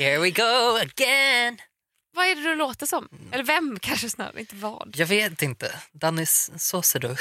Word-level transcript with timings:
Here 0.00 0.18
we 0.18 0.30
go 0.30 0.76
again. 0.76 1.58
Vad 2.12 2.26
är 2.26 2.34
det 2.34 2.42
du 2.42 2.54
låter 2.54 2.86
som? 2.86 3.08
Eller 3.32 3.44
vem 3.44 3.78
kanske 3.78 4.10
snarare, 4.10 4.40
inte 4.40 4.56
vad. 4.56 4.94
Jag 4.96 5.06
vet 5.06 5.42
inte. 5.42 5.80
Danny 5.92 6.26
Saucedo. 6.26 7.16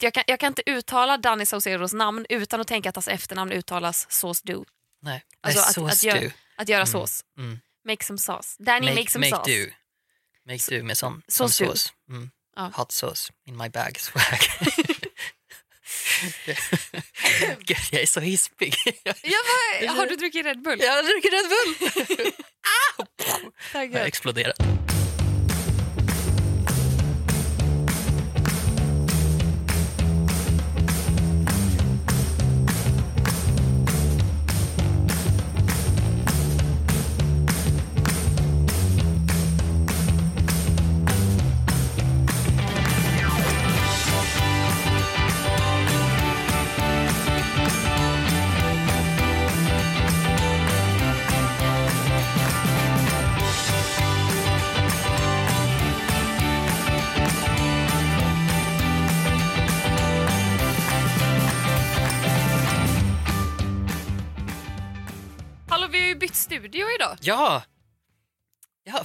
Jag 0.00 0.14
kan, 0.14 0.24
jag 0.26 0.40
kan 0.40 0.46
inte 0.46 0.62
uttala 0.70 1.16
Danny 1.18 1.46
Saucedos 1.46 1.92
namn 1.92 2.26
utan 2.28 2.60
att 2.60 2.66
tänka 2.68 2.88
att 2.88 2.96
hans 2.96 3.08
efternamn 3.08 3.52
uttalas 3.52 4.06
Sauce 4.10 4.42
Do. 4.44 4.64
Nej, 5.02 5.24
Alltså 5.40 5.60
Nej 5.60 5.68
att, 5.68 5.74
sås 5.74 5.92
att, 5.92 6.02
göra, 6.02 6.20
du. 6.20 6.32
att 6.56 6.68
göra 6.68 6.86
sås. 6.86 7.24
Mm. 7.38 7.58
Make 7.84 8.04
some 8.04 8.18
sauce. 8.18 8.56
Danny 8.58 8.86
make, 8.86 8.94
Make, 9.00 9.10
some 9.10 9.30
make 9.30 9.36
sauce. 9.36 9.64
do. 9.66 9.72
Make 10.52 10.78
do 10.78 10.84
med 10.84 10.98
sån, 10.98 11.22
sån 11.28 11.50
sås. 11.50 11.92
Mm. 12.08 12.30
Ja. 12.56 12.70
Hot 12.74 12.92
sauce 12.92 13.32
in 13.46 13.56
my 13.56 13.68
bag 13.68 14.00
swag. 14.00 14.38
Gud, 17.66 17.76
jag 17.92 18.02
är 18.02 18.06
så 18.06 18.20
hispig. 18.20 18.74
Vad, 19.86 19.88
har 19.96 20.06
du 20.06 20.16
druckit 20.16 20.46
Red 20.46 20.62
Bull? 20.62 20.80
Jag 20.80 20.92
har 20.92 21.02
druckit 21.02 21.32
Red 21.32 21.48
Bull. 21.48 22.32
Jag 22.96 23.04
har 23.04 23.50
Taggad. 23.72 24.06
exploderat. 24.06 24.83
Ja! 67.24 67.62
Ja. 68.84 69.02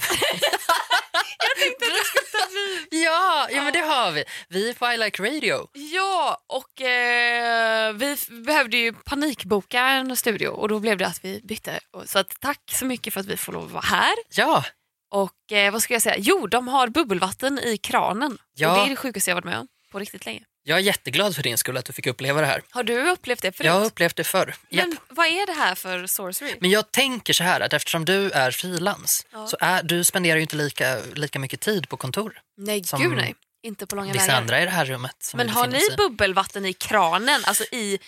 ja, 2.90 3.48
ja, 3.50 3.62
men 3.62 3.72
det 3.72 3.78
har 3.78 4.12
vi. 4.12 4.24
Vi 4.48 4.70
är 4.70 4.74
på 4.74 4.92
I 4.92 4.96
Like 4.96 5.22
Radio. 5.22 5.68
Ja, 5.72 6.42
och 6.46 6.80
eh, 6.80 7.92
vi 7.92 8.16
behövde 8.44 8.76
ju 8.76 8.92
panikboka 8.92 9.80
en 9.80 10.16
studio 10.16 10.48
och 10.48 10.68
då 10.68 10.80
blev 10.80 10.98
det 10.98 11.06
att 11.06 11.24
vi 11.24 11.40
bytte. 11.44 11.80
Så 12.04 12.18
att, 12.18 12.40
tack 12.40 12.60
så 12.72 12.84
mycket 12.84 13.12
för 13.12 13.20
att 13.20 13.26
vi 13.26 13.36
får 13.36 13.52
lov 13.52 13.64
att 13.64 13.70
vara 13.70 13.84
här. 13.84 14.14
Ja, 14.30 14.64
Och 15.10 15.52
eh, 15.52 15.72
vad 15.72 15.82
ska 15.82 15.92
jag 15.94 16.02
säga? 16.02 16.16
Jo, 16.18 16.46
de 16.46 16.68
har 16.68 16.88
bubbelvatten 16.88 17.58
i 17.58 17.76
kranen. 17.78 18.38
Ja. 18.54 18.70
Och 18.70 18.78
det 18.78 18.84
är 18.84 18.90
det 18.90 18.96
sjukaste 18.96 19.30
jag 19.30 19.34
varit 19.34 19.44
med 19.44 19.58
om 19.58 19.68
på 19.92 19.98
riktigt 19.98 20.26
länge. 20.26 20.44
Jag 20.62 20.78
är 20.78 20.82
jätteglad 20.82 21.36
för 21.36 21.42
din 21.42 21.58
skull 21.58 21.76
att 21.76 21.84
du 21.84 21.92
fick 21.92 22.06
uppleva 22.06 22.40
det 22.40 22.46
här. 22.46 22.62
Har 22.70 22.82
du 22.82 23.10
upplevt 23.10 23.42
det 23.42 23.52
förut? 23.52 23.66
Jag 23.66 23.72
har 23.72 23.84
upplevt 23.84 24.16
det 24.16 24.24
förr. 24.24 24.54
Japp. 24.70 24.88
Men 24.88 24.96
vad 25.08 25.26
är 25.26 25.46
det 25.46 25.52
här 25.52 25.74
för 25.74 26.06
sorcery? 26.06 26.54
Men 26.60 26.70
jag 26.70 26.90
tänker 26.92 27.32
så 27.32 27.44
här 27.44 27.60
att 27.60 27.72
eftersom 27.72 28.04
du 28.04 28.30
är 28.30 28.50
frilans 28.50 29.26
Ja. 29.32 29.46
så 29.46 29.56
är, 29.60 29.82
du 29.82 30.04
spenderar 30.04 30.36
ju 30.36 30.42
inte 30.42 30.56
lika, 30.56 30.98
lika 31.14 31.38
mycket 31.38 31.60
tid 31.60 31.88
på 31.88 31.96
kontor. 31.96 32.38
nej, 32.56 32.84
som 32.84 33.02
gud 33.02 33.16
nej. 33.16 33.34
Inte 33.62 33.86
på 33.86 33.96
långa 33.96 34.12
Vissa 34.12 34.26
vägar. 34.26 34.36
andra 34.40 34.62
i 34.62 34.64
det 34.64 34.70
här 34.70 34.84
rummet. 34.84 35.32
Men 35.34 35.48
har 35.48 35.66
ni 35.66 35.80
bubbelvatten 35.96 36.66
i 36.66 36.72
kranen, 36.72 37.40
alltså 37.44 37.64
i 37.64 37.98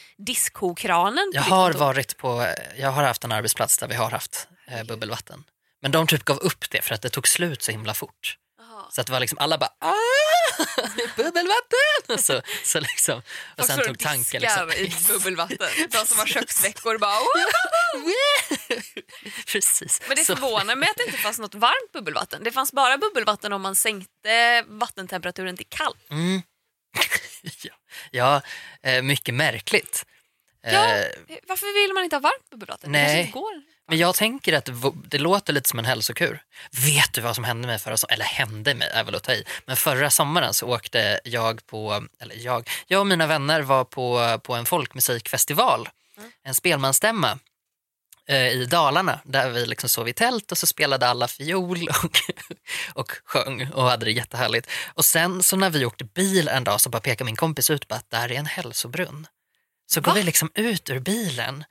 diskokranen? 0.46 1.30
Jag 1.34 1.42
har 1.42 1.72
varit 1.72 2.16
på, 2.16 2.54
jag 2.78 2.90
har 2.90 3.02
haft 3.02 3.24
en 3.24 3.32
arbetsplats 3.32 3.78
där 3.78 3.88
vi 3.88 3.94
har 3.94 4.10
haft 4.10 4.48
eh, 4.68 4.84
bubbelvatten. 4.84 5.44
Men 5.82 5.90
de 5.90 6.06
typ 6.06 6.24
gav 6.24 6.36
upp 6.38 6.70
det 6.70 6.82
för 6.82 6.94
att 6.94 7.02
det 7.02 7.08
tog 7.10 7.28
slut 7.28 7.62
så 7.62 7.70
himla 7.70 7.94
fort. 7.94 8.36
Så 8.90 9.00
att 9.00 9.06
det 9.06 9.12
var 9.12 9.20
liksom 9.20 9.38
alla 9.38 9.58
bara 9.58 9.70
ah, 9.78 9.94
det 10.96 11.02
är 11.02 11.16
bubbelvatten! 11.16 12.18
Så, 12.18 12.42
så 12.64 12.80
liksom, 12.80 13.22
och 13.58 13.64
sen 13.64 13.78
tog 13.86 13.98
tanken 13.98 14.42
liksom. 14.42 14.70
i 14.70 14.94
bubbelvatten. 15.08 15.68
De 15.90 16.06
som 16.06 16.18
har 16.18 16.26
köksveckor 16.36 16.98
bara... 16.98 17.16
Precis. 19.46 20.00
Men 20.08 20.16
det 20.16 20.24
förvånar 20.24 20.76
mig 20.76 20.88
att 20.88 20.96
det 20.96 21.04
inte 21.04 21.18
fanns 21.18 21.38
något 21.38 21.54
varmt 21.54 21.92
bubbelvatten. 21.92 22.44
Det 22.44 22.52
fanns 22.52 22.72
bara 22.72 22.98
bubbelvatten 22.98 23.52
om 23.52 23.62
man 23.62 23.76
sänkte 23.76 24.64
vattentemperaturen 24.66 25.56
till 25.56 25.66
kall. 25.68 25.96
Mm. 26.10 26.42
ja, 27.62 27.74
ja 28.10 28.42
eh, 28.82 29.02
mycket 29.02 29.34
märkligt. 29.34 30.06
Ja, 30.62 30.96
Eh, 31.28 31.36
varför 31.48 31.86
vill 31.86 31.94
man 31.94 32.04
inte 32.04 32.16
ha 32.16 32.20
varmt 32.20 32.50
bubbelvatten? 32.50 32.92
Det 32.92 32.98
Nej. 32.98 33.20
inte 33.20 33.32
går. 33.32 33.62
Men 33.88 33.98
jag 33.98 34.14
tänker 34.14 34.52
att 34.52 34.64
det, 34.64 34.74
det 35.04 35.18
låter 35.18 35.52
lite 35.52 35.68
som 35.68 35.78
en 35.78 35.84
hälsokur. 35.84 36.42
Vet 36.70 37.12
du 37.12 37.20
vad 37.20 37.34
som 37.34 37.44
hände 37.44 37.68
mig 37.68 37.78
förra 37.78 37.96
sommaren? 37.96 38.14
Eller 38.14 38.24
hände 38.24 38.74
mig, 38.74 38.88
är 38.92 39.04
väl 39.04 39.14
att 39.14 39.22
ta 39.22 39.32
i. 39.32 39.44
Men 39.66 39.76
förra 39.76 40.10
sommaren 40.10 40.54
så 40.54 40.66
åkte 40.66 41.20
jag 41.24 41.66
på, 41.66 42.06
eller 42.20 42.34
jag, 42.36 42.70
jag 42.86 43.00
och 43.00 43.06
mina 43.06 43.26
vänner 43.26 43.62
var 43.62 43.84
på, 43.84 44.38
på 44.42 44.54
en 44.54 44.64
folkmusikfestival. 44.64 45.88
En 46.44 46.54
spelmansstämma 46.54 47.38
eh, 48.28 48.48
i 48.48 48.66
Dalarna 48.66 49.20
där 49.24 49.50
vi 49.50 49.66
liksom 49.66 49.88
sov 49.88 50.08
i 50.08 50.12
tält 50.12 50.52
och 50.52 50.58
så 50.58 50.66
spelade 50.66 51.08
alla 51.08 51.28
fiol 51.28 51.88
och, 52.04 52.18
och 52.94 53.12
sjöng 53.24 53.70
och 53.72 53.84
hade 53.84 54.04
det 54.04 54.12
jättehärligt. 54.12 54.70
Och 54.94 55.04
sen 55.04 55.42
så 55.42 55.56
när 55.56 55.70
vi 55.70 55.84
åkte 55.84 56.04
bil 56.04 56.48
en 56.48 56.64
dag 56.64 56.80
så 56.80 56.90
bara 56.90 57.00
pekade 57.00 57.24
min 57.24 57.36
kompis 57.36 57.70
ut 57.70 57.88
på 57.88 57.94
att 57.94 58.10
där 58.10 58.32
är 58.32 58.36
en 58.38 58.46
hälsobrunn. 58.46 59.26
Så 59.92 60.00
går 60.00 60.12
Va? 60.12 60.18
vi 60.18 60.22
liksom 60.22 60.50
ut 60.54 60.90
ur 60.90 61.00
bilen 61.00 61.64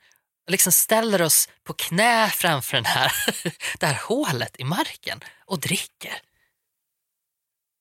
och 0.46 0.50
liksom 0.50 0.72
ställer 0.72 1.22
oss 1.22 1.48
på 1.64 1.72
knä 1.72 2.30
framför 2.30 2.76
den 2.76 2.84
här, 2.84 3.12
det 3.78 3.86
här 3.86 4.00
hålet 4.08 4.56
i 4.58 4.64
marken 4.64 5.20
och 5.46 5.60
dricker. 5.60 6.20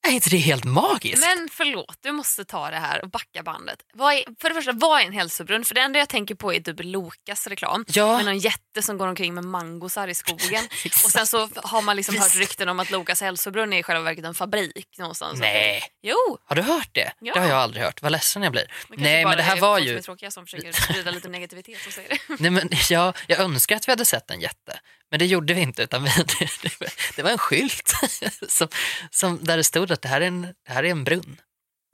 Är 0.08 0.12
inte 0.12 0.30
det 0.30 0.38
helt 0.38 0.64
magiskt? 0.64 1.20
Men 1.22 1.50
förlåt, 1.52 1.98
du 2.02 2.12
måste 2.12 2.46
ta 2.46 2.70
det 2.70 2.78
här 2.78 3.02
och 3.02 3.10
backa 3.10 3.44
bandet. 3.44 3.78
Är, 3.94 4.42
för 4.42 4.50
det 4.50 4.56
första, 4.56 4.72
vad 4.72 5.02
är 5.02 5.06
en 5.06 5.14
hälsobrunn? 5.14 5.66
För 5.66 5.76
det 5.76 5.82
enda 5.82 6.00
jag 6.00 6.10
tänker 6.10 6.36
på 6.36 6.54
är 6.54 6.60
Dubbel 6.60 6.92
Lokas 6.92 7.48
reklam. 7.48 7.86
Ja. 7.88 8.16
Med 8.16 8.26
någon 8.26 8.38
jätte 8.38 8.82
som 8.82 8.98
går 8.98 9.08
omkring 9.08 9.34
med 9.34 9.46
mangosar 9.46 10.08
i 10.08 10.16
skogen. 10.16 10.64
och 10.86 11.12
sen 11.12 11.28
så 11.28 11.50
har 11.56 11.82
man 11.82 11.96
liksom 11.96 12.18
hört 12.18 12.36
rykten 12.36 12.70
om 12.70 12.80
att 12.80 12.92
Lokas 12.92 13.22
hälsobrunn 13.22 13.74
är 13.74 13.78
i 13.78 13.84
själva 13.84 14.04
verket 14.04 14.26
en 14.26 14.34
fabrik 14.34 14.98
någonstans. 14.98 15.40
Nej. 15.40 15.84
Jo, 16.02 16.38
Har 16.46 16.56
du 16.56 16.62
hört 16.62 16.90
det? 16.92 17.12
Ja. 17.20 17.34
Det 17.34 17.40
har 17.40 17.48
jag 17.48 17.58
aldrig 17.58 17.84
hört. 17.84 18.02
Vad 18.02 18.12
ledsen 18.12 18.44
jag 18.44 18.52
blir. 18.52 18.74
men 18.90 19.00
Nej, 19.00 19.26
men 19.26 19.38
det 19.38 19.44
här 19.44 19.58
är 19.58 19.62
var 19.62 19.78
folk 19.78 19.84
som 19.88 19.94
ju... 19.94 19.98
är 19.98 20.02
tråkiga 20.02 20.32
som 20.32 20.46
försöker 20.46 20.72
sprida 20.72 21.12
lite 21.12 21.30
negativitet 21.30 21.88
och 21.88 21.94
säger 21.94 22.10
det. 22.10 22.20
Nej, 22.40 22.52
men 22.52 22.70
jag, 22.90 23.18
jag 23.28 23.40
önskar 23.40 23.76
att 23.76 23.88
vi 23.88 23.92
hade 23.92 24.06
sett 24.06 24.32
en 24.32 24.42
jätte, 24.42 24.80
men 25.12 25.20
det 25.20 25.26
gjorde 25.26 25.54
vi 25.54 25.62
inte. 25.62 25.84
Utan 25.84 26.04
vi, 26.04 26.10
det, 26.60 26.90
det, 27.16 27.24
var- 27.24 27.32
en 27.32 27.38
skylt 27.38 27.94
som, 28.48 28.68
som, 29.12 29.44
där 29.44 29.58
det 29.58 29.64
stod 29.64 29.92
att 29.92 30.02
det 30.02 30.10
här, 30.10 30.22
är 30.22 30.26
en, 30.28 30.42
det 30.42 30.72
här 30.74 30.84
är 30.84 30.90
en 30.92 31.04
brunn. 31.04 31.42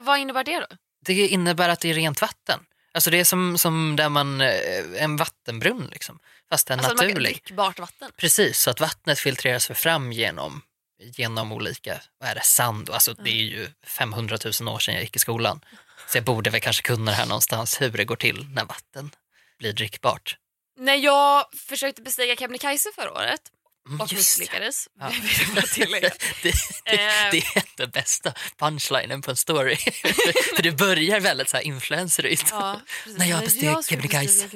Vad 0.02 0.18
innebär 0.18 0.44
det 0.44 0.60
då? 0.60 0.66
Det 1.04 1.28
innebär 1.28 1.68
att 1.68 1.80
det 1.80 1.90
är 1.90 1.94
rent 1.94 2.20
vatten. 2.20 2.60
Alltså 2.92 3.10
det 3.10 3.20
är 3.20 3.24
som, 3.24 3.58
som 3.58 3.96
där 3.96 4.08
man, 4.08 4.40
eh, 4.40 5.02
en 5.02 5.16
vattenbrunn 5.16 5.88
liksom, 5.92 6.18
fast 6.50 6.70
en 6.70 6.78
Alltså 6.80 6.92
naturlig. 6.94 7.32
drickbart 7.32 7.78
vatten. 7.78 8.10
Precis, 8.16 8.60
så 8.60 8.70
att 8.70 8.80
vattnet 8.80 9.18
filtreras 9.18 9.66
fram 9.66 10.12
genom, 10.12 10.62
genom 11.02 11.52
olika, 11.52 12.00
vad 12.20 12.30
är 12.30 12.34
det, 12.34 12.40
sand. 12.44 12.90
Alltså 12.90 13.14
det 13.14 13.30
är 13.30 13.34
ju 13.44 13.68
500 13.86 14.38
000 14.60 14.68
år 14.74 14.78
sedan 14.78 14.94
jag 14.94 15.02
gick 15.02 15.16
i 15.16 15.18
skolan. 15.18 15.60
Så 16.08 16.16
jag 16.16 16.24
borde 16.24 16.50
väl 16.50 16.60
kanske 16.60 16.82
kunna 16.82 17.10
det 17.10 17.16
här 17.16 17.26
någonstans, 17.26 17.80
hur 17.80 17.90
det 17.90 18.04
går 18.04 18.16
till 18.16 18.46
när 18.52 18.64
vatten 18.64 19.10
blir 19.58 19.72
drickbart. 19.72 20.36
När 20.78 20.94
jag 20.94 21.44
försökte 21.68 22.02
bestiga 22.02 22.36
Kebnekaise 22.36 22.90
förra 22.94 23.12
året 23.12 23.40
Mm, 23.88 24.00
och 24.00 24.12
misslyckades, 24.12 24.88
Ja. 25.00 25.08
det, 25.76 26.12
det, 26.42 26.48
Eh. 26.84 27.30
det 27.30 27.38
är 27.38 27.62
den 27.76 27.90
bästa 27.90 28.32
punchlinen 28.58 29.22
på 29.22 29.30
en 29.30 29.36
story. 29.36 29.76
för 30.56 30.62
det 30.62 30.72
börjar 30.72 31.20
väldigt 31.20 31.48
så 31.48 31.56
här 31.56 31.64
influencerigt. 31.64 32.48
Ja. 32.50 32.80
När 33.06 33.26
jag 33.26 33.40
besteg 33.40 33.84
Kebnekaise. 33.88 34.48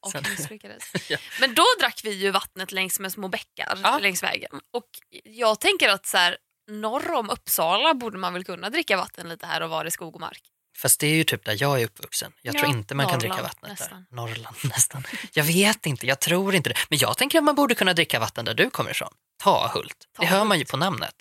och 0.00 0.14
misslyckades. 0.30 0.82
Ja. 1.08 1.18
Men 1.40 1.54
då 1.54 1.64
drack 1.80 2.00
vi 2.04 2.10
ju 2.10 2.30
vattnet 2.30 2.72
längs 2.72 2.98
med 3.00 3.12
små 3.12 3.28
bäckar 3.28 3.78
Ja. 3.82 3.98
längs 3.98 4.22
vägen. 4.22 4.60
Och 4.72 4.88
jag 5.24 5.60
tänker 5.60 5.88
att 5.88 6.06
så 6.06 6.16
här, 6.16 6.36
norr 6.70 7.12
om 7.12 7.30
Uppsala 7.30 7.94
borde 7.94 8.18
man 8.18 8.32
väl 8.32 8.44
kunna 8.44 8.70
dricka 8.70 8.96
vatten 8.96 9.28
lite 9.28 9.46
här 9.46 9.60
och 9.60 9.70
var 9.70 9.84
i 9.84 9.90
skog 9.90 10.14
och 10.14 10.20
mark. 10.20 10.42
Fast 10.76 11.00
det 11.00 11.06
är 11.06 11.14
ju 11.14 11.24
typ 11.24 11.44
där 11.44 11.56
jag 11.60 11.80
är 11.80 11.84
uppvuxen. 11.84 12.32
Jag 12.42 12.54
tror 12.54 12.66
Ja, 12.70 12.76
inte 12.76 12.94
man 12.94 13.08
kan 13.08 13.18
dricka 13.18 13.34
Norrland, 13.34 13.54
vattnet 13.62 13.78
nästan. 13.80 14.06
där. 14.10 14.16
Norrland 14.16 14.56
nästan. 14.64 15.04
Jag 15.32 15.44
vet 15.44 15.86
inte, 15.86 16.06
jag 16.06 16.20
tror 16.20 16.54
inte 16.54 16.70
det. 16.70 16.76
Men 16.88 16.98
jag 16.98 17.18
tänker 17.18 17.38
att 17.38 17.44
man 17.44 17.54
borde 17.54 17.74
kunna 17.74 17.92
dricka 17.94 18.18
vatten 18.18 18.44
där 18.44 18.54
du 18.54 18.70
kommer 18.70 18.90
ifrån. 18.90 19.12
Tahult. 19.42 19.96
Det 20.18 20.26
hör 20.26 20.44
man 20.44 20.58
ju 20.58 20.64
på 20.64 20.76
namnet. 20.76 21.14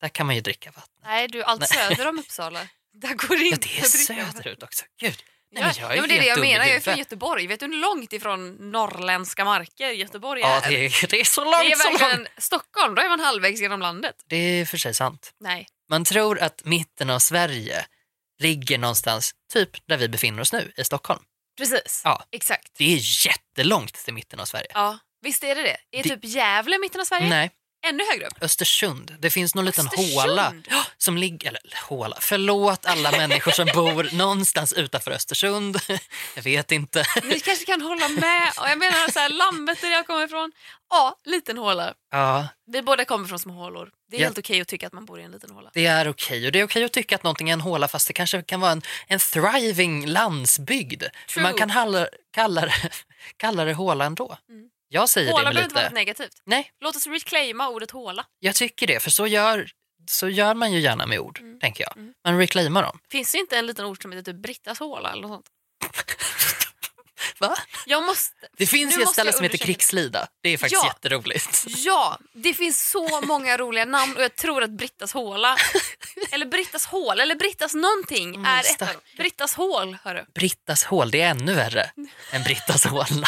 Där 0.00 0.08
kan 0.08 0.26
man 0.26 0.34
ju 0.34 0.40
dricka 0.40 0.70
vatten. 0.70 0.92
Nej, 1.04 1.28
du, 1.28 1.42
allt 1.42 1.60
Nej. 1.60 1.68
söder 1.68 2.08
om 2.08 2.18
Uppsala. 2.18 2.60
Där 2.92 3.14
går 3.14 3.36
det 3.36 3.42
Ja, 3.44 3.52
inte 3.54 3.68
det 3.68 3.78
är 3.78 3.84
söderut 3.84 4.62
också. 4.62 4.84
Gud. 5.00 5.16
Nej, 5.52 5.62
Ja, 5.62 5.66
men 5.66 5.74
jag 5.82 5.90
är 5.92 5.94
ja, 5.96 6.00
men 6.00 6.08
det 6.08 6.16
är 6.16 6.20
det 6.20 6.26
jag 6.26 6.40
menar, 6.40 6.64
jag 6.66 6.76
är 6.76 6.80
från. 6.80 6.96
Göteborg. 6.98 7.46
Vet 7.46 7.60
du 7.60 7.66
hur 7.66 7.72
långt 7.80 8.12
ifrån 8.12 8.70
norrländska 8.72 9.44
marker 9.44 9.90
Göteborg 9.90 10.40
Ja, 10.40 10.60
är? 10.60 10.70
det 10.70 10.86
är, 10.86 11.06
det 11.08 11.20
är 11.20 11.24
så 11.24 11.44
Det 11.44 11.50
långt 11.50 11.72
är 11.72 11.76
så 11.76 11.90
verkligen 11.90 12.16
långt. 12.16 12.28
Stockholm, 12.38 12.94
då 12.94 13.02
är 13.02 13.08
man 13.08 13.20
halvvägs 13.20 13.60
genom 13.60 13.80
landet. 13.80 14.14
Det 14.26 14.36
är 14.36 14.64
för 14.66 14.76
sig 14.78 14.94
sant. 14.94 15.32
Nej. 15.40 15.66
Man 15.90 16.04
tror 16.04 16.38
att 16.40 16.64
mitten 16.64 17.10
av 17.10 17.18
Sverige 17.18 17.86
ligger 18.38 18.78
någonstans, 18.78 19.32
typ 19.52 19.70
där 19.88 19.96
vi 19.96 20.08
befinner 20.08 20.40
oss 20.42 20.52
nu, 20.52 20.72
i 20.76 20.84
Stockholm. 20.84 21.20
Precis, 21.58 22.00
Ja. 22.04 22.24
exakt. 22.32 22.68
Det 22.78 22.84
är 22.94 23.26
jättelångt 23.26 23.94
till 23.94 24.14
mitten 24.14 24.40
av 24.40 24.44
Sverige. 24.44 24.66
Ja, 24.74 24.98
visst 25.22 25.44
är 25.44 25.54
det 25.54 25.62
det? 25.62 25.76
Är 25.98 26.02
Det- 26.02 26.08
typ 26.08 26.24
Gävle 26.24 26.78
mitten 26.78 27.00
av 27.00 27.04
Sverige? 27.04 27.28
Nej, 27.28 27.50
Ännu 27.86 28.04
högre 28.10 28.26
upp? 28.26 28.42
Östersund. 28.42 29.16
Det 29.18 29.30
finns 29.30 29.54
någon 29.54 29.64
liten 29.64 29.86
Östersund? 29.86 30.12
håla 30.20 30.54
som 30.98 31.16
ligger... 31.16 31.48
Eller 31.48 31.84
håla. 31.88 32.16
Förlåt 32.20 32.86
alla 32.86 33.10
människor 33.16 33.52
som 33.52 33.68
bor 33.74 34.08
någonstans 34.16 34.72
utanför 34.72 35.10
Östersund. 35.10 35.78
Jag 36.34 36.42
vet 36.42 36.72
inte. 36.72 37.04
Ni 37.24 37.40
kanske 37.40 37.64
kan 37.64 37.80
hålla 37.82 38.08
med. 38.08 38.52
Och 38.60 38.68
jag 38.68 38.78
menar 38.78 39.10
så 39.12 39.18
här, 39.18 39.28
Lammet 39.28 39.80
där 39.80 39.90
jag 39.90 40.06
kommer 40.06 40.24
ifrån. 40.24 40.52
Ja, 40.90 41.16
liten 41.24 41.58
håla. 41.58 41.94
Ja, 42.10 42.48
Vi 42.66 42.82
båda 42.82 43.04
kommer 43.04 43.28
från 43.28 43.38
små 43.38 43.52
hålor. 43.52 43.90
Det 44.10 44.16
är 44.16 44.20
Ja. 44.20 44.26
helt 44.26 44.38
okej 44.38 44.60
att 44.60 44.68
tycka 44.68 44.86
att 44.86 44.92
man 44.92 45.04
bor 45.04 45.20
i 45.20 45.22
en 45.22 45.30
liten 45.30 45.50
håla. 45.50 45.70
det 45.74 45.86
är 45.86 46.08
okej. 46.08 46.46
Och 46.46 46.52
det 46.52 46.60
är 46.60 46.64
okej 46.64 46.84
att 46.84 46.92
tycka 46.92 47.14
att 47.14 47.22
någonting 47.22 47.48
är 47.48 47.52
en 47.52 47.60
håla 47.60 47.88
fast 47.88 48.06
det 48.06 48.12
kanske 48.12 48.42
kan 48.42 48.60
vara 48.60 48.72
en, 48.72 48.82
en 49.06 49.18
thriving 49.18 50.06
landsbygd. 50.06 51.02
Man 51.38 51.54
kan 51.54 51.70
halla, 51.70 52.06
kalla, 52.30 52.60
det, 52.60 52.90
kalla 53.36 53.64
det 53.64 53.74
håla 53.74 54.04
ändå. 54.04 54.38
Mm. 54.48 54.68
Jag 54.88 55.08
säger 55.08 55.32
Håla 55.32 55.48
det 55.48 55.54
med 55.54 55.62
lite... 55.68 55.82
något 55.82 55.92
negativt. 55.92 56.42
Nej, 56.46 56.70
Låt 56.80 56.96
oss 56.96 57.06
reclaima 57.06 57.68
ordet 57.68 57.90
håla. 57.90 58.24
jag 58.38 58.54
tycker 58.54 58.86
det. 58.86 59.00
För 59.00 59.10
så 59.10 59.26
gör, 59.26 59.70
så 60.10 60.28
gör 60.28 60.54
man 60.54 60.72
ju 60.72 60.80
gärna 60.80 61.06
med 61.06 61.18
ord, 61.18 61.38
Mm. 61.40 61.60
tänker 61.60 61.84
jag. 61.84 61.96
Mm. 61.96 62.12
Man 62.24 62.38
reclaimar 62.38 62.82
dem. 62.82 62.98
Finns 63.10 63.32
det 63.32 63.38
inte 63.38 63.56
en 63.58 63.66
liten 63.66 63.84
ort 63.84 64.02
som 64.02 64.12
heter 64.12 64.32
typ 64.32 64.42
Brittas 64.42 64.78
håla 64.78 65.12
eller 65.12 65.22
något 65.22 65.30
sånt? 65.30 65.46
Va? 67.40 67.56
Jag 67.86 68.02
måste... 68.02 68.34
Det 68.56 68.66
finns 68.66 68.98
ju 68.98 69.02
ett 69.02 69.08
ställe 69.08 69.32
som 69.32 69.42
heter. 69.42 69.58
Krigslida. 69.58 70.28
Det 70.42 70.48
är 70.48 70.58
faktiskt 70.58 70.82
Ja. 70.84 70.88
jätteroligt. 70.88 71.64
Ja, 71.76 72.18
det 72.32 72.54
finns 72.54 72.90
så 72.90 73.20
många 73.20 73.56
roliga 73.56 73.84
namn 73.84 74.16
och 74.16 74.22
jag 74.22 74.36
tror 74.36 74.62
att 74.62 74.70
Brittas 74.70 75.12
håla, 75.12 75.56
eller 76.30 76.46
Brittas 76.46 76.86
hål, 76.86 77.20
eller 77.20 77.34
Brittas 77.34 77.74
någonting 77.74 78.28
Mm, 78.34 78.44
är 78.44 78.60
ett 78.60 78.82
av 78.82 78.88
dem. 78.88 78.96
Brittas 79.16 79.54
hål, 79.54 79.98
hörru. 80.04 80.24
Brittas 80.34 80.84
hål, 80.84 81.10
det 81.10 81.20
är 81.20 81.30
ännu 81.30 81.54
värre 81.54 81.90
än 82.32 82.42
Brittas 82.42 82.84
håla. 82.86 83.26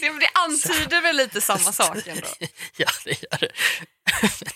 Det, 0.00 0.08
det 0.08 0.30
antyder 0.34 1.00
väl 1.02 1.16
lite 1.16 1.40
samma 1.40 1.72
sak 1.72 2.06
ändå. 2.06 2.26
ja, 2.76 2.88
det 3.04 3.22
gör 3.22 3.38
det. 3.40 3.52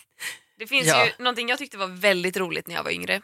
Det 0.58 0.66
finns 0.66 0.86
Ja. 0.86 1.06
ju 1.06 1.12
någonting 1.18 1.48
jag 1.48 1.58
tyckte 1.58 1.76
var 1.76 1.86
väldigt 1.86 2.36
roligt 2.36 2.66
när 2.66 2.74
jag 2.74 2.82
var 2.84 2.90
yngre. 2.90 3.20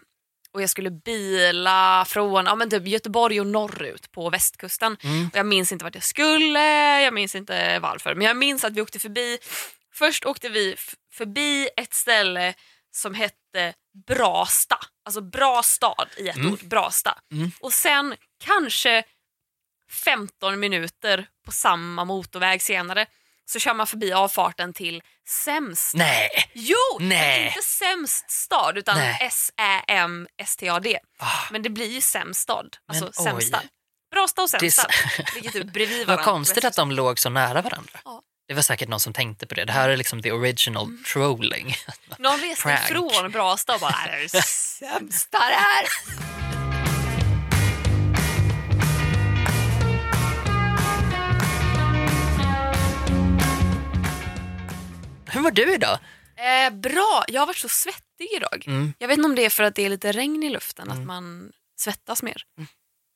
Och 0.53 0.63
jag 0.63 0.71
skulle 0.71 0.91
bila 0.91 2.05
från 2.09 2.47
ja, 2.47 2.55
men 2.55 2.71
typ 2.71 2.87
Göteborg 2.87 3.41
och 3.41 3.47
norrut 3.47 4.13
på 4.13 4.31
västkusten. 4.31 4.97
Mm. 5.03 5.27
Och 5.33 5.37
jag 5.37 5.47
minns 5.47 5.73
inte 5.73 5.85
vart 5.85 5.95
jag 5.95 6.05
skulle, 6.05 7.01
jag 7.03 7.15
minns 7.15 7.35
inte 7.35 7.79
varför. 7.79 8.15
Men 8.15 8.27
jag 8.27 8.37
minns 8.37 8.65
att 8.65 8.73
vi 8.73 8.81
åkte 8.81 8.99
förbi, 8.99 9.39
först 9.95 10.25
åkte 10.27 10.49
vi 10.49 10.77
förbi 11.13 11.69
ett 11.77 11.95
ställe 11.95 12.55
som 12.91 13.15
hette 13.15 13.75
Brasta. 14.07 14.79
Alltså 15.05 15.21
bra 15.21 15.63
stad 15.63 16.09
i 16.17 16.29
ett 16.29 16.37
Mm. 16.37 16.53
ord, 16.53 16.61
Brasta. 16.69 17.19
Mm. 17.33 17.51
Och 17.61 17.73
sen 17.73 18.15
kanske 18.45 19.03
15 19.91 20.61
minuter 20.61 21.27
på 21.47 21.53
samma 21.53 22.05
motorväg 22.05 22.63
senare 22.63 23.07
så 23.47 23.59
kör 23.59 23.75
man 23.75 23.87
förbi 23.87 24.13
avfarten 24.13 24.73
till 24.73 25.03
Sämst. 25.29 25.95
Nej! 25.95 26.29
Jo! 26.53 26.77
Nej. 27.01 27.47
Inte 27.47 27.63
sämst 27.69 28.31
stad 28.31 28.79
utan. 28.79 28.99
S-Ä-M-S-T-A-D. 29.21 30.99
Ah, 31.19 31.27
Men 31.51 31.63
det 31.63 31.71
blir 31.71 31.87
ju 31.93 32.01
sämst 32.01 32.41
stad. 32.41 32.77
Alltså 32.89 33.05
Men 33.05 33.13
sämsta. 33.13 33.59
oj. 33.63 33.69
Brasta 34.15 34.43
och 34.43 34.49
det 34.61 34.67
är 34.67 34.71
sämsta. 34.71 34.89
Ligger 35.35 35.51
typ 35.51 35.73
bredvid 35.73 35.99
Vad 35.99 36.07
varandra. 36.07 36.25
konstigt 36.25 36.65
att 36.65 36.77
de 36.77 36.91
låg 36.93 37.19
så 37.19 37.31
nära 37.31 37.63
varandra. 37.63 38.01
Ja. 38.05 38.23
Det 38.49 38.55
var 38.55 38.63
säkert 38.63 38.89
någon 38.89 39.01
som 39.01 39.13
tänkte 39.13 39.47
på 39.47 39.55
det. 39.55 39.65
Det 39.65 39.73
här 39.73 39.89
är 39.89 39.97
liksom 39.97 40.23
the 40.23 40.33
original 40.33 40.85
Mm. 40.87 41.05
trolling. 41.13 41.75
Någon 42.19 42.41
reste 42.41 42.79
ifrån 42.91 43.31
Brasta 43.31 43.75
och 43.75 43.81
bara 43.81 43.91
"Det 44.07 44.13
är 44.13 44.21
det 44.33 44.43
sämsta 44.43 45.39
det 45.39 45.45
här. 45.55 45.87
Hur 55.33 55.41
mår 55.41 55.51
du 55.51 55.75
idag? 55.75 55.99
Eh, 56.37 56.71
bra, 56.71 57.25
jag 57.29 57.41
har 57.41 57.47
varit 57.47 57.57
så 57.59 57.69
svettig 57.69 58.29
idag. 58.37 58.65
Mm. 58.67 58.95
Jag 58.99 59.09
vet 59.09 59.17
inte 59.19 59.29
om 59.29 59.35
det 59.35 59.45
är 59.45 59.51
för 59.51 59.63
att 59.63 59.75
det 59.75 59.83
är 59.83 59.89
lite 59.89 60.13
regn 60.13 60.43
i 60.43 60.51
luften, 60.51 60.89
Mm. 60.91 61.01
att 61.01 61.07
man 61.07 61.53
svettas 61.81 62.23
mer. 62.23 62.43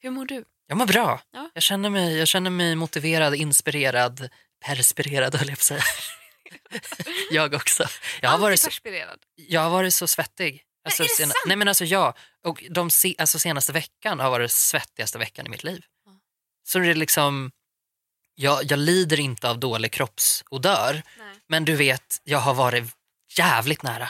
Hur 0.01 0.11
mår 0.11 0.25
du? 0.27 0.45
Jag 0.67 0.79
mår 0.79 0.87
bra. 0.87 1.21
Ja. 1.33 1.51
Jag, 1.55 1.63
känner 1.63 1.91
mig, 1.91 2.19
jag 2.19 2.29
känner 2.29 2.51
mig 2.51 2.75
motiverad, 2.75 3.35
inspirerad, 3.35 4.29
perspirerad 4.65 5.35
höll 5.35 5.49
jag 5.49 5.57
på 5.57 5.61
att 5.61 5.63
säga. 5.63 5.83
jag 7.31 7.55
också. 7.55 7.85
Jag 8.23 8.31
har, 8.31 8.39
varit 8.39 8.61
så, 8.61 8.71
jag 9.37 9.61
har 9.61 9.71
varit 9.71 9.95
så 9.95 10.07
svettig. 10.07 10.63
Alltså, 10.85 11.03
är 11.03 11.09
det 11.09 11.15
sena, 11.15 11.33
sant? 11.33 11.45
nej 11.47 11.57
men 11.57 11.69
alltså 11.69 11.85
ja, 11.85 12.15
och 12.45 12.65
de 12.71 12.91
se, 12.91 13.15
alltså, 13.19 13.39
senaste 13.39 13.73
veckan 13.73 14.21
har 14.21 14.31
varit 14.31 14.53
svettigaste 14.53 15.19
veckan 15.19 15.47
i 15.47 15.49
mitt 15.49 15.65
liv. 15.65 15.85
Så 16.67 16.79
det 16.79 16.91
är 16.91 16.95
liksom, 16.95 17.51
jag, 18.35 18.65
jag 18.65 18.79
lider 18.79 19.21
inte 19.21 19.51
av 19.51 19.59
dålig 19.59 19.93
kroppsodör, 19.93 21.03
Nej. 21.19 21.35
men 21.49 21.65
du 21.65 21.77
vet, 21.77 22.21
jag 22.25 22.39
har 22.39 22.55
varit 22.55 22.85
jävligt 23.37 23.83
nära. 23.83 24.09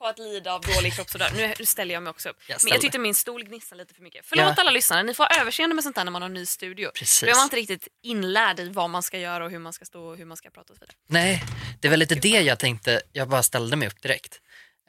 På 0.00 0.06
att 0.06 0.18
lida 0.18 0.52
av 0.52 0.60
dålig 0.60 0.94
kroppsodör. 0.94 1.54
Nu 1.58 1.66
ställer 1.66 1.94
jag 1.94 2.02
mig 2.02 2.10
också 2.10 2.28
upp. 2.28 2.36
Jag 2.48 2.58
Men 2.64 2.72
jag 2.72 2.80
tyckte 2.80 2.98
min 2.98 3.14
stol 3.14 3.44
gnissade 3.44 3.82
lite 3.82 3.94
för 3.94 4.02
mycket. 4.02 4.26
Förlåt 4.26 4.44
Ja. 4.46 4.54
alla 4.58 4.70
lyssnare, 4.70 5.02
ni 5.02 5.14
får 5.14 5.24
ha 5.24 5.40
överseende 5.40 5.74
med 5.74 5.84
sånt 5.84 5.96
här 5.96 6.04
när 6.04 6.12
man 6.12 6.22
har 6.22 6.26
en 6.28 6.34
ny 6.34 6.46
studio. 6.46 6.90
Precis. 6.94 7.20
Då 7.20 7.26
är 7.26 7.34
man 7.34 7.44
inte 7.44 7.56
riktigt 7.56 7.88
inlärd 8.02 8.60
i 8.60 8.68
vad 8.68 8.90
man 8.90 9.02
ska 9.02 9.18
göra 9.18 9.44
och 9.44 9.50
hur 9.50 9.58
man 9.58 9.72
ska 9.72 9.84
stå 9.84 10.02
och 10.04 10.16
hur 10.16 10.24
man 10.24 10.36
ska 10.36 10.50
prata 10.50 10.72
och 10.72 10.76
så 10.76 10.80
vidare. 10.80 10.96
Nej, 11.08 11.44
det 11.80 11.88
var 11.88 11.96
lite 11.96 12.14
det 12.14 12.28
jag 12.28 12.58
tänkte, 12.58 13.02
jag 13.12 13.28
bara 13.28 13.42
ställde 13.42 13.76
mig 13.76 13.88
upp 13.88 14.02
direkt. 14.02 14.40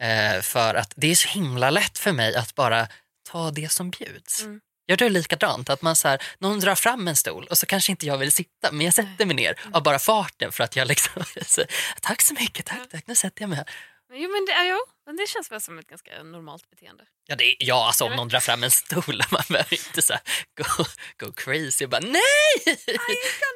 Eh, 0.01 0.41
för 0.41 0.75
att 0.75 0.93
det 0.95 1.11
är 1.11 1.15
så 1.15 1.27
himla 1.27 1.69
lätt 1.69 1.97
för 1.97 2.11
mig 2.11 2.35
att 2.35 2.55
bara 2.55 2.87
ta 3.29 3.51
det 3.51 3.71
som 3.71 3.89
bjuds. 3.89 4.41
Mm. 4.43 4.59
Gör 4.87 4.97
du 4.97 5.09
likadant? 5.09 5.69
Att 5.69 5.81
man 5.81 5.95
så 5.95 6.07
här, 6.07 6.21
någon 6.39 6.59
drar 6.59 6.75
fram 6.75 7.07
en 7.07 7.15
stol 7.15 7.47
och 7.49 7.57
så 7.57 7.65
kanske 7.65 7.91
inte 7.91 8.05
jag 8.05 8.17
vill 8.17 8.31
sitta 8.31 8.71
men 8.71 8.81
jag 8.85 8.93
sätter 8.93 9.25
mig 9.25 9.35
ner 9.35 9.59
av 9.73 9.83
bara 9.83 9.99
farten 9.99 10.51
för 10.51 10.63
att 10.63 10.75
jag 10.75 10.87
liksom, 10.87 11.23
så, 11.45 11.61
tack 12.01 12.21
så 12.21 12.33
mycket, 12.33 12.65
tack, 12.65 12.89
tack, 12.91 13.07
nu 13.07 13.15
sätter 13.15 13.41
jag 13.41 13.49
mig 13.49 13.57
här. 13.57 13.69
Jo, 14.13 14.29
men 14.31 14.45
det, 14.45 14.51
ja, 14.51 14.63
jo, 14.65 14.79
men 15.05 15.15
det 15.15 15.27
känns 15.29 15.51
väl 15.51 15.61
som 15.61 15.79
ett 15.79 15.87
ganska 15.87 16.23
normalt 16.23 16.69
beteende. 16.69 17.03
Ja, 17.27 17.35
det 17.35 17.55
ja 17.59 17.87
alltså 17.87 18.05
om 18.05 18.15
någon 18.15 18.27
drar 18.27 18.39
fram 18.39 18.63
en 18.63 18.71
stol, 18.71 19.23
man 19.31 19.41
behöver 19.49 19.73
inte 19.73 20.01
så 20.01 20.13
här, 20.13 20.21
gå, 20.57 20.85
gå 21.25 21.31
crazy 21.33 21.85
och 21.85 21.89
bara 21.89 22.01
nej, 22.01 22.77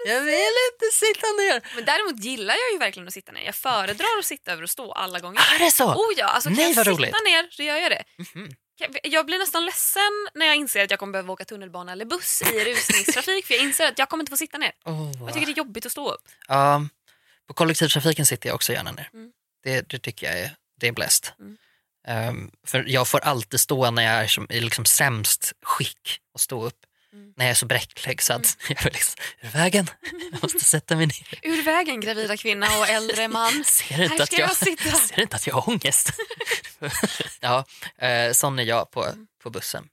jag 0.07 0.21
vill 0.21 0.55
inte 0.71 0.85
sitta 0.93 1.27
ner. 1.27 1.75
Men 1.75 1.85
däremot 1.85 2.23
gillar 2.23 2.53
jag 2.55 2.71
ju 2.73 2.77
verkligen 2.77 3.07
att 3.07 3.13
sitta 3.13 3.31
ner. 3.31 3.41
Jag 3.45 3.55
föredrar 3.55 4.19
att 4.19 4.25
sitta 4.25 4.51
över 4.51 4.63
och 4.63 4.69
stå 4.69 4.91
alla 4.91 5.19
gånger. 5.19 5.41
Är 5.55 5.59
det 5.59 5.71
så? 5.71 5.93
Oh 5.93 6.13
ja, 6.17 6.25
alltså 6.25 6.49
kan 6.49 6.55
Nej, 6.55 6.67
jag 6.69 6.75
vad 6.75 6.85
sitta 6.85 6.97
roligt. 6.97 7.15
ner 7.25 7.47
så 7.51 7.63
gör 7.63 7.77
jag 7.77 7.91
det. 7.91 8.03
Mhm. 8.17 8.47
Kan- 8.47 8.55
Jag 9.03 9.25
blir 9.25 9.39
nästan 9.39 9.65
ledsen 9.65 10.29
när 10.33 10.45
jag 10.45 10.55
inser 10.55 10.83
att 10.83 10.91
jag 10.91 10.99
kommer 10.99 11.11
behöva 11.11 11.33
åka 11.33 11.45
tunnelbana 11.45 11.91
eller 11.91 12.05
buss 12.05 12.41
i 12.41 12.45
rusningstrafik 12.45 13.45
för 13.45 13.53
jag 13.53 13.63
inser 13.63 13.87
att 13.87 13.99
jag 13.99 14.09
kommer 14.09 14.21
inte 14.21 14.29
få 14.29 14.37
sitta 14.37 14.57
ner. 14.57 14.71
Åh. 14.85 15.11
Jag 15.19 15.33
tycker 15.33 15.45
det 15.45 15.51
är 15.51 15.57
jobbigt 15.57 15.85
att 15.85 15.91
stå 15.91 16.11
upp. 16.11 16.23
Ja, 16.47 16.87
på 17.47 17.53
kollektivtrafiken 17.53 18.25
sitter 18.25 18.49
jag 18.49 18.55
också 18.55 18.73
gärna 18.73 18.91
ner. 18.91 19.09
Mm. 19.13 19.31
Det, 19.63 19.89
det 19.89 19.99
tycker 19.99 20.27
jag 20.27 20.39
är, 20.39 20.55
det 20.79 20.87
är 20.87 20.91
bäst. 20.91 21.33
Mm. 21.39 21.57
Ehm, 22.07 22.51
för 22.67 22.85
jag 22.87 23.07
får 23.07 23.19
alltid 23.19 23.59
stå 23.59 23.91
när 23.91 24.03
jag 24.03 24.23
är 24.23 24.27
som, 24.27 24.47
i 24.49 24.59
liksom 24.59 24.85
sämst 24.85 25.53
skick 25.61 26.19
och 26.33 26.39
stå 26.39 26.65
upp. 26.65 26.85
Mm. 27.13 27.33
När 27.37 27.45
jag 27.45 27.51
är 27.51 27.55
så 27.55 27.65
bräcklig 27.65 28.21
så 28.21 28.33
att 28.33 28.57
jag 28.69 28.83
vill 28.83 28.93
liksom, 28.93 29.15
ur 29.41 29.49
vägen, 29.49 29.87
jag 30.31 30.43
måste 30.43 30.59
sätta 30.59 30.95
mig 30.95 31.05
ner. 31.05 31.39
Ur 31.41 31.61
vägen 31.63 31.99
gravida 32.01 32.37
kvinna 32.37 32.67
och 32.79 32.87
äldre 32.89 33.27
man. 33.27 33.63
Ser 33.65 33.97
du 33.97 34.03
inte, 34.03 34.15
Här 34.15 34.23
att 34.23 34.33
jag, 34.33 34.49
jag 34.49 34.57
sitta. 34.57 34.91
ser 34.91 35.15
du 35.15 35.21
inte 35.21 35.35
att 35.35 35.47
jag 35.47 35.53
har 35.55 35.69
ångest? 35.69 36.09
ja, 37.39 37.65
eh, 37.97 38.31
sån 38.33 38.59
är 38.59 38.63
jag 38.63 38.91
på, 38.91 39.03
Mm. 39.05 39.27
på 39.43 39.49
bussen. 39.49 39.87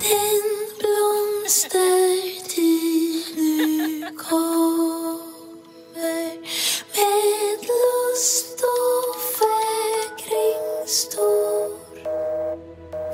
Den 0.00 0.42
blomstertid 0.78 3.24
nu 3.36 4.16
kommer 4.16 5.18
med 6.94 7.58
lust 7.60 8.60
och 8.60 9.16
fägring 9.38 10.86
stor 10.88 11.79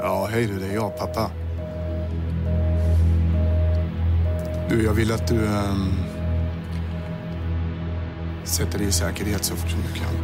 Ja, 0.06 0.26
hej 0.26 0.46
du, 0.46 0.58
det 0.58 0.66
är 0.66 0.74
jag, 0.74 0.96
pappa. 0.96 1.30
Du, 4.68 4.84
jag 4.84 4.92
vill 4.92 5.12
att 5.12 5.28
du 5.28 5.46
ehm, 5.46 5.92
sätter 8.44 8.78
dig 8.78 8.88
i 8.88 8.92
säkerhet 8.92 9.44
så 9.44 9.56
fort 9.56 9.70
som 9.70 9.82
du 9.82 10.00
kan. 10.00 10.14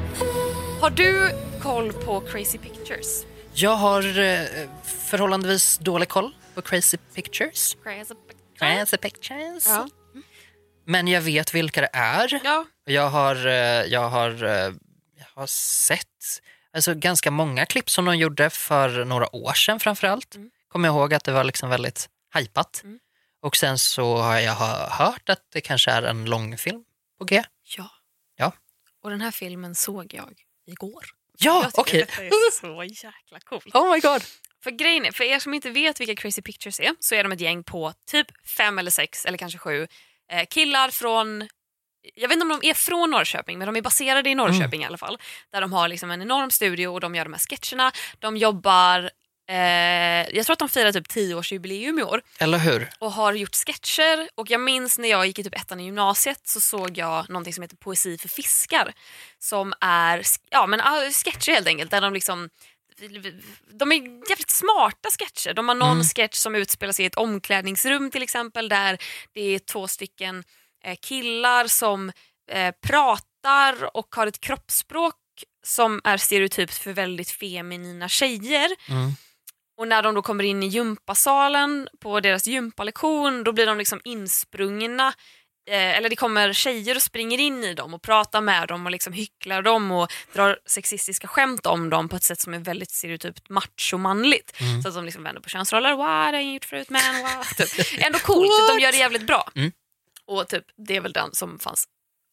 Har 0.80 0.90
du 0.90 1.30
koll 1.60 1.92
på 1.92 2.20
Crazy 2.20 2.58
Pictures? 2.58 3.26
Jag 3.54 3.76
har 3.76 4.18
eh, 4.18 4.40
förhållandevis 4.82 5.78
dålig 5.78 6.08
koll 6.08 6.34
på 6.54 6.62
Crazy 6.62 6.96
Pictures. 7.14 7.76
Crazy 7.82 8.14
Crazy 8.58 8.96
Pictures. 8.96 9.66
Ja. 9.66 9.88
Men 10.86 11.08
jag 11.08 11.20
vet 11.20 11.54
vilka 11.54 11.80
det 11.80 11.90
är. 11.92 12.40
ja. 12.44 12.64
Jag 12.84 13.08
har, 13.08 13.46
eh, 13.46 13.52
jag 13.92 14.08
har, 14.08 14.44
eh, 14.44 14.72
jag 15.18 15.26
har 15.34 15.46
sett 15.46 16.06
alltså, 16.74 16.94
ganska 16.94 17.30
många 17.30 17.66
klipp 17.66 17.90
som 17.90 18.04
de 18.04 18.16
gjorde 18.16 18.50
för 18.50 19.04
några 19.04 19.36
år 19.36 19.52
sedan 19.52 19.80
framförallt. 19.80 20.34
Mm. 20.34 20.50
Kommer 20.68 20.88
jag 20.88 20.94
ihåg 20.96 21.14
att 21.14 21.24
det 21.24 21.32
var 21.32 21.44
liksom 21.44 21.70
väldigt 21.70 22.08
hypat. 22.34 22.80
Mm. 22.84 22.98
Och 23.42 23.56
sen 23.56 23.78
så 23.78 24.16
har 24.16 24.38
jag 24.38 24.54
hö- 24.54 24.88
hört 24.90 25.28
att 25.28 25.42
det 25.52 25.60
kanske 25.60 25.90
är 25.90 26.02
en 26.02 26.24
långfilm 26.24 26.84
på 27.18 27.24
G. 27.24 27.44
Ja. 27.76 27.90
Ja. 28.36 28.52
Och 29.02 29.10
den 29.10 29.20
här 29.20 29.30
filmen 29.30 29.74
såg 29.74 30.14
jag 30.14 30.40
igår. 30.66 31.04
Ja, 31.38 31.70
okej. 31.74 32.00
detta 32.00 32.22
är 32.22 32.50
så 32.50 32.84
jäkla 32.84 33.40
coolt. 33.40 33.66
Oh 33.74 33.92
my 33.94 34.00
god. 34.00 34.22
För 34.62 34.70
grejen 34.70 35.04
är, 35.04 35.12
för 35.12 35.24
er 35.24 35.38
som 35.38 35.54
inte 35.54 35.70
vet 35.70 36.00
vilka 36.00 36.14
Crazy 36.22 36.42
Pictures 36.42 36.80
är 36.80 36.94
så 37.00 37.14
är 37.14 37.22
de 37.22 37.32
ett 37.32 37.40
gäng 37.40 37.64
på 37.64 37.92
typ 38.06 38.46
fem 38.46 38.78
eller 38.78 38.90
sex 38.90 39.26
eller 39.26 39.38
kanske 39.38 39.58
sju 39.58 39.86
eh, 40.32 40.46
killar 40.50 40.90
från 40.90 41.48
jag 42.14 42.28
vet 42.28 42.36
inte 42.36 42.42
om 42.54 42.60
de 42.60 42.68
är 42.68 42.74
från 42.74 43.10
Norrköping 43.10 43.58
men 43.58 43.66
de 43.66 43.76
är 43.76 43.82
baserade 43.82 44.30
i 44.30 44.34
Norrköping 44.34 44.82
i 44.82 44.86
alla 44.86 44.98
fall. 44.98 45.18
Där 45.52 45.60
de 45.60 45.72
har 45.72 45.88
liksom 45.88 46.10
en 46.10 46.22
enorm 46.22 46.50
studio 46.50 46.86
och 46.88 47.00
de 47.00 47.14
gör 47.14 47.24
de 47.24 47.32
här 47.32 47.40
sketcherna. 47.40 47.92
De 48.18 48.36
jobbar, 48.36 49.10
eh, 49.50 49.56
jag 50.36 50.46
tror 50.46 50.52
att 50.52 50.58
de 50.58 50.68
firar 50.68 50.92
typ 50.92 51.08
10-årsjubileum 51.08 52.00
i 52.00 52.02
år 52.02 52.22
Eller 52.38 52.58
hur? 52.58 52.90
och 52.98 53.12
har 53.12 53.32
gjort 53.32 53.54
sketcher. 53.54 54.28
Och 54.34 54.50
jag 54.50 54.60
minns 54.60 54.98
när 54.98 55.08
jag 55.08 55.26
gick 55.26 55.38
i 55.38 55.44
typ 55.44 55.54
ettan 55.56 55.80
i 55.80 55.84
gymnasiet 55.84 56.40
så 56.48 56.60
såg 56.60 56.98
jag 56.98 57.30
någonting 57.30 57.54
som 57.54 57.62
heter 57.62 57.76
Poesi 57.76 58.18
för 58.18 58.28
fiskar. 58.28 58.92
Som 59.38 59.74
är 59.80 60.22
ja, 60.50 60.66
men, 60.66 60.80
ah, 60.80 61.10
sketcher 61.10 61.52
helt 61.52 61.66
enkelt. 61.66 61.90
Där 61.90 62.00
de 62.00 62.12
liksom 62.14 62.50
de 63.72 63.92
är 63.92 63.96
jävligt 64.30 64.50
smarta 64.50 65.08
sketcher. 65.18 65.54
De 65.54 65.68
har 65.68 65.74
någon 65.74 65.92
Mm. 65.92 66.04
sketch 66.04 66.36
som 66.36 66.54
utspelar 66.54 66.92
sig 66.92 67.02
i 67.04 67.06
ett 67.06 67.14
omklädningsrum 67.14 68.10
till 68.10 68.22
exempel 68.22 68.68
där 68.68 68.98
det 69.34 69.40
är 69.40 69.58
två 69.58 69.88
stycken 69.88 70.44
killar 71.00 71.66
som 71.66 72.12
eh, 72.50 72.74
pratar 72.86 73.96
och 73.96 74.14
har 74.14 74.26
ett 74.26 74.40
kroppsspråk 74.40 75.14
som 75.66 76.00
är 76.04 76.16
stereotypt 76.16 76.74
för 76.74 76.92
väldigt 76.92 77.30
feminina 77.30 78.08
tjejer. 78.08 78.70
Mm. 78.88 79.12
Och 79.78 79.88
när 79.88 80.02
de 80.02 80.14
då 80.14 80.22
kommer 80.22 80.44
in 80.44 80.62
i 80.62 80.66
gympasalen 80.66 81.88
på 82.00 82.20
deras 82.20 82.46
gympalektion 82.46 83.44
då 83.44 83.52
blir 83.52 83.66
de 83.66 83.78
liksom 83.78 84.00
insprungna. 84.04 85.14
Eh, 85.70 85.96
eller 85.96 86.08
det 86.08 86.16
kommer 86.16 86.52
tjejer 86.52 86.96
och 86.96 87.02
springer 87.02 87.38
in 87.38 87.64
i 87.64 87.74
dem 87.74 87.94
och 87.94 88.02
pratar 88.02 88.40
med 88.40 88.68
dem 88.68 88.86
och 88.86 88.92
liksom 88.92 89.12
hycklar 89.12 89.62
dem 89.62 89.90
och 89.90 90.12
drar 90.32 90.58
sexistiska 90.66 91.28
skämt 91.28 91.66
om 91.66 91.90
dem 91.90 92.08
på 92.08 92.16
ett 92.16 92.22
sätt 92.22 92.40
som 92.40 92.54
är 92.54 92.58
väldigt 92.58 92.90
stereotypt 92.90 93.48
machomanligt. 93.48 94.60
Mm. 94.60 94.82
Så 94.82 94.88
att 94.88 94.94
de 94.94 95.04
liksom 95.04 95.22
vänder 95.22 95.40
på 95.40 95.48
könsroller. 95.48 95.90
Wow, 95.90 96.06
det 96.06 96.06
har 96.06 96.32
jag 96.32 96.54
gjort 96.54 96.64
förut 96.64 96.90
man. 96.90 97.00
Wow. 97.22 97.44
Typ. 97.56 98.02
Ändå 98.06 98.18
coolt, 98.18 98.68
de 98.68 98.82
gör 98.82 98.92
det 98.92 98.98
jävligt 98.98 99.26
bra. 99.26 99.50
Mm. 99.54 99.72
Och 100.32 100.48
typ, 100.48 100.64
det 100.76 100.96
är 100.96 101.00
väl 101.00 101.12
den 101.12 101.34
som 101.34 101.58
fanns 101.58 101.84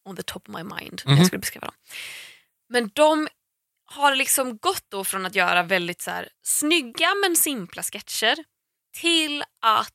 on 0.06 0.16
the 0.16 0.24
top 0.24 0.50
of 0.50 0.56
my 0.56 0.64
mind 0.64 1.02
när 1.06 1.12
Mhm. 1.12 1.18
jag 1.18 1.28
skulle 1.28 1.40
beskriva 1.40 1.66
dem. 1.68 1.76
Men 2.70 2.90
de 2.94 3.28
har 3.86 4.16
liksom 4.16 4.58
gått 4.58 4.86
då 4.90 5.04
från 5.04 5.26
att 5.26 5.36
göra 5.36 5.64
väldigt 5.64 6.02
så 6.02 6.12
här, 6.12 6.30
snygga 6.44 7.16
men 7.16 7.36
simpla 7.36 7.84
sketcher 7.84 8.44
till 8.98 9.44
att 9.62 9.94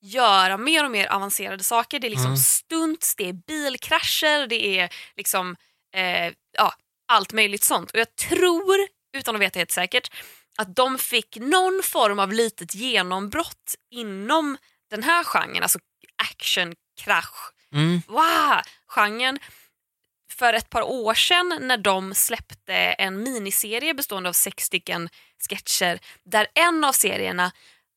göra 0.00 0.56
mer 0.58 0.84
och 0.84 0.90
mer 0.90 1.06
avancerade 1.06 1.64
saker. 1.64 1.98
Det 2.00 2.06
är 2.08 2.10
liksom 2.10 2.26
Mm. 2.26 2.36
stunts, 2.36 3.14
det 3.16 3.28
är 3.28 3.32
bilkrascher, 3.32 4.46
det 4.46 4.78
är 4.78 4.94
liksom 5.16 5.56
eh, 5.94 6.32
ja, 6.52 6.74
allt 7.08 7.32
möjligt 7.32 7.64
sånt. 7.64 7.90
Och 7.90 7.98
jag 7.98 8.16
tror, 8.16 8.76
utan 9.16 9.34
att 9.34 9.40
veta 9.40 9.58
helt 9.58 9.70
säkert, 9.70 10.10
att 10.56 10.76
de 10.76 10.98
fick 10.98 11.36
någon 11.36 11.80
form 11.84 12.18
av 12.18 12.32
litet 12.32 12.74
genombrott 12.74 13.74
inom 13.90 14.56
den 14.90 15.02
här 15.02 15.24
genren, 15.24 15.62
alltså 15.62 15.78
action, 16.22 16.74
krasch, 16.98 17.52
Mm. 17.72 18.00
wow, 18.06 18.60
genren 18.86 19.38
för 20.32 20.52
ett 20.52 20.70
par 20.70 20.82
år 20.82 21.14
sedan 21.14 21.58
när 21.60 21.76
de 21.78 22.14
släppte 22.14 22.74
en 22.74 23.22
miniserie 23.22 23.94
bestående 23.94 24.28
av 24.28 24.32
sex 24.32 24.64
stycken 24.64 25.08
sketcher 25.48 25.98
där 26.24 26.46
en 26.54 26.84
av 26.84 26.92
serierna, 26.92 27.52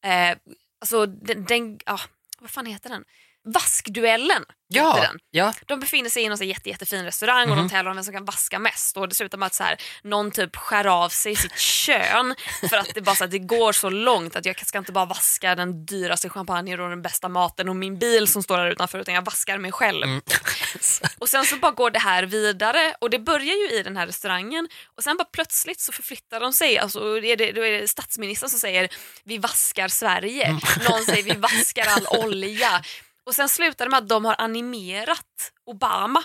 eh, 0.05 0.37
alltså 0.81 1.05
den, 1.05 1.45
den 1.45 1.79
ja, 1.85 1.99
vad 2.39 2.49
fan 2.51 2.65
heter 2.65 2.89
den? 2.89 3.03
Vaskduellen 3.43 4.43
Ja, 4.73 4.97
den. 5.01 5.19
ja. 5.31 5.53
De 5.65 5.79
befinner 5.79 6.09
sig 6.09 6.23
i 6.23 6.29
någon 6.29 6.37
så 6.37 6.43
här 6.43 6.49
jätte, 6.49 6.69
jättefin 6.69 7.05
restaurang 7.05 7.49
och 7.49 7.57
Mhm. 7.57 7.67
de 7.67 7.69
tävlar 7.69 7.91
om 7.91 7.97
vem 7.97 8.03
som 8.03 8.13
kan 8.13 8.25
vaska 8.25 8.59
mest. 8.59 8.97
Och 8.97 9.09
dessutom 9.09 9.43
att 9.43 9.53
så 9.53 9.63
här, 9.63 9.77
någon 10.03 10.31
typ 10.31 10.55
skär 10.55 10.85
av 10.85 11.09
sig 11.09 11.35
sitt 11.35 11.57
kön 11.59 12.35
för 12.69 12.77
att 12.77 12.93
det, 12.95 13.01
bara 13.01 13.15
så 13.15 13.23
att 13.23 13.31
det 13.31 13.39
går 13.39 13.71
så 13.71 13.89
långt 13.89 14.35
att 14.35 14.45
jag 14.45 14.67
ska 14.67 14.77
inte 14.77 14.91
bara 14.91 15.05
vaska 15.05 15.55
den 15.55 15.85
dyraste 15.85 16.29
champagnen 16.29 16.79
och 16.79 16.89
den 16.89 17.01
bästa 17.01 17.29
maten 17.29 17.69
och 17.69 17.75
min 17.75 17.99
bil 17.99 18.27
som 18.27 18.43
står 18.43 18.57
där 18.57 18.71
utanför 18.71 18.99
utan 18.99 19.13
jag 19.13 19.25
vaskar 19.25 19.57
mig 19.57 19.71
själv. 19.71 20.03
Mm. 20.03 20.21
Och 21.19 21.29
sen 21.29 21.45
så 21.45 21.55
bara 21.55 21.71
går 21.71 21.91
det 21.91 21.99
här 21.99 22.23
vidare 22.23 22.95
och 23.01 23.09
det 23.09 23.19
börjar 23.19 23.55
ju 23.55 23.69
i 23.79 23.83
den 23.83 23.97
här 23.97 24.07
restaurangen 24.07 24.67
och 24.97 25.03
sen 25.03 25.17
bara 25.17 25.25
plötsligt 25.33 25.79
så 25.79 25.91
förflyttar 25.91 26.39
de 26.39 26.53
sig. 26.53 26.77
Alltså, 26.77 27.17
är 27.17 27.35
det, 27.35 27.51
då 27.51 27.65
är 27.65 27.71
det 27.81 27.87
statsministern 27.87 28.49
som 28.49 28.59
säger 28.59 28.89
vi 29.23 29.37
vaskar 29.37 29.87
Sverige. 29.87 30.45
Mm. 30.45 30.61
Någon 30.89 31.03
säger 31.05 31.23
vi 31.23 31.31
vaskar 31.35 31.85
all 31.87 32.07
olja. 32.25 32.81
Och 33.25 33.35
sen 33.35 33.49
slutar 33.49 33.85
det 33.85 33.91
med 33.91 33.97
att 33.97 34.09
de 34.09 34.25
har 34.25 34.35
animerat 34.37 35.51
Obama 35.65 36.23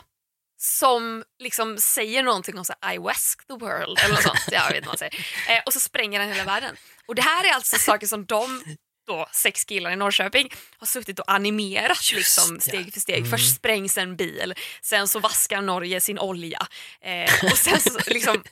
som 0.58 1.24
liksom 1.38 1.78
säger 1.78 2.22
någonting 2.22 2.58
om 2.58 2.64
så 2.64 2.74
här, 2.80 2.94
I 2.94 2.98
wask 2.98 3.46
the 3.46 3.52
world 3.52 3.98
eller 3.98 4.14
något 4.14 4.22
sånt. 4.22 4.48
Jag 4.52 4.68
vet 4.68 4.76
inte 4.76 4.88
vad 4.88 4.98
säger. 4.98 5.26
Eh, 5.48 5.62
och 5.66 5.72
så 5.72 5.80
spränger 5.80 6.20
han 6.20 6.28
hela 6.28 6.44
världen. 6.44 6.76
Och 7.06 7.14
det 7.14 7.22
här 7.22 7.44
är 7.44 7.52
alltså 7.52 7.76
saker 7.78 8.06
som 8.06 8.24
de 8.26 8.62
då, 9.06 9.28
sex 9.32 9.64
killar 9.64 9.90
i 9.90 9.96
Norrköping 9.96 10.52
har 10.78 10.86
suttit 10.86 11.18
och 11.18 11.30
animerat 11.30 12.12
liksom, 12.14 12.60
steg 12.60 12.92
för 12.92 13.00
steg. 13.00 13.18
Mm. 13.18 13.30
Först 13.30 13.56
sprängs 13.56 13.98
en 13.98 14.16
bil, 14.16 14.54
sen 14.82 15.08
så 15.08 15.18
vaskar 15.20 15.62
Norge 15.62 16.00
sin 16.00 16.18
olja. 16.18 16.66
Eh, 17.00 17.44
och, 17.44 17.58
sen 17.58 17.80
så, 17.80 17.98
liksom, 18.06 18.42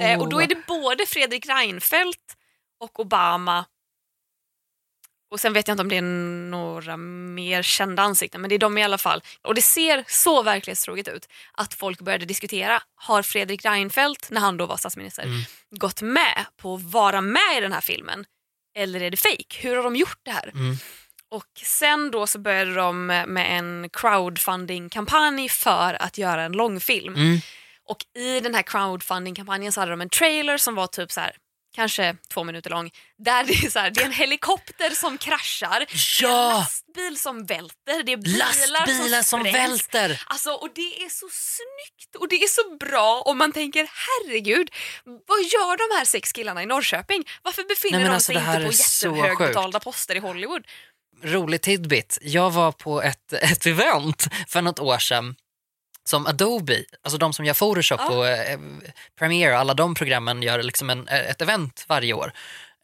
eh, 0.00 0.20
och 0.20 0.28
då 0.28 0.42
är 0.42 0.46
det 0.46 0.66
både 0.66 1.06
Fredrik 1.06 1.46
Reinfeldt 1.46 2.36
och 2.80 3.00
Obama 3.00 3.64
och 5.30 5.40
sen 5.40 5.52
vet 5.52 5.68
jag 5.68 5.72
inte 5.74 5.82
om 5.82 5.88
det 5.88 5.96
är 5.96 6.02
några 6.50 6.96
mer 6.96 7.62
kända 7.62 8.02
ansikten 8.02 8.40
men 8.40 8.48
det 8.48 8.54
är 8.54 8.58
de 8.58 8.78
i 8.78 8.82
alla 8.84 8.98
fall. 8.98 9.22
Och 9.42 9.54
det 9.54 9.62
ser 9.62 10.04
så 10.06 10.42
verklighetstroget 10.42 11.08
ut 11.08 11.28
att 11.52 11.74
folk 11.74 12.00
började 12.00 12.24
diskutera, 12.26 12.82
har 12.94 13.22
Fredrik 13.22 13.64
Reinfeldt, 13.64 14.30
när 14.30 14.40
han 14.40 14.56
då 14.56 14.66
var 14.66 14.76
statsminister, 14.76 15.22
Mm. 15.22 15.40
gått 15.70 16.02
med 16.02 16.44
på 16.56 16.74
att 16.74 16.82
vara 16.82 17.20
med 17.20 17.56
i 17.58 17.60
den 17.60 17.72
här 17.72 17.80
filmen? 17.80 18.24
Eller 18.78 19.02
är 19.02 19.10
det 19.10 19.16
fake? 19.16 19.56
Hur 19.60 19.76
har 19.76 19.82
de 19.82 19.96
gjort 19.96 20.18
det 20.22 20.30
här? 20.30 20.48
Mm. 20.54 20.76
Och 21.30 21.46
sen 21.64 22.10
då 22.10 22.26
så 22.26 22.38
började 22.38 22.74
de 22.74 23.06
med 23.06 23.58
en 23.58 23.90
crowdfunding-kampanj 23.92 25.48
för 25.48 26.02
att 26.02 26.18
göra 26.18 26.42
en 26.42 26.52
långfilm. 26.52 27.14
Mm. 27.14 27.38
Och 27.88 27.98
i 28.22 28.40
den 28.40 28.54
här 28.54 28.62
crowdfunding-kampanjen 28.62 29.72
så 29.72 29.80
hade 29.80 29.92
de 29.92 30.00
en 30.00 30.08
trailer 30.08 30.56
som 30.58 30.74
var 30.74 30.86
typ 30.86 31.12
så 31.12 31.20
här 31.20 31.36
kanske 31.74 32.16
två 32.32 32.44
minuter 32.44 32.70
lång. 32.70 32.90
Där 33.18 33.44
det 33.44 33.52
är, 33.52 33.70
så 33.70 33.78
här, 33.78 33.90
det 33.90 34.00
är 34.00 34.06
en 34.06 34.12
helikopter 34.12 34.90
som 34.90 35.18
kraschar, 35.18 35.76
är 35.76 35.80
en 35.80 35.86
Ja! 36.22 36.52
lastbil 36.58 37.18
som 37.18 37.46
välter, 37.46 38.02
det 38.02 38.12
är 38.12 38.16
bilar 38.16 38.68
Lastbilar 38.72 39.22
som 39.22 39.40
sprängs. 39.40 39.56
välter! 39.56 40.22
Alltså, 40.26 40.50
och 40.50 40.68
det 40.74 41.02
är 41.04 41.08
så 41.08 41.28
snyggt 41.32 42.16
och 42.16 42.28
det 42.28 42.36
är 42.42 42.48
så 42.48 42.76
bra 42.76 43.22
och 43.26 43.36
man 43.36 43.52
tänker 43.52 43.88
herregud, 43.92 44.70
vad 45.04 45.38
gör 45.42 45.90
de 45.90 45.98
här 45.98 46.04
sex 46.04 46.32
killarna 46.32 46.62
i 46.62 46.66
Norrköping? 46.66 47.24
Varför 47.42 47.64
befinner 47.68 47.98
Nej, 47.98 48.08
de 48.08 48.14
alltså, 48.14 48.32
sig 48.32 48.36
inte 48.36 48.66
på 48.66 48.72
jättehögbetalda 49.12 49.80
poster 49.80 50.14
i 50.14 50.18
Hollywood? 50.18 50.66
rolig 51.22 51.62
tidbit. 51.62 52.18
Jag 52.20 52.50
var 52.50 52.72
på 52.72 53.02
ett, 53.02 53.32
ett 53.32 53.66
event 53.66 54.26
för 54.48 54.62
något 54.62 54.78
år 54.80 54.98
sedan 54.98 55.34
som 56.08 56.26
Adobe, 56.26 56.84
alltså 57.02 57.18
de 57.18 57.32
som 57.32 57.44
gör 57.44 57.54
Photoshop 57.54 58.00
Ja. 58.00 58.10
och 58.16 58.28
eh, 58.28 58.58
Premiere, 59.18 59.58
alla 59.58 59.74
de 59.74 59.94
programmen 59.94 60.42
gör 60.42 60.62
liksom 60.62 60.90
en, 60.90 61.08
ett 61.08 61.42
event 61.42 61.84
varje 61.88 62.12
år. 62.12 62.32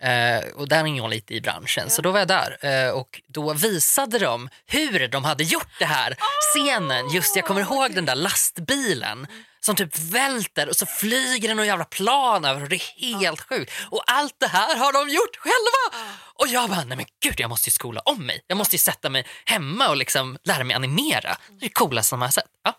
Eh, 0.03 0.45
och 0.55 0.69
där 0.69 0.85
ingår 0.87 1.05
jag 1.05 1.11
lite 1.11 1.35
i 1.35 1.41
branschen, 1.41 1.91
så 1.91 2.03
då 2.03 2.11
var 2.11 2.19
jag 2.19 2.29
där 2.29 2.59
eh, 2.61 2.91
och 2.91 3.21
då 3.29 3.53
visade 3.53 4.19
de 4.19 4.49
hur 4.67 5.09
de 5.09 5.25
hade 5.25 5.45
gjort 5.45 5.79
det 5.79 5.85
här 5.85 6.17
scenen. 6.55 7.09
Just 7.11 7.37
jag 7.37 7.45
kommer 7.45 7.61
ihåg 7.61 7.95
den 7.95 8.05
där 8.07 8.15
lastbilen 8.15 9.27
som 9.61 9.77
typ 9.77 9.99
välter 9.99 10.69
och 10.69 10.77
så 10.77 10.87
flyger 10.87 11.49
det 11.49 11.55
någon 11.55 11.67
jävla 11.67 11.85
plan 11.85 12.45
över 12.45 12.63
och 12.63 12.69
det 12.69 12.77
är 12.77 13.19
helt 13.19 13.41
sjukt. 13.41 13.73
Och 13.91 14.03
allt 14.07 14.35
det 14.41 14.47
här 14.47 14.77
har 14.77 14.93
de 14.93 15.09
gjort 15.15 15.37
själva! 15.37 16.07
Och 16.35 16.49
jag 16.49 16.71
bara, 16.71 16.85
nej 16.85 16.97
men 16.97 17.07
gud 17.23 17.35
jag 17.41 17.51
måste 17.51 17.69
ju 17.69 17.73
skola 17.73 18.01
om 18.01 18.27
mig. 18.27 18.41
Jag 18.47 18.59
måste 18.59 18.75
ju 18.75 18.79
sätta 18.79 19.11
mig 19.11 19.27
hemma 19.45 19.89
och 19.89 19.97
liksom 19.97 20.39
lära 20.45 20.65
mig 20.65 20.77
animera. 20.77 21.37
Det 21.49 21.65
är 21.65 21.69
det 21.69 21.69
coolaste 21.69 22.09
som 22.09 22.21
jag 22.21 22.27
har 22.27 22.33
sett. 22.33 22.45
Ja. 22.65 22.73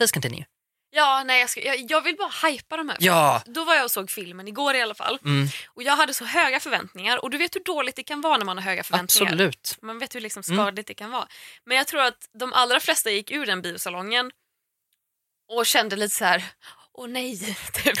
Ja. 0.00 0.06
Please 0.06 0.12
continue. 0.12 0.44
Ja, 0.92 1.22
nej, 1.26 1.40
jag, 1.40 1.50
ska, 1.50 1.60
jag, 1.64 1.90
jag 1.90 2.00
vill 2.02 2.16
bara 2.16 2.48
hypa 2.48 2.76
de 2.76 2.88
här. 2.88 2.98
Ja. 3.00 3.42
Då 3.46 3.64
var 3.64 3.74
jag 3.74 3.84
och 3.84 3.90
såg 3.90 4.10
filmen 4.10 4.48
igår 4.48 4.74
i 4.74 4.82
alla 4.82 4.94
fall. 4.94 5.18
Mm, 5.24 5.48
Och 5.68 5.82
jag 5.82 5.96
hade 5.96 6.14
så 6.14 6.24
höga 6.24 6.60
förväntningar 6.60 7.24
och 7.24 7.30
du 7.30 7.38
vet 7.38 7.54
hur 7.56 7.64
dåligt 7.64 7.96
det 7.96 8.02
kan 8.02 8.20
vara 8.20 8.36
när 8.38 8.44
man 8.44 8.56
har 8.58 8.64
höga 8.64 8.82
förväntningar. 8.84 9.32
absolut. 9.32 9.76
Man 9.82 9.98
vet 9.98 10.14
hur 10.14 10.20
liksom 10.20 10.42
Mm. 10.48 10.56
skadligt 10.58 10.86
det 10.86 10.94
kan 10.94 11.10
vara. 11.10 11.28
Men 11.64 11.76
jag 11.76 11.86
tror 11.86 12.00
att 12.02 12.28
de 12.38 12.52
allra 12.52 12.80
flesta 12.80 13.10
gick 13.10 13.30
ur 13.30 13.46
den 13.46 13.62
biosalongen 13.62 14.30
och 15.48 15.66
kände 15.66 15.96
lite 15.96 16.14
så 16.14 16.24
här. 16.24 16.44
Åh 16.92 17.08
nej, 17.08 17.36
typ. 17.72 17.98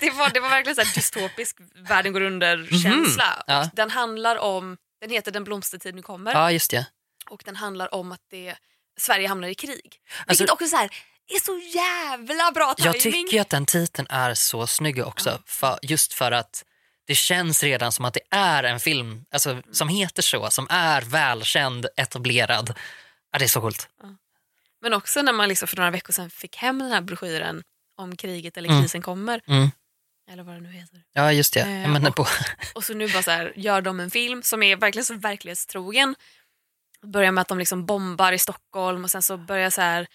Det, 0.00 0.10
var, 0.10 0.30
det 0.30 0.40
var 0.40 0.48
verkligen 0.48 0.76
så 0.76 0.82
här 0.82 0.94
dystopisk 0.94 1.56
världen 1.74 2.12
går 2.12 2.20
under-känsla. 2.20 3.24
Mhm. 3.26 3.42
Ja. 3.46 3.70
Den 3.74 3.90
handlar 3.90 4.36
om, 4.38 4.76
den 5.00 5.10
heter 5.10 5.32
Den 5.32 5.44
blomstertid 5.44 5.94
nu 5.94 6.02
kommer 6.02 6.32
Ja, 6.32 6.52
just 6.52 6.70
det. 6.70 6.86
och 7.30 7.42
den 7.44 7.56
handlar 7.56 7.94
om 7.94 8.12
att 8.12 8.22
det, 8.30 8.56
Sverige 9.00 9.28
hamnar 9.28 9.48
i 9.48 9.54
krig. 9.54 10.00
Alltså- 10.26 10.42
Vilket 10.42 10.50
också 10.52 10.66
så 10.66 10.76
här, 10.76 10.90
är 11.34 11.40
så 11.40 11.58
jävla 11.78 12.52
bra 12.52 12.74
timing. 12.74 12.92
Jag 12.92 13.00
tycker 13.00 13.40
att 13.40 13.48
den 13.50 13.66
titeln 13.66 14.06
är 14.10 14.34
så 14.34 14.66
snygg 14.66 15.06
också. 15.06 15.42
För, 15.46 15.78
just 15.82 16.12
för 16.12 16.32
att 16.32 16.64
det 17.06 17.14
känns 17.14 17.62
redan 17.62 17.92
som 17.92 18.04
att 18.04 18.14
det 18.14 18.20
är 18.30 18.64
en 18.64 18.80
film 18.80 19.24
alltså, 19.30 19.62
som 19.72 19.88
heter 19.88 20.22
så, 20.22 20.50
som 20.50 20.66
är 20.70 21.02
välkänd, 21.02 21.86
etablerad. 21.96 22.74
Ja, 23.32 23.38
det 23.38 23.44
är 23.44 23.48
så 23.48 23.60
coolt. 23.60 23.88
Men 24.82 24.94
också 24.94 25.22
när 25.22 25.32
man 25.32 25.48
liksom 25.48 25.68
för 25.68 25.76
några 25.76 25.90
veckor 25.90 26.12
sedan 26.12 26.30
fick 26.30 26.56
hem 26.56 26.78
den 26.78 26.90
här 26.92 27.00
broschyren 27.00 27.62
om 27.96 28.16
kriget 28.16 28.56
eller 28.56 28.68
Mm. 28.68 28.82
krisen 28.82 29.02
kommer. 29.02 29.40
Mm. 29.46 29.70
Eller 30.30 30.42
vad 30.42 30.54
det 30.54 30.60
nu 30.60 30.72
heter. 30.72 31.02
Ja, 31.12 31.32
just 31.32 31.54
det. 31.54 31.60
Eh, 31.60 31.80
Jag 31.82 31.90
menar 31.90 32.10
på... 32.10 32.26
Och 32.74 32.84
så 32.84 32.94
nu 32.94 33.08
bara 33.08 33.22
så 33.22 33.30
här, 33.30 33.52
gör 33.56 33.80
de 33.80 34.00
en 34.00 34.10
film 34.10 34.42
som 34.42 34.62
är 34.62 34.76
verkligen 34.76 35.04
så 35.04 35.14
verklighetstrogen. 35.14 36.14
Börjar 37.02 37.32
med 37.32 37.42
att 37.42 37.48
de 37.48 37.58
liksom 37.58 37.86
bombar 37.86 38.32
i 38.32 38.38
Stockholm 38.38 39.04
och 39.04 39.10
sen 39.10 39.22
så 39.22 39.36
börjar 39.36 39.70
så 39.70 39.80
här 39.80 40.06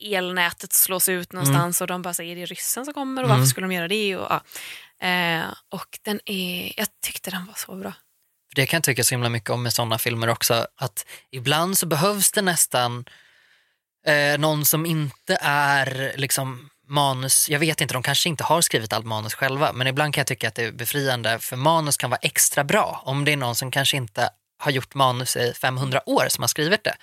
elnätet 0.00 0.72
slås 0.72 1.08
ut 1.08 1.32
någonstans 1.32 1.80
och 1.80 1.86
de 1.86 2.02
bara 2.02 2.14
säger 2.14 2.32
är 2.36 2.40
det 2.40 2.46
ryssen 2.46 2.84
som 2.84 2.94
kommer 2.94 3.22
och 3.22 3.28
varför 3.28 3.38
Mm. 3.38 3.46
skulle 3.46 3.66
de 3.66 3.72
göra 3.74 3.88
det? 3.88 4.16
Och, 4.16 4.28
ja. 4.30 4.40
eh, 5.08 5.44
och 5.68 5.98
den 6.02 6.20
är, 6.24 6.72
jag 6.76 6.88
tyckte 7.06 7.30
den 7.30 7.46
var 7.46 7.54
så 7.54 7.76
bra. 7.76 7.92
Det 8.54 8.66
kan 8.66 8.76
jag 8.76 8.84
tycka 8.84 9.04
så 9.04 9.14
himla 9.14 9.28
mycket 9.28 9.50
om 9.50 9.62
med 9.62 9.72
sådana 9.72 9.98
filmer 9.98 10.28
också. 10.28 10.66
Att 10.76 11.06
ibland 11.30 11.78
så 11.78 11.86
behövs 11.86 12.32
det 12.32 12.42
nästan 12.42 13.04
eh, 14.06 14.38
någon 14.38 14.64
som 14.64 14.86
inte 14.86 15.38
är 15.42 16.12
liksom 16.16 16.70
manus, 16.88 17.48
jag 17.48 17.58
vet 17.58 17.80
inte, 17.80 17.94
de 17.94 18.02
kanske 18.02 18.28
inte 18.28 18.44
har 18.44 18.60
skrivit 18.60 18.92
allt 18.92 19.06
manus 19.06 19.34
själva, 19.34 19.72
men 19.72 19.86
ibland 19.86 20.14
kan 20.14 20.20
jag 20.20 20.26
tycka 20.26 20.48
att 20.48 20.54
det 20.54 20.64
är 20.64 20.72
befriande 20.72 21.38
för 21.38 21.56
manus 21.56 21.96
kan 21.96 22.10
vara 22.10 22.20
extra 22.22 22.64
bra 22.64 23.02
om 23.04 23.24
det 23.24 23.32
är 23.32 23.36
någon 23.36 23.54
som 23.54 23.70
kanske 23.70 23.96
inte 23.96 24.30
har 24.58 24.70
gjort 24.70 24.94
manus 24.94 25.36
i 25.36 25.52
500 25.60 26.02
år 26.08 26.26
som 26.28 26.42
har 26.42 26.48
skrivit 26.48 26.84
det. 26.84 26.96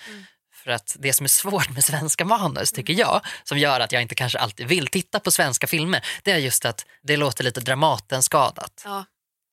För 0.66 0.72
att 0.72 0.96
det 1.00 1.14
som 1.14 1.24
är 1.24 1.28
svårt 1.28 1.70
med 1.70 1.84
svenska 1.84 2.26
manus 2.26 2.72
tycker 2.72 2.94
jag, 2.94 3.22
som 3.44 3.58
gör 3.58 3.80
att 3.80 3.92
jag 3.92 4.02
inte 4.02 4.16
kanske 4.16 4.40
alltid 4.40 4.68
vill 4.68 4.88
titta 4.88 5.20
på 5.20 5.32
svenska 5.32 5.68
filmer, 5.68 6.06
det 6.24 6.32
är 6.32 6.38
just 6.38 6.66
att 6.66 6.86
det 7.04 7.18
låter 7.18 7.44
lite 7.44 7.62
Dramaten-skadat. 7.62 8.82
Ja. 8.86 9.06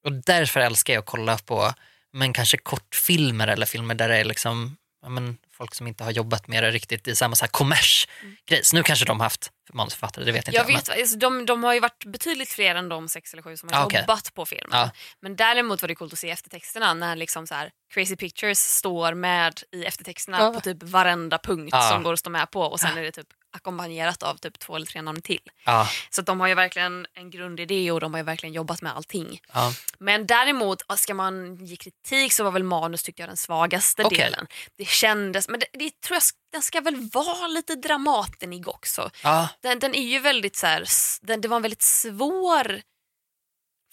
Och 0.05 0.13
därför 0.13 0.61
älskar 0.61 0.95
jag 0.95 1.01
att 1.01 1.07
kolla 1.07 1.39
på 1.39 1.73
men 2.13 2.33
kanske 2.33 2.57
kortfilmer 2.57 3.49
eller 3.49 3.67
filmer 3.67 3.95
där 3.95 4.09
det 4.09 4.17
är 4.17 4.25
liksom, 4.25 4.77
ja, 5.03 5.09
men, 5.09 5.39
folk 5.57 5.75
som 5.75 5.87
inte 5.87 6.05
har 6.05 6.11
jobbat 6.11 6.49
med 6.49 6.63
det 6.63 6.71
riktigt 6.71 7.09
i 7.09 7.17
samma 7.17 7.37
så 7.37 7.45
här 7.45 7.51
kommers-grej. 7.51 8.65
Så 8.65 8.77
nu 8.77 8.83
kanske 8.83 9.05
de 9.05 9.21
har 9.21 9.25
haft 9.25 9.51
manusförfattare, 9.73 10.25
det 10.25 10.33
vet 10.33 10.49
inte 10.49 10.57
Jag 10.57 10.71
jag. 10.71 10.77
vet, 10.77 10.89
alltså, 10.89 11.17
de, 11.19 11.47
de 11.47 11.65
har 11.65 11.75
ju 11.75 11.81
varit 11.81 12.05
betydligt 12.05 12.49
fler 12.49 12.75
än 12.75 12.89
de 12.89 13.09
sex 13.09 13.33
eller 13.33 13.43
sju 13.43 13.57
som 13.57 13.69
har 13.73 13.87
Ah, 13.87 14.01
jobbat 14.01 14.35
på 14.35 14.47
filmen. 14.47 14.69
Ja. 14.73 14.91
Men 15.21 15.37
däremot 15.37 15.83
var 15.83 15.89
det 15.89 15.95
coolt 15.95 16.13
att 16.13 16.19
se 16.19 16.31
eftertexterna 16.31 16.95
när 16.95 17.17
liksom 17.17 17.47
så 17.47 17.55
här, 17.55 17.71
Crazy 17.95 18.17
Pictures 18.17 18.59
står 18.59 19.15
med 19.15 19.63
i 19.73 19.85
eftertexterna 19.85 20.39
Ja. 20.39 20.53
på 20.53 20.61
typ 20.61 20.83
varenda 20.83 21.39
punkt 21.39 21.71
Ja. 21.73 21.91
som 21.93 22.03
går 22.03 22.13
att 22.13 22.19
stå 22.19 22.31
med 22.31 22.51
på 22.51 22.61
och 22.63 22.81
sen 22.81 22.99
är 22.99 23.03
det 23.03 23.13
typ 23.13 23.27
ackompanjerat 23.55 24.23
av 24.23 24.35
typ 24.37 24.59
två 24.59 24.77
eller 24.77 24.87
tre 24.87 25.03
namn 25.03 25.23
till. 25.23 25.41
ja, 25.65 25.89
Så 26.11 26.21
att 26.21 26.27
de 26.27 26.41
har 26.41 26.47
ju 26.49 26.55
verkligen 26.55 27.07
en 27.15 27.31
grundidé 27.31 27.91
och 27.91 28.01
de 28.01 28.13
har 28.15 28.19
ju 28.21 28.25
verkligen 28.25 28.53
jobbat 28.53 28.83
med 28.83 28.97
allting. 28.97 29.41
ja. 29.55 29.73
Men 29.99 30.27
däremot, 30.27 30.83
ska 30.97 31.15
man 31.15 31.57
ge 31.65 31.77
kritik 31.77 32.33
så 32.33 32.45
var 32.45 32.51
väl 32.51 32.63
manus 32.65 33.03
tyckte 33.03 33.23
jag 33.23 33.29
den 33.29 33.37
svagaste 33.37 34.05
Okej. 34.05 34.19
delen. 34.19 34.47
Det 34.79 34.85
kändes, 34.89 35.49
men 35.49 35.61
det, 35.61 35.67
det 35.73 36.01
tror 36.01 36.15
jag, 36.17 36.23
den 36.53 36.63
ska 36.63 36.81
väl 36.81 37.09
vara 37.13 37.47
lite 37.47 37.75
dramatenig 37.75 38.69
också. 38.69 39.11
ja. 39.23 39.49
Den, 39.61 39.79
den 39.79 39.95
är 39.95 40.03
ju 40.09 40.19
väldigt 40.19 40.57
så 40.57 40.67
här, 40.67 40.85
den, 41.23 41.41
det 41.41 41.49
var 41.49 41.57
en 41.57 41.63
väldigt 41.63 41.83
svår 41.83 42.81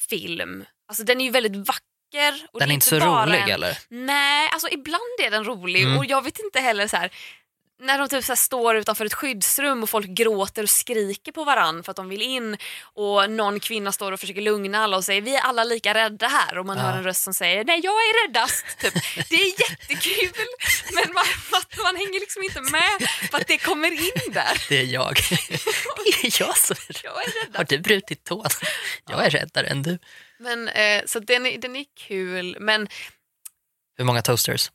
film. 0.10 0.66
Alltså 0.88 1.04
den 1.04 1.22
är 1.22 1.26
ju 1.26 1.32
väldigt 1.32 1.68
vacker. 1.68 1.84
Och 2.52 2.60
Den 2.60 2.70
det 2.70 2.72
är 2.72 2.74
inte 2.74 2.86
så 2.86 3.00
rolig 3.00 3.40
en, 3.42 3.50
eller? 3.50 3.78
Nej, 3.90 4.50
alltså 4.54 4.70
ibland 4.70 5.20
är 5.26 5.32
den 5.32 5.44
rolig 5.44 5.84
Mm. 5.84 5.98
och 5.98 6.06
jag 6.06 6.24
vet 6.24 6.40
inte 6.40 6.60
heller 6.60 6.88
så 6.88 6.98
här 6.98 7.10
när 7.82 8.00
de 8.00 8.10
typ 8.10 8.26
så 8.26 8.36
står 8.36 8.76
utanför 8.76 9.06
ett 9.06 9.14
skyddsrum 9.14 9.84
och 9.84 9.90
folk 9.90 10.08
gråter 10.08 10.64
och 10.64 10.70
skriker 10.70 11.32
på 11.32 11.44
varann 11.44 11.84
för 11.84 11.92
att 11.92 11.96
de 11.96 12.10
vill 12.10 12.22
in 12.22 12.58
och 12.82 13.32
någon 13.32 13.60
kvinna 13.60 13.92
står 13.92 14.12
och 14.12 14.20
försöker 14.20 14.42
lugna 14.42 14.84
alla 14.84 14.98
och 14.98 15.04
säger 15.04 15.22
vi 15.22 15.36
är 15.36 15.42
alla 15.42 15.64
lika 15.64 15.94
rädda 15.94 16.28
här 16.28 16.58
och 16.58 16.66
man 16.66 16.78
Ja. 16.78 16.84
hör 16.84 16.98
en 16.98 17.04
röst 17.04 17.24
som 17.24 17.34
säger 17.34 17.64
nej 17.66 17.80
jag 17.84 17.94
är 17.94 18.28
räddast. 18.28 18.66
Typ. 18.80 18.94
Det 19.30 19.36
är 19.36 19.70
jättekul 19.70 20.32
men 20.94 21.14
man, 21.14 21.26
man, 21.52 21.62
man 21.84 21.96
hänger 21.96 22.20
liksom 22.20 22.44
inte 22.44 22.62
med 22.62 23.10
för 23.32 23.38
att 23.38 23.48
det 23.48 23.58
kommer 23.58 23.92
in 23.92 24.34
där. 24.34 24.66
Det 24.70 24.80
är 24.80 24.86
jag. 24.86 25.20
är 26.24 26.40
jag 26.42 26.58
så 26.58 26.74
Jag 27.04 27.14
är 27.14 27.16
Har 27.16 27.46
räddast. 27.46 27.70
du 27.70 27.78
brutit 27.78 28.24
tån? 28.24 28.46
Jag 29.10 29.26
är 29.26 29.30
räddare 29.30 29.68
än 29.68 29.84
du. 29.84 30.00
Men, 30.40 30.68
eh, 30.68 31.04
så 31.06 31.20
den 31.20 31.46
är, 31.46 31.58
den 31.58 31.76
är 31.76 31.86
kul 31.98 32.58
men 32.60 32.88
Hur 33.98 34.06
många 34.06 34.22
toasters? 34.22 34.72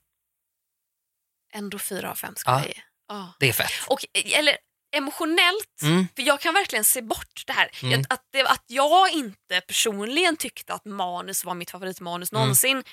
ändå 1.53 1.79
fyra 1.79 2.11
av 2.11 2.15
fem 2.15 2.35
skulle 2.37 2.57
Ja. 2.57 2.61
jag 2.61 2.69
ge. 2.69 2.83
Ja. 3.09 3.35
Det 3.39 3.49
är 3.49 3.53
fett. 3.53 3.71
Och, 3.89 4.05
eller 4.15 4.57
emotionellt, 4.97 5.83
Mm. 5.83 6.07
för 6.17 6.23
jag 6.23 6.41
kan 6.41 6.55
verkligen 6.55 6.85
se 6.85 7.03
bort 7.03 7.43
det 7.47 7.53
här. 7.53 7.71
Mm. 7.83 8.01
Att, 8.01 8.13
att, 8.13 8.27
det, 8.33 8.47
att 8.47 8.65
jag 8.67 9.11
inte 9.13 9.61
personligen 9.61 10.37
tyckte 10.37 10.75
att 10.75 10.85
manus 10.85 11.45
var 11.45 11.55
mitt 11.55 11.71
favoritmanus 11.71 12.33
Mm. 12.33 12.41
någonsin. 12.43 12.85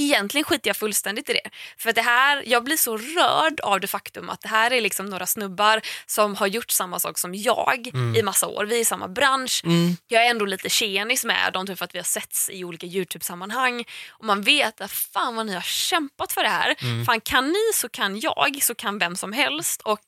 Egentligen 0.00 0.44
skiter 0.44 0.68
jag 0.70 0.76
fullständigt 0.76 1.30
i 1.30 1.32
det. 1.32 1.50
För 1.76 1.92
det 1.92 2.02
här, 2.02 2.42
jag 2.46 2.64
blir 2.64 2.76
så 2.76 2.96
rörd 2.96 3.60
av 3.60 3.80
det 3.80 3.86
faktum 3.86 4.30
att 4.30 4.40
det 4.40 4.48
här 4.48 4.70
är 4.72 4.80
liksom 4.80 5.06
några 5.06 5.26
snubbar 5.26 5.80
som 6.06 6.36
har 6.36 6.46
gjort 6.46 6.70
samma 6.70 6.98
sak 6.98 7.18
som 7.18 7.34
jag 7.34 7.90
Mm. 7.94 8.16
i 8.16 8.22
massa 8.22 8.46
år. 8.46 8.64
Vi 8.64 8.76
är 8.76 8.80
i 8.80 8.84
samma 8.84 9.08
bransch. 9.08 9.62
Mm. 9.64 9.96
Jag 10.08 10.26
är 10.26 10.30
ändå 10.30 10.44
lite 10.44 10.68
tjenis 10.68 11.24
med 11.24 11.52
dem 11.52 11.66
typ 11.66 11.78
för 11.78 11.84
att 11.84 11.94
vi 11.94 11.98
har 11.98 12.04
setts 12.04 12.50
i 12.50 12.64
olika 12.64 12.86
Youtube-sammanhang. 12.86 13.84
Och 14.08 14.24
man 14.24 14.42
vet 14.42 14.80
att 14.80 14.92
fan 14.92 15.36
vad 15.36 15.46
ni 15.46 15.54
har 15.54 15.60
kämpat 15.60 16.32
för 16.32 16.42
det 16.42 16.48
här. 16.48 16.74
Mm. 16.82 17.04
Fan 17.06 17.20
kan 17.20 17.48
ni 17.48 17.70
så 17.74 17.88
kan 17.88 18.20
jag, 18.20 18.58
så 18.62 18.74
kan 18.74 18.98
vem 18.98 19.16
som 19.16 19.32
helst. 19.32 19.80
Och 19.82 20.00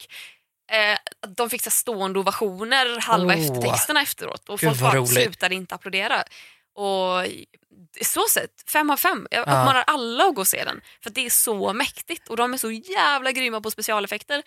eh, 0.72 0.98
de 1.36 1.50
fick 1.50 1.62
så 1.62 1.70
stående 1.70 2.18
ovationer 2.18 3.00
halva 3.00 3.34
Åh. 3.34 3.40
eftertexterna 3.40 4.02
efteråt. 4.02 4.48
Och 4.48 4.58
Gud, 4.58 4.68
folk 4.78 4.80
bara 4.92 5.06
slutade 5.06 5.54
inte 5.54 5.74
applådera. 5.74 6.24
Och 6.74 7.26
så 8.02 8.24
sett, 8.30 8.70
fem 8.70 8.90
av 8.90 8.96
fem. 8.96 9.26
Jag 9.30 9.38
Ja. 9.38 9.42
uppmanar 9.42 9.84
alla 9.86 10.24
att 10.24 10.34
gå 10.34 10.40
och 10.40 10.48
se 10.48 10.64
den. 10.64 10.80
För 11.02 11.10
det 11.10 11.26
är 11.26 11.30
så 11.30 11.72
mäktigt 11.72 12.28
och 12.28 12.36
de 12.36 12.54
är 12.54 12.58
så 12.58 12.70
jävla 12.70 13.32
grymma 13.32 13.60
på 13.60 13.70
specialeffekter. 13.70 14.42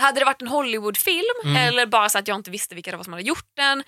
Hade 0.00 0.20
det 0.20 0.24
varit 0.24 0.42
en 0.42 0.48
Hollywoodfilm 0.48 1.24
Mm. 1.44 1.56
eller 1.56 1.86
bara 1.86 2.08
så 2.08 2.18
att 2.18 2.28
jag 2.28 2.34
inte 2.34 2.50
visste 2.50 2.74
vilka 2.74 2.90
det 2.90 2.96
var 2.96 3.04
som 3.04 3.12
hade 3.12 3.22
gjort 3.24 3.50
den, 3.54 3.84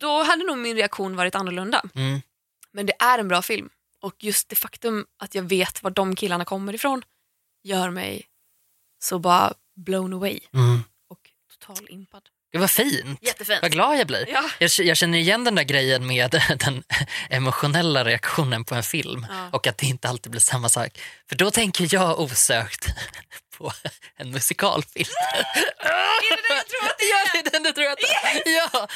då 0.00 0.22
hade 0.22 0.44
nog 0.44 0.58
min 0.58 0.76
reaktion 0.76 1.16
varit 1.16 1.34
annorlunda. 1.34 1.82
Mm. 1.94 2.20
Men 2.72 2.86
det 2.86 2.92
är 2.98 3.18
en 3.18 3.28
bra 3.28 3.42
film 3.42 3.68
och 4.00 4.14
just 4.18 4.48
det 4.48 4.56
faktum 4.56 5.06
att 5.18 5.34
jag 5.34 5.42
vet 5.42 5.82
var 5.82 5.90
de 5.90 6.16
killarna 6.16 6.44
kommer 6.44 6.74
ifrån 6.74 7.02
gör 7.64 7.90
mig 7.90 8.26
så 9.02 9.18
bara 9.18 9.54
blown 9.76 10.12
away 10.12 10.40
Mm. 10.54 10.84
och 11.08 11.18
total 11.58 11.86
impad. 11.90 12.28
Det 12.52 12.58
var 12.58 12.66
fint. 12.68 13.18
Jättefint. 13.22 13.62
Vad 13.62 13.72
glad 13.72 13.98
jag 13.98 14.06
blir. 14.06 14.26
Ja. 14.28 14.44
Jag, 14.58 14.70
jag 14.78 14.96
känner 14.96 15.18
igen 15.18 15.44
den 15.44 15.54
där 15.54 15.62
grejen 15.62 16.06
med 16.06 16.30
den 16.58 16.82
emotionella 17.30 18.04
reaktionen 18.04 18.64
på 18.64 18.74
en 18.74 18.82
film 18.82 19.26
Ja. 19.30 19.48
och 19.52 19.66
att 19.66 19.78
det 19.78 19.86
inte 19.86 20.08
alltid 20.08 20.30
blir 20.30 20.40
samma 20.40 20.68
sak. 20.68 21.00
För 21.28 21.36
då 21.36 21.50
tänker 21.50 21.88
jag 21.94 22.20
osökt 22.20 22.86
på 23.58 23.72
en 24.16 24.30
musikalfilm. 24.30 25.08
Är 25.78 26.36
det 26.36 26.42
det 26.48 26.54
jag 26.54 26.66
tror 26.68 26.88
att 26.90 26.98
det 26.98 27.04
ja, 27.04 27.26
det 27.32 27.48
är 27.48 27.50
den 27.52 27.62
du 27.62 27.72
tror 27.72 27.90
att 27.90 27.98
det 27.98 28.50
är. 28.50 28.56
Ja, 28.56 28.88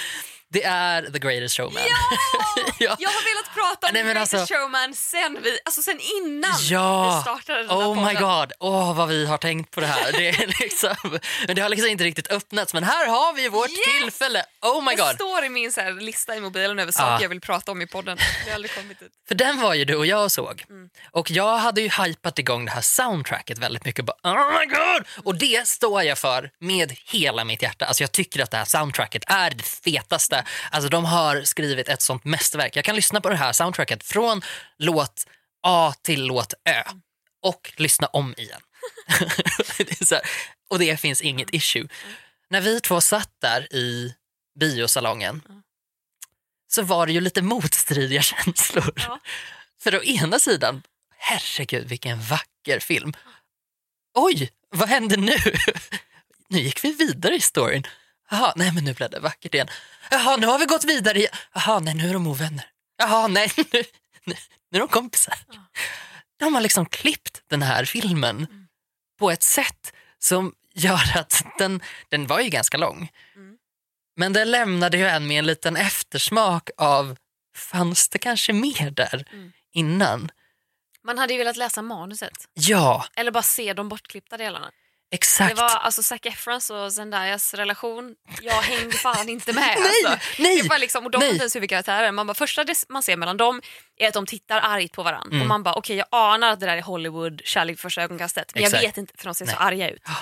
det 0.52 0.64
är 0.64 1.02
The 1.02 1.18
Greatest 1.18 1.56
Showman. 1.56 1.82
ja. 2.78 2.96
Jag 2.98 3.08
har 3.10 3.34
velat 3.34 3.54
prata 3.54 3.86
om 3.86 3.90
Nej, 3.92 4.02
The 4.04 4.10
Greatest 4.12 4.34
alltså- 4.34 4.54
Showman 4.54 4.94
sen, 4.94 5.38
vi, 5.42 5.58
alltså 5.64 5.82
sen 5.82 6.00
innan 6.18 6.52
Ja. 6.60 7.16
vi 7.16 7.22
startade 7.22 7.58
den 7.62 7.70
Oh 7.70 8.06
my 8.06 8.14
god, 8.14 8.52
åh 8.60 8.96
vad 8.96 9.08
vi 9.08 9.26
har 9.26 9.38
tänkt 9.38 9.70
på 9.70 9.80
det 9.80 9.86
här. 9.86 10.12
Det 10.12 10.28
är 10.28 10.46
liksom, 10.60 10.94
men 11.46 11.56
det 11.56 11.62
har 11.62 11.68
liksom 11.68 11.90
inte 11.90 12.04
riktigt 12.04 12.30
öppnats. 12.30 12.74
Men 12.74 12.84
här 12.84 13.06
har 13.06 13.32
vi 13.32 13.48
vårt 13.48 13.70
Yes! 13.70 13.78
tillfälle. 14.00 14.44
Oh 14.62 14.84
my 14.84 14.90
Det 14.96 15.02
god. 15.02 15.14
står 15.14 15.44
i 15.44 15.48
min 15.48 15.72
så 15.72 15.90
lista 15.90 16.36
i 16.36 16.40
mobilen 16.40 16.78
över 16.78 16.92
saker 16.92 17.06
Ja. 17.12 17.22
jag 17.22 17.28
vill 17.28 17.40
prata 17.40 17.72
om 17.72 17.82
i 17.82 17.86
podden. 17.86 18.16
Det 18.44 18.50
har 18.50 18.54
aldrig 18.54 18.74
kommit 18.74 19.02
ut. 19.02 19.12
För 19.28 19.34
den 19.34 19.60
var 19.60 19.74
ju 19.74 19.84
du 19.84 19.96
och 19.96 20.06
jag 20.06 20.30
såg. 20.30 20.64
Mm. 20.68 20.88
Och 21.10 21.30
jag 21.30 21.56
hade 21.58 21.80
ju 21.80 21.88
hypat 22.04 22.38
igång 22.38 22.64
det 22.64 22.70
här 22.70 22.80
soundtracket 22.80 23.58
väldigt 23.58 23.84
mycket. 23.84 24.04
Bara, 24.04 24.16
oh 24.22 24.58
my 24.60 24.66
god! 24.66 25.06
Och 25.24 25.34
det 25.34 25.68
står 25.68 26.02
jag 26.02 26.18
för 26.18 26.50
med 26.60 26.96
hela 27.06 27.44
mitt 27.44 27.62
hjärta. 27.62 27.84
Alltså 27.84 28.02
jag 28.02 28.12
tycker 28.12 28.42
att 28.42 28.50
det 28.50 28.56
här 28.56 28.64
soundtracket 28.64 29.22
är 29.26 29.50
det 29.50 29.62
fetaste. 29.62 30.35
Alltså 30.70 30.88
de 30.88 31.04
har 31.04 31.42
skrivit 31.42 31.88
ett 31.88 32.02
sånt 32.02 32.24
mästerverk. 32.24 32.76
Jag 32.76 32.84
kan 32.84 32.96
lyssna 32.96 33.20
på 33.20 33.28
det 33.28 33.36
här 33.36 33.52
soundtracket 33.52 34.04
från 34.04 34.42
låt 34.78 35.26
A 35.62 35.94
till 36.02 36.24
låt 36.24 36.54
Ö. 36.64 36.82
Och 37.42 37.72
lyssna 37.76 38.06
om 38.06 38.34
igen. 38.36 38.60
det 39.78 40.10
här, 40.10 40.20
och 40.70 40.78
det 40.78 41.00
finns 41.00 41.22
inget 41.22 41.54
issue. 41.54 41.88
När 42.50 42.60
vi 42.60 42.80
två 42.80 43.00
satt 43.00 43.30
där 43.40 43.74
i 43.74 44.14
biosalongen 44.60 45.42
så 46.68 46.82
var 46.82 47.06
det 47.06 47.12
ju 47.12 47.20
lite 47.20 47.42
motstridiga 47.42 48.22
känslor. 48.44 48.92
Ja. 48.96 49.20
För 49.80 49.96
å 49.96 50.02
ena 50.02 50.38
sidan, 50.38 50.82
herregud 51.16 51.88
vilken 51.88 52.20
vacker 52.20 52.80
film. 52.80 53.12
Oj, 54.14 54.50
vad 54.70 54.88
hände 54.88 55.16
nu? 55.16 55.36
Nu 56.48 56.58
gick 56.58 56.84
vi 56.84 56.92
vidare 56.92 57.34
i 57.34 57.40
storyn. 57.40 57.86
Jaha, 58.30 58.52
nej 58.56 58.72
men 58.72 58.84
nu 58.84 58.94
blev 58.94 59.10
det 59.10 59.20
vackert 59.20 59.54
igen. 59.54 59.68
Jaha, 60.10 60.36
nu 60.36 60.46
har 60.46 60.58
vi 60.58 60.64
gått 60.64 60.84
vidare 60.84 61.18
igen. 61.18 61.32
Jaha, 61.54 61.78
nej 61.80 61.94
nu 61.94 62.08
är 62.08 62.12
de 62.12 62.26
ovänner. 62.26 62.66
Jaha, 62.96 63.28
nej 63.28 63.50
nu, 63.56 63.82
nu, 64.24 64.34
nu 64.70 64.76
är 64.76 64.80
de 64.80 64.88
kompisar. 64.88 65.38
De 66.38 66.54
har 66.54 66.60
liksom 66.60 66.86
klippt 66.86 67.42
den 67.50 67.62
här 67.62 67.84
filmen 67.84 68.66
på 69.18 69.30
ett 69.30 69.42
sätt 69.42 69.92
som 70.18 70.54
gör 70.74 71.16
att 71.18 71.42
den, 71.58 71.80
den 72.08 72.26
var 72.26 72.40
ju 72.40 72.48
ganska 72.48 72.76
lång. 72.76 73.12
Mm. 73.36 73.56
Men 74.16 74.32
den 74.32 74.50
lämnade 74.50 74.96
ju 74.98 75.06
en 75.06 75.26
med 75.26 75.38
en 75.38 75.46
liten 75.46 75.76
eftersmak 75.76 76.70
av, 76.76 77.16
fanns 77.56 78.08
det 78.08 78.18
kanske 78.18 78.52
mer 78.52 78.90
där 78.90 79.24
Mm. 79.32 79.52
innan? 79.72 80.30
Man 81.04 81.18
hade 81.18 81.32
ju 81.32 81.38
velat 81.38 81.56
läsa 81.56 81.82
manuset. 81.82 82.48
Ja, 82.54 83.06
Eller 83.16 83.30
bara 83.30 83.42
se 83.42 83.72
de 83.72 83.88
bortklippta 83.88 84.36
delarna. 84.36 84.70
Exakt. 85.10 85.56
Det 85.56 85.62
var 85.62 85.68
alltså 85.68 86.02
Zac 86.02 86.20
Efrons 86.22 86.70
och 86.70 86.92
Zendayas 86.92 87.54
relation. 87.54 88.14
Jag 88.42 88.62
hängde 88.62 88.96
fan 88.96 89.28
inte 89.28 89.52
med. 89.52 89.62
Nej, 89.80 90.12
alltså. 90.12 90.42
nej, 90.42 90.62
Det 90.62 90.68
var 90.68 90.78
liksom, 90.78 91.04
och 91.04 91.10
de 91.10 91.18
var 91.18 91.26
inte 91.26 91.38
ens 91.42 91.56
huvudkaraktärer. 91.56 92.12
Man 92.12 92.26
bara, 92.26 92.34
första 92.34 92.64
det 92.64 92.84
man 92.88 93.02
ser 93.02 93.16
mellan 93.16 93.36
dem 93.36 93.62
är 93.96 94.08
att 94.08 94.14
de 94.14 94.26
tittar 94.26 94.60
argt 94.60 94.92
på 94.92 95.02
varandra. 95.02 95.30
Mm. 95.30 95.40
Och 95.42 95.46
man 95.48 95.62
bara, 95.62 95.74
okej 95.74 95.96
jag 95.96 96.06
anar 96.10 96.50
att 96.50 96.60
det 96.60 96.66
där 96.66 96.76
är 96.76 96.82
Hollywood, 96.82 97.40
kärlek 97.44 97.78
första 97.78 98.02
ögonkastet. 98.02 98.54
Men 98.54 98.62
jag 98.62 98.68
Exakt. 98.68 98.84
vet 98.84 98.96
inte 98.98 99.14
för 99.16 99.24
de 99.24 99.34
ser 99.34 99.44
så 99.46 99.50
Nej. 99.52 99.60
arga 99.60 99.90
ut. 99.90 100.02
Ja. 100.06 100.14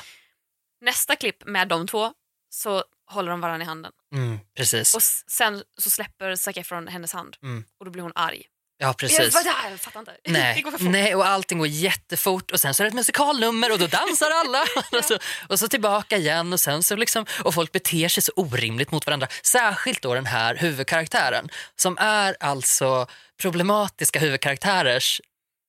Nästa 0.80 1.16
klipp 1.16 1.46
med 1.46 1.68
de 1.68 1.86
två 1.86 2.12
så 2.50 2.84
håller 3.06 3.30
de 3.30 3.40
varandra 3.40 3.64
i 3.64 3.66
handen. 3.66 3.92
Mm, 4.14 4.38
precis. 4.56 4.94
Och 4.94 5.02
sen 5.02 5.62
så 5.80 5.90
släpper 5.90 6.34
Zac 6.36 6.56
Efron 6.56 6.88
hennes 6.88 7.12
hand 7.12 7.36
Mm. 7.42 7.64
och 7.78 7.84
då 7.84 7.90
blir 7.90 8.02
hon 8.02 8.12
arg. 8.14 8.42
Ja, 8.78 8.86
Jag, 8.86 8.96
precis. 8.96 9.34
vadå? 9.34 9.50
jag 9.70 9.80
fattar 9.80 10.00
inte. 10.00 10.12
det 10.24 10.30
Nej, 10.32 10.62
går 10.62 10.70
för 10.70 10.78
fort. 10.78 10.88
nej, 10.90 11.14
och 11.14 11.26
allting 11.26 11.58
går 11.58 11.66
jättefort 11.68 12.50
och 12.50 12.60
sen 12.60 12.74
så 12.74 12.82
är 12.82 12.84
det 12.84 12.88
ett 12.88 12.94
musikalnummer 12.94 13.72
och 13.72 13.78
då 13.78 13.86
dansar 13.86 14.30
alla 14.30 14.64
och, 14.98 15.04
så, 15.04 15.18
och 15.48 15.58
så 15.58 15.68
tillbaka 15.68 16.16
igen 16.16 16.52
och 16.52 16.60
sen 16.60 16.82
så 16.82 16.96
liksom 16.96 17.26
och 17.44 17.54
folk 17.54 17.72
beter 17.72 18.08
sig 18.08 18.22
så 18.22 18.32
orimligt 18.36 18.90
mot 18.90 19.06
varandra. 19.06 19.28
Särskilt 19.42 20.02
då 20.02 20.14
den 20.14 20.26
här 20.26 20.56
huvudkaraktären 20.56 21.48
som 21.76 21.98
är 21.98 22.36
alltså 22.40 23.06
problematiska 23.42 24.18
huvudkaraktärers 24.18 25.20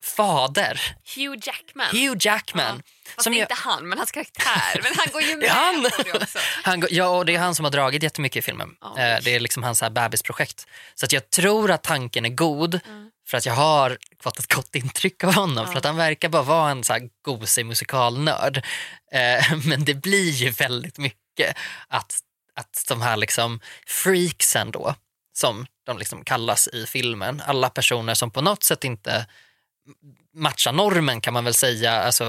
fader, 0.05 0.81
Hugh 1.15 1.37
Jackman. 1.47 1.87
Hugh 1.91 2.17
Jackman. 2.19 2.83
Fast 3.15 3.23
som 3.23 3.33
det 3.33 3.39
är 3.39 3.41
inte 3.41 3.53
han, 3.53 3.89
men 3.89 3.97
hans 3.97 4.11
karaktär. 4.11 4.79
Men 4.83 4.93
han 4.97 5.07
går 5.11 5.21
ju 5.21 5.35
med 5.37 5.47
Ja, 5.49 5.53
han. 5.53 5.81
på 5.97 6.03
det 6.03 6.13
också. 6.13 6.39
Han, 6.63 6.79
går- 6.79 6.89
ja, 6.93 7.07
och 7.07 7.25
det 7.25 7.35
är 7.35 7.39
han 7.39 7.55
som 7.55 7.65
har 7.65 7.71
dragit 7.71 8.03
jättemycket 8.03 8.37
i 8.37 8.41
filmen. 8.41 8.69
Ja. 8.81 8.99
Eh, 8.99 9.19
Det 9.23 9.35
är 9.35 9.39
liksom 9.39 9.63
hans 9.63 9.79
så 9.79 9.85
här 9.85 9.89
bebisprojekt. 9.89 10.67
Så 10.95 11.05
att 11.05 11.11
jag 11.11 11.29
tror 11.29 11.71
att 11.71 11.83
tanken 11.83 12.25
är 12.25 12.29
god 12.29 12.79
Mm. 12.85 13.11
för 13.27 13.37
att 13.37 13.45
jag 13.45 13.53
har 13.53 13.97
fått 14.23 14.39
ett 14.39 14.53
gott 14.53 14.75
intryck 14.75 15.23
av 15.23 15.33
honom. 15.33 15.65
Ja. 15.65 15.71
För 15.71 15.77
att 15.77 15.85
han 15.85 15.97
verkar 15.97 16.29
bara 16.29 16.41
vara 16.43 16.71
en 16.71 16.83
så 16.83 16.93
här 16.93 17.01
gosig 17.25 17.65
musikalnörd. 17.65 18.57
Eh, 19.11 19.55
Men 19.65 19.85
det 19.85 19.93
blir 19.93 20.29
ju 20.31 20.49
väldigt 20.49 20.97
mycket 20.97 21.57
att, 21.87 22.19
att 22.55 22.83
de 22.87 23.01
här 23.01 23.17
liksom 23.17 23.59
freaksen 23.87 24.71
då, 24.71 24.95
som 25.33 25.65
de 25.85 25.97
liksom 25.97 26.23
kallas 26.23 26.67
i 26.67 26.85
filmen, 26.85 27.41
alla 27.45 27.69
personer 27.69 28.13
som 28.13 28.31
på 28.31 28.41
något 28.41 28.63
sätt 28.63 28.83
inte 28.83 29.25
matchar 30.33 30.71
normen 30.71 31.21
kan 31.21 31.33
man 31.33 31.43
väl 31.43 31.53
säga. 31.53 31.91
Alltså, 31.91 32.23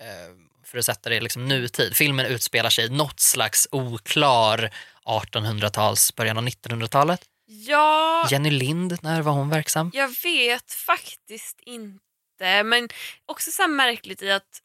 eh, 0.00 0.34
för 0.64 0.78
att 0.78 0.84
sätta 0.84 1.10
det 1.10 1.16
i 1.16 1.20
liksom 1.20 1.48
nutid. 1.48 1.96
Filmen 1.96 2.26
utspelar 2.26 2.70
sig 2.70 2.84
i 2.86 2.88
något 2.88 3.20
slags 3.20 3.68
oklar 3.70 4.70
1800-tals, 5.04 6.14
början 6.14 6.38
av 6.38 6.44
1900-talet. 6.44 7.20
Ja, 7.46 8.28
Jenny 8.30 8.50
Lind, 8.50 8.98
när 9.02 9.22
var 9.22 9.32
hon 9.32 9.48
verksam? 9.50 9.90
jag 9.94 10.14
vet 10.22 10.72
faktiskt 10.72 11.60
inte. 11.60 12.62
Men 12.64 12.88
också 13.26 13.50
så 13.50 13.68
märkligt 13.68 14.22
i 14.22 14.30
att 14.30 14.62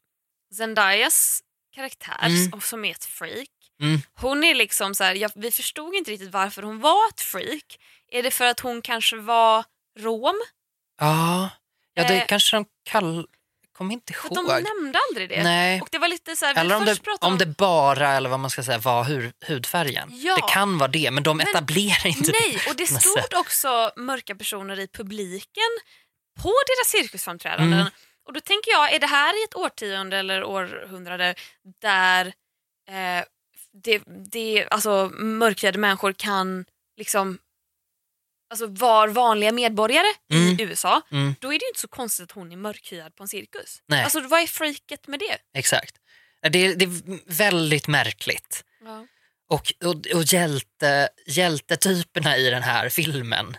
Zendayas 0.56 1.40
karaktär, 1.74 2.16
Mm. 2.26 2.60
som- 2.60 2.84
är 2.84 2.90
ett 2.90 3.04
freak, 3.04 3.48
Mm. 3.80 4.00
hon 4.14 4.44
är 4.44 4.54
liksom 4.54 4.94
så 4.94 5.04
här, 5.04 5.14
ja, 5.14 5.28
vi 5.34 5.50
förstod 5.50 5.94
inte 5.94 6.10
riktigt 6.10 6.30
varför 6.32 6.62
hon 6.62 6.80
var 6.80 7.08
ett 7.08 7.20
freak. 7.20 7.78
Är 8.12 8.22
det 8.22 8.30
för 8.30 8.44
att 8.44 8.60
hon 8.60 8.82
kanske 8.82 9.16
var 9.16 9.64
rom? 9.98 10.40
Ja, 11.00 11.50
ja 11.94 12.04
det 12.08 12.14
Eh, 12.20 12.26
kanske 12.26 12.56
de 12.56 12.64
kall... 12.84 13.26
Kommer 13.76 13.92
inte 13.94 14.12
ihåg. 14.12 14.34
de 14.34 14.44
nämnde 14.46 14.98
aldrig 15.10 15.28
det. 15.28 15.42
Nej. 15.42 15.80
Och 15.80 15.88
det 15.92 15.98
var 15.98 16.08
lite 16.08 16.36
så 16.36 16.46
här, 16.46 16.60
Eller 16.60 16.76
om 16.76 16.84
det, 16.84 17.02
pratade 17.02 17.32
om 17.32 17.38
det 17.38 17.46
bara, 17.46 18.12
eller 18.12 18.28
vad 18.30 18.40
man 18.40 18.50
ska 18.50 18.62
säga, 18.62 18.78
var 18.78 19.04
hud, 19.04 19.32
hudfärgen. 19.46 20.08
Ja. 20.12 20.36
Det 20.36 20.52
kan 20.52 20.78
vara 20.78 20.88
det, 20.90 21.10
men 21.10 21.22
de 21.22 21.36
Men- 21.36 21.48
etablerar 21.48 22.06
inte 22.06 22.32
Nej, 22.32 22.60
det. 22.64 22.70
och 22.70 22.76
det 22.76 22.86
stod 22.86 23.34
också 23.40 23.92
mörka 23.96 24.34
personer 24.34 24.78
i 24.80 24.88
publiken 24.88 25.70
på 26.42 26.48
deras 26.66 26.90
cirkusframträdanden. 27.02 27.80
Mm. 27.80 27.92
Och 28.26 28.32
då 28.32 28.40
tänker 28.40 28.70
jag, 28.70 28.92
är 28.94 28.98
det 29.00 29.06
här 29.06 29.40
i 29.42 29.44
ett 29.44 29.54
årtionde 29.56 30.16
eller 30.18 30.44
århundrade 30.44 31.34
där 31.82 32.26
eh, 32.88 33.24
det, 33.84 34.02
det, 34.32 34.66
alltså, 34.70 35.10
mörkhyade 35.14 35.78
människor 35.78 36.12
kan 36.12 36.64
liksom 36.96 37.38
alltså, 38.62 38.84
vara 38.84 39.10
vanliga 39.10 39.52
medborgare 39.52 40.06
Mm. 40.32 40.60
i 40.60 40.62
USA, 40.62 41.02
Mm. 41.12 41.34
då 41.40 41.48
är 41.54 41.58
det 41.58 41.64
ju 41.64 41.68
inte 41.68 41.80
så 41.80 41.88
konstigt 41.88 42.24
att 42.24 42.32
hon 42.32 42.52
är 42.52 42.56
mörkhyad 42.56 43.16
på 43.16 43.22
en 43.22 43.28
cirkus. 43.28 43.82
Nej. 43.88 44.04
Alltså 44.04 44.20
vad 44.20 44.40
är 44.42 44.46
freaket 44.46 45.06
med 45.06 45.18
det? 45.20 45.58
Exakt. 45.58 45.94
Det 46.50 46.58
är, 46.66 46.74
det 46.74 46.84
är 46.84 47.20
väldigt 47.32 47.88
märkligt. 47.88 48.64
Och, 49.48 49.72
och, 49.84 50.06
och 50.16 50.22
hjälte, 50.24 51.08
hjältetyperna 51.26 52.36
i 52.36 52.50
den 52.50 52.62
här 52.62 52.88
filmen 52.88 53.56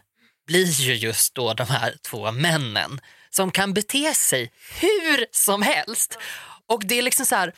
blir 0.48 0.66
ju 0.82 0.94
just 0.94 1.36
då 1.36 1.54
de 1.54 1.68
här 1.68 1.96
två 2.10 2.32
männen 2.32 3.02
som 3.30 3.52
kan 3.52 3.74
bete 3.74 4.14
sig 4.14 4.52
hur 4.82 5.26
som 5.32 5.62
helst. 5.62 6.18
Och 6.68 6.86
det 6.86 6.98
är 6.98 7.02
liksom 7.02 7.26
så 7.26 7.36
här, 7.36 7.54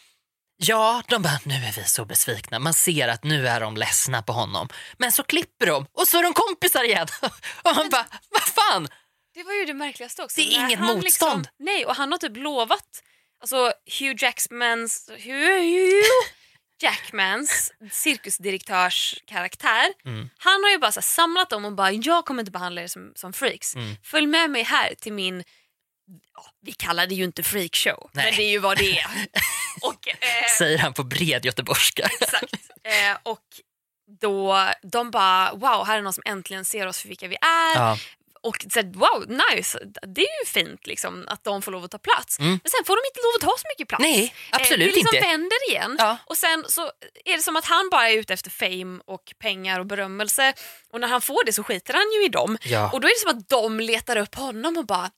ja, 0.58 1.04
de 1.08 1.22
bara, 1.22 1.40
nu 1.44 1.54
är 1.54 1.74
vi 1.74 1.84
så 1.84 2.06
besvikna. 2.06 2.60
Man 2.60 2.74
ser 2.74 3.08
att 3.08 3.24
nu 3.24 3.48
är 3.48 3.60
de 3.60 3.78
ledsna 3.78 4.22
på 4.22 4.34
honom. 4.34 4.70
Men 4.98 5.12
så 5.12 5.24
klipper 5.24 5.66
de 5.66 5.86
och 5.94 6.08
så 6.08 6.18
är 6.18 6.24
de 6.24 6.34
kompisar 6.34 6.84
igen. 6.84 7.08
Och 7.64 7.76
man 7.76 7.90
bara, 7.90 8.06
vad 8.30 8.42
fan? 8.42 8.88
Det 9.34 9.44
var 9.44 9.54
ju 9.54 9.66
det 9.66 9.74
märkligaste 9.74 10.24
också. 10.24 10.42
Det 10.42 10.56
är 10.56 10.66
inget 10.66 10.80
motstånd. 10.80 11.04
Liksom, 11.04 11.46
nej, 11.60 11.86
och 11.86 11.96
han 11.96 12.12
har 12.12 12.20
typ 12.20 12.38
lovat, 12.38 13.04
alltså 13.42 13.74
Hugh 14.00 14.24
Jackmans, 14.24 15.10
Hugh 15.24 16.04
Jackmans 16.82 17.74
cirkusdirektörs 17.92 19.16
karaktär. 19.26 19.94
Mm. 20.06 20.30
Han 20.38 20.64
har 20.64 20.72
ju 20.72 20.78
bara 20.78 20.92
så 20.92 21.02
samlat 21.02 21.50
dem 21.50 21.66
och 21.66 21.74
bara, 21.74 21.92
jag 21.92 22.26
kommer 22.26 22.42
inte 22.42 22.52
behandla 22.52 22.82
er 22.82 22.88
som, 22.88 23.12
som 23.16 23.34
freaks. 23.34 23.76
Mm. 23.76 23.96
Följ 24.04 24.28
med 24.28 24.50
mig 24.50 24.64
här 24.64 24.94
till 24.96 25.14
min, 25.14 25.44
ja, 26.36 26.46
vi 26.62 26.72
kallar 26.72 27.08
det 27.08 27.16
ju 27.16 27.24
inte 27.24 27.44
freakshow, 27.44 28.10
men 28.14 28.36
det 28.36 28.44
är 28.44 28.50
ju 28.50 28.60
vad 28.60 28.78
det 28.78 29.00
är. 29.00 29.08
och, 29.82 30.08
eh, 30.08 30.16
Säger 30.58 30.78
han 30.78 30.94
på 30.94 31.04
bred 31.04 31.46
göteborgska. 31.46 32.10
Exakt. 32.22 32.56
Eh, 32.88 33.18
och 33.24 33.44
då, 34.22 34.68
de 34.84 35.12
bara, 35.12 35.54
wow, 35.54 35.86
här 35.88 35.98
är 35.98 36.02
någon 36.02 36.14
som 36.14 36.24
äntligen 36.26 36.66
ser 36.66 36.88
oss 36.88 37.02
för 37.02 37.08
vilka 37.08 37.28
vi 37.28 37.36
är. 37.36 37.76
Ja. 37.76 37.98
Och 38.42 38.66
så, 38.74 38.82
wow, 38.82 39.26
nice, 39.28 39.80
det 40.08 40.22
är 40.22 40.46
ju 40.46 40.46
fint 40.46 40.88
liksom, 40.88 41.26
att 41.28 41.44
de 41.44 41.62
får 41.62 41.72
lov 41.72 41.84
att 41.84 41.92
ta 41.92 41.98
plats. 41.98 42.40
Mm. 42.40 42.52
Men 42.52 42.72
sen 42.72 42.86
får 42.86 42.96
de 42.96 43.02
inte 43.08 43.20
lov 43.20 43.34
att 43.36 43.42
ta 43.42 43.62
så 43.62 43.68
mycket 43.74 43.88
plats. 43.88 44.02
Nej, 44.02 44.34
absolut 44.52 44.88
eh, 44.88 44.88
det 44.88 45.00
liksom 45.00 45.16
inte. 45.16 45.28
vänder 45.28 45.70
igen. 45.70 45.96
Ja. 46.00 46.18
Och 46.26 46.38
sen 46.38 46.66
så 46.68 46.82
är 47.26 47.38
det 47.38 47.44
som 47.44 47.56
att 47.56 47.66
han 47.66 47.90
bara 47.92 48.10
är 48.10 48.18
ute 48.18 48.34
efter 48.34 48.50
fame 48.50 49.02
och 49.06 49.34
pengar 49.40 49.80
och 49.80 49.86
berömmelse. 49.86 50.54
Och 50.90 51.00
när 51.00 51.08
han 51.08 51.22
får 51.22 51.46
det 51.46 51.54
så 51.54 51.64
skiter 51.64 51.94
han 51.94 52.12
ju 52.12 52.26
i 52.26 52.30
dem. 52.30 52.58
Ja. 52.64 52.92
Och 52.92 53.02
då 53.02 53.08
är 53.08 53.12
det 53.12 53.30
som 53.30 53.38
att 53.38 53.50
de 53.50 53.80
letar 53.80 54.16
upp 54.16 54.36
honom 54.36 54.78
och 54.78 54.86
bara 54.86 55.10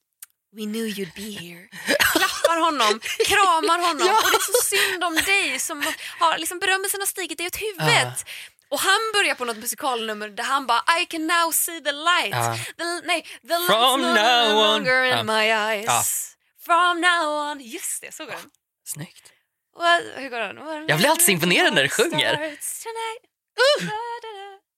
We 0.55 0.65
knew 0.65 0.85
you'd 0.87 1.13
be 1.15 1.29
here. 1.45 1.67
Klappar 2.13 2.57
honom, 2.59 2.99
kramar 3.25 3.79
honom 3.87 4.07
Ja. 4.07 4.13
och 4.23 4.31
det 4.31 4.37
är 4.37 4.51
så 4.53 4.63
synd 4.75 5.03
om 5.03 5.15
dig 5.15 5.59
som 5.59 5.83
har 6.19 6.37
liksom 6.37 6.59
berömmelsen 6.59 6.99
har 7.01 7.05
stigit 7.07 7.37
dig 7.37 7.47
åt 7.47 7.55
huvudet. 7.61 8.25
Och 8.71 8.79
han 8.79 8.99
börjar 9.13 9.35
på 9.35 9.45
något 9.45 9.57
musikalnummer 9.57 10.29
där 10.29 10.43
han 10.43 10.65
bara 10.67 10.83
I 11.01 11.05
can 11.05 11.27
now 11.27 11.51
see 11.51 11.81
the 11.81 11.91
light. 11.91 12.31
Ja. 12.35 12.57
The, 12.77 12.83
nej, 13.07 13.21
the 13.47 13.53
light's 13.53 13.67
From 13.67 14.01
no 14.01 14.13
now 14.13 14.57
on. 14.57 14.73
longer 14.73 15.03
in 15.03 15.09
Ja. 15.17 15.23
my 15.23 15.45
eyes. 15.73 16.35
From 16.65 17.01
now 17.01 17.29
on. 17.51 17.59
Just 17.61 18.01
det, 18.01 18.13
så 18.13 18.25
går 18.25 18.31
den. 18.31 18.49
Snyggt. 18.87 19.31
What, 19.77 20.01
hur 20.15 20.29
går 20.29 20.39
den? 20.39 20.85
Jag 20.87 20.97
blir 20.97 21.09
alltid 21.09 21.25
så 21.25 21.31
imponerad 21.31 21.73
när 21.73 21.83
du 21.83 21.89
sjunger. 21.89 22.57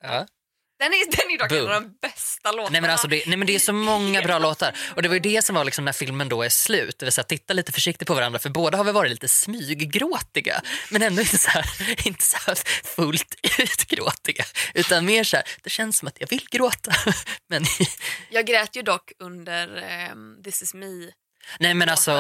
Ja. 0.04 0.26
Den 0.82 0.94
är, 0.94 1.12
den 1.12 1.32
är 1.32 1.38
dock 1.38 1.52
en 1.52 1.58
Boom. 1.58 1.76
av 1.76 1.82
de 1.82 1.98
bästa 2.02 2.52
låtarna. 2.52 2.70
Nej 2.70 2.82
men, 2.82 2.90
alltså 2.90 3.08
det, 3.08 3.24
nej 3.28 3.38
men 3.38 3.48
det 3.48 3.56
är 3.56 3.60
så 3.60 3.74
många 3.74 4.22
bra 4.22 4.40
låtar. 4.40 4.76
Och 4.96 5.02
det 5.02 5.08
var 5.08 5.14
ju 5.16 5.20
det 5.20 5.46
som 5.46 5.56
var 5.56 5.66
liksom 5.66 5.86
när 5.86 5.92
filmen 5.92 6.30
då 6.30 6.44
är 6.44 6.50
slut. 6.50 7.00
Det 7.00 7.06
vill 7.06 7.14
säga 7.14 7.24
titta 7.24 7.54
lite 7.54 7.72
försiktigt 7.72 8.08
på 8.08 8.14
varandra 8.14 8.40
för 8.40 8.50
båda 8.50 8.78
har 8.78 8.84
vi 8.84 8.92
varit 8.92 9.12
lite 9.12 9.28
smyggråtiga. 9.28 10.62
Men 10.90 11.02
ändå 11.02 11.22
inte 11.22 11.38
så 11.38 11.50
här, 11.50 11.66
inte 12.08 12.24
så 12.24 12.38
här 12.46 12.56
fullt 12.96 13.36
ut 13.60 13.86
gråtiga. 13.88 14.46
Utan 14.74 15.06
mer 15.06 15.24
så 15.24 15.36
här, 15.38 15.46
det 15.64 15.70
känns 15.70 15.98
som 15.98 16.08
att 16.08 16.20
jag 16.20 16.30
vill 16.30 16.46
gråta. 16.52 16.92
Men 17.50 17.64
Jag 18.30 18.46
grät 18.46 18.76
ju 18.76 18.82
dock 18.82 19.12
under 19.20 19.78
ehm, 19.78 20.44
This 20.44 20.62
is 20.62 20.74
me. 20.74 21.12
nej 21.60 21.74
men 21.74 21.90
alltså, 21.90 22.12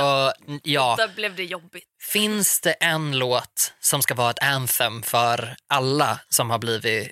ja. 0.63 0.95
Där 0.97 1.07
blev 1.15 1.35
det 1.35 1.43
jobbigt. 1.43 1.83
Finns 2.11 2.59
det 2.61 2.71
en 2.71 3.17
låt 3.19 3.73
som 3.79 4.01
ska 4.01 4.13
vara 4.13 4.29
ett 4.29 4.43
anthem 4.43 5.03
för 5.03 5.55
alla 5.69 6.19
som 6.29 6.49
har 6.49 6.59
blivit 6.59 7.11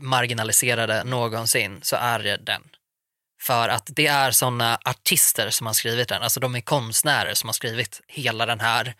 marginaliserade 0.00 1.04
någonsin 1.04 1.80
så 1.82 1.96
är 1.96 2.18
det 2.18 2.36
den. 2.36 2.62
För 3.40 3.68
att 3.68 3.84
det 3.86 4.06
är 4.06 4.30
sådana 4.30 4.78
artister 4.84 5.50
som 5.50 5.66
har 5.66 5.74
skrivit 5.74 6.08
den, 6.08 6.22
alltså 6.22 6.40
de 6.40 6.54
är 6.54 6.60
konstnärer 6.60 7.34
som 7.34 7.48
har 7.48 7.54
skrivit 7.54 8.00
hela 8.06 8.46
den 8.46 8.60
här 8.60 8.94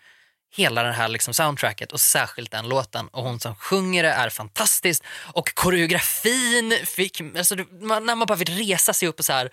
hela 0.51 0.83
den 0.83 0.93
här 0.93 1.07
liksom 1.07 1.33
soundtracket 1.33 1.91
och 1.91 1.99
särskilt 1.99 2.51
den 2.51 2.69
låten 2.69 3.07
och 3.07 3.23
hon 3.23 3.39
som 3.39 3.55
sjunger 3.55 4.03
det 4.03 4.09
är 4.09 4.29
fantastisk 4.29 5.03
och 5.33 5.55
koreografin 5.55 6.77
fick, 6.85 7.21
alltså 7.21 7.55
man, 7.81 8.05
när 8.05 8.15
man 8.15 8.25
bara 8.25 8.37
vill 8.37 8.57
resa 8.57 8.93
sig 8.93 9.07
upp 9.07 9.19
och 9.19 9.25
så 9.25 9.33
här 9.33 9.51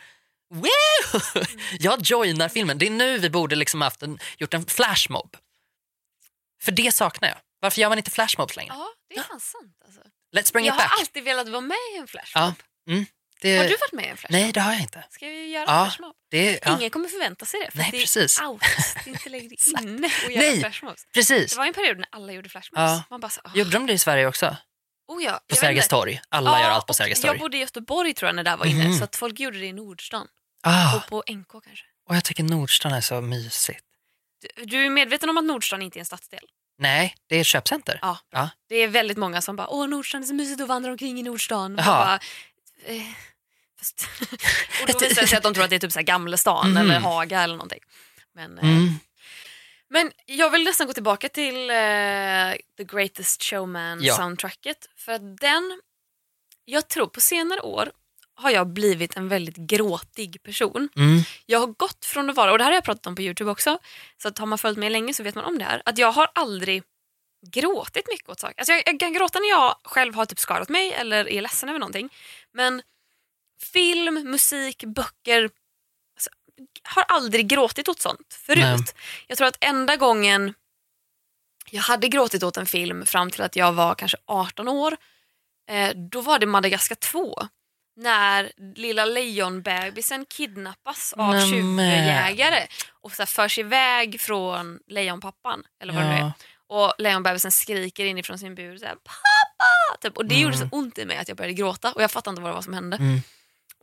Woo! 0.51 1.45
Jag 1.79 2.01
joinar 2.03 2.49
filmen. 2.49 2.79
Det 2.79 2.87
är 2.87 2.91
nu 2.91 3.19
vi 3.19 3.31
borde 3.31 3.57
liksom 3.57 3.81
haft 3.81 4.03
en, 4.03 4.19
gjort 4.39 4.55
en 4.55 4.67
flashmob. 4.67 5.37
För 6.63 6.73
det 6.73 6.95
saknar 6.95 7.29
jag. 7.29 7.39
Varför 7.61 7.81
gör 7.81 7.89
man 7.89 7.99
inte 7.99 8.11
flashmobs 8.11 8.57
längre? 8.57 8.75
Ja, 8.75 8.89
det 9.09 9.17
är 9.17 9.23
fan 9.23 9.41
sant. 9.41 9.77
Alltså. 9.85 10.01
Let's 10.37 10.53
bring 10.53 10.67
Jag 10.67 10.75
it 10.75 10.81
har 10.81 10.89
back. 10.89 11.01
alltid 11.01 11.25
velat 11.25 11.49
vara 11.49 11.61
med 11.61 11.77
i 11.95 11.99
en 11.99 12.07
flash. 12.07 12.33
Ja. 12.35 12.55
Mm. 12.91 13.07
Det, 13.41 13.57
Har 13.57 13.65
du 13.65 13.71
varit 13.77 13.93
med 13.93 14.05
i 14.05 14.09
en 14.09 14.17
flashmob? 14.17 14.41
Nej, 14.41 14.53
det 14.53 14.61
har 14.61 14.73
jag 14.73 14.81
inte. 14.81 15.05
Ska 15.11 15.27
vi 15.27 15.47
göra 15.51 15.65
Ja. 15.67 15.79
en 15.85 15.91
flashmob? 15.91 16.13
Det, 16.31 16.61
ja, 16.65 16.77
Ingen 16.79 16.91
kommer 16.91 17.09
förvänta 17.09 17.47
sig 17.47 17.61
det. 17.61 17.71
För 17.71 17.79
Nej, 17.79 17.89
det 17.93 18.03
är 18.43 18.47
out. 18.49 18.61
Det 19.05 19.11
är 19.11 19.15
inte 19.15 19.29
längre 19.29 19.57
inne 19.83 20.07
att 20.07 20.31
göra 20.33 20.41
Nej. 20.43 20.61
flashmobs. 20.61 21.07
precis. 21.15 21.51
Det 21.53 21.59
var 21.59 21.67
en 21.67 21.75
period 21.75 21.99
när 21.99 22.07
alla 22.11 22.33
gjorde 22.33 22.49
flashmobs. 22.49 22.81
Ja. 22.81 23.03
Man 23.11 23.21
bara 23.21 23.31
så, 23.31 23.41
åh. 23.45 23.51
Gjorde 23.59 23.71
de 23.71 23.87
det 23.87 23.93
i 23.93 23.99
Sverige 23.99 24.27
också? 24.27 24.57
Oh, 25.09 25.23
ja. 25.25 25.33
På 25.33 25.41
jag 25.49 25.59
Sergels 25.59 25.89
torg? 25.89 26.21
Alla 26.29 26.51
Ja, 26.51 26.63
gör 26.63 26.71
allt 26.71 26.87
på 26.87 26.95
Sergels 26.95 27.21
Jag 27.25 27.29
torg. 27.31 27.39
bodde 27.39 27.57
i 27.57 27.61
Göteborg 27.61 28.15
tror 28.15 28.29
jag 28.29 28.37
när 28.37 28.45
det 28.45 28.51
här 28.51 28.57
var 28.57 28.67
inne. 28.67 28.85
Mhm. 28.85 28.99
Så 28.99 29.05
att 29.05 29.17
folk 29.17 29.41
gjorde 29.41 29.59
det 29.59 29.67
i 29.67 29.73
Nordstan. 29.73 30.29
Ah, 30.63 30.97
Och 30.97 31.07
på 31.07 31.25
NK 31.33 31.51
kanske. 31.65 31.85
och 32.09 32.17
jag 32.17 32.25
tycker 32.25 32.43
Nordstan 32.43 32.93
är 32.93 33.01
så 33.01 33.21
mysigt. 33.21 33.85
Du, 34.57 34.65
du 34.65 34.87
är 34.87 34.91
medveten 34.91 35.31
om 35.31 35.37
att 35.39 35.45
Nordstan 35.45 35.83
inte 35.83 35.99
är 35.99 36.01
en 36.01 36.07
stadsdel? 36.07 36.41
Nej, 36.79 37.15
det 37.27 37.37
är 37.37 37.41
ett 37.41 37.47
köpcenter. 37.47 37.99
Ja. 38.03 38.19
Ja. 38.31 38.49
Det 38.69 38.77
är 38.77 38.89
väldigt 38.89 39.17
många 39.17 39.43
som 39.43 39.57
bara 39.57 39.69
åh 39.69 39.89
Nordstan 39.89 40.23
är 40.23 40.27
så 40.27 40.35
mysigt 40.35 40.61
att 40.61 40.69
vandra 40.69 40.91
omkring 40.91 41.21
i 41.21 41.23
Nordstan. 41.23 41.77
Bara, 41.77 42.15
eh, 42.85 43.03
fast, 43.79 44.09
och 44.83 44.87
då 44.93 44.99
visar 44.99 45.21
det 45.23 45.27
sig 45.29 45.37
att 45.37 45.43
de 45.43 45.55
tror 45.55 45.65
att 45.65 45.71
det 45.71 45.77
är 45.77 45.81
typ 45.81 45.93
så 45.93 45.99
här 45.99 46.05
Gamlestan 46.07 46.69
Mhm. 46.71 46.77
eller 46.77 47.01
Haga 47.01 47.43
eller 47.43 47.55
någonting. 47.55 47.81
Men, 48.35 48.59
eh, 48.59 48.65
Mm. 48.65 48.89
men 49.91 50.13
jag 50.27 50.51
vill 50.51 50.65
nästan 50.65 50.87
gå 50.87 50.93
tillbaka 50.93 51.29
till 51.29 51.71
eh, 51.71 51.77
The 52.77 52.85
Greatest 52.87 53.43
Showman 53.43 54.03
Ja. 54.03 54.17
soundtracket. 54.17 54.79
För 54.97 55.19
den, 55.41 55.81
jag 56.65 56.89
tror 56.89 57.07
på 57.07 57.21
senare 57.21 57.61
år 57.61 57.93
har 58.37 58.51
jag 58.51 58.67
blivit 58.67 59.17
en 59.17 59.29
väldigt 59.29 59.57
gråtig 59.57 60.43
person. 60.43 60.89
Mm. 60.97 61.21
Jag 61.47 61.61
har 61.61 61.67
gått 61.67 62.05
från 62.05 62.31
att 62.31 62.37
vara, 62.37 62.53
och 62.53 62.59
det 62.59 62.65
här 62.65 62.71
har 62.71 62.77
jag 62.77 62.85
pratat 62.85 63.07
om 63.07 63.17
på 63.17 63.23
Youtube 63.23 63.51
också, 63.51 63.79
så 64.23 64.29
att 64.29 64.39
har 64.39 64.47
man 64.47 64.59
följt 64.59 64.79
med 64.79 64.93
länge 64.93 65.15
så 65.15 65.23
vet 65.23 65.35
man 65.35 65.45
om 65.45 65.59
det 65.59 65.65
här, 65.65 65.83
att 65.85 65.99
jag 65.99 66.13
har 66.13 66.29
aldrig 66.33 66.83
gråtit 67.53 68.09
mycket 68.09 68.29
åt 68.29 68.41
saker. 68.41 68.55
Alltså 68.59 68.73
jag, 68.73 68.83
jag 68.87 69.01
kan 69.01 69.13
gråta 69.13 69.39
när 69.39 69.49
jag 69.49 69.77
själv 69.83 70.15
har 70.15 70.27
typ 70.27 70.39
skadat 70.39 70.69
mig 70.69 70.93
eller 70.93 71.29
är 71.29 71.43
ledsen 71.43 71.69
över 71.69 71.79
någonting. 71.79 72.13
Men 72.53 72.83
film, 73.73 74.15
musik, 74.15 74.85
böcker, 74.85 75.43
alltså, 76.15 76.31
har 76.83 77.03
aldrig 77.03 77.49
gråtit 77.49 77.89
åt 77.89 78.01
sånt 78.01 78.35
förut. 78.47 78.63
Nej. 78.63 78.85
Jag 79.27 79.39
tror 79.39 79.49
att 79.49 79.59
enda 79.61 79.97
gången 79.97 80.55
jag 81.71 81.83
hade 81.83 82.09
gråtit 82.09 82.43
åt 82.43 82.57
en 82.57 82.67
film 82.67 83.07
fram 83.07 83.31
till 83.31 83.43
att 83.43 83.57
jag 83.57 83.73
var 83.73 83.95
kanske 83.95 84.17
18 84.27 84.69
år, 84.69 84.97
eh, 85.69 85.97
då 85.97 86.21
var 86.21 86.39
det 86.39 86.47
Madagaskar 86.47 86.95
2. 86.95 87.49
När 87.97 88.53
lilla 88.77 89.05
lejonbebisen 89.05 90.25
kidnappas 90.25 91.13
av 91.17 91.35
Nämen. 91.35 91.49
tjuvjägare 91.51 92.67
och 93.01 93.13
så 93.13 93.23
här 93.23 93.27
förs 93.27 93.59
iväg 93.59 94.21
från 94.21 94.79
lejonpappan. 94.87 95.63
Eller 95.83 95.93
vad 95.95 96.03
det 96.03 96.09
nu 96.09 96.15
är. 96.15 96.19
Ja. 96.21 96.33
Och 96.69 96.95
lejonbebisen 96.99 97.51
skriker 97.53 98.05
inifrån 98.05 98.39
sin 98.39 98.55
bur 98.55 98.79
så 98.79 98.85
här, 98.87 98.95
pappa! 98.95 100.01
Typ. 100.03 100.17
Och 100.17 100.27
det 100.27 100.35
Mm. 100.35 100.43
gjorde 100.45 100.57
så 100.57 100.69
ont 100.73 100.99
i 100.99 101.05
mig 101.05 101.17
att 101.17 101.29
jag 101.29 101.37
började 101.37 101.53
gråta 101.55 101.93
och 101.93 102.03
jag 102.03 102.11
fattade 102.11 102.33
inte 102.33 102.43
vad 102.43 102.51
det 102.51 102.55
var 102.55 102.63
som 102.63 102.75
hände. 102.75 102.97
Mm. 102.97 103.21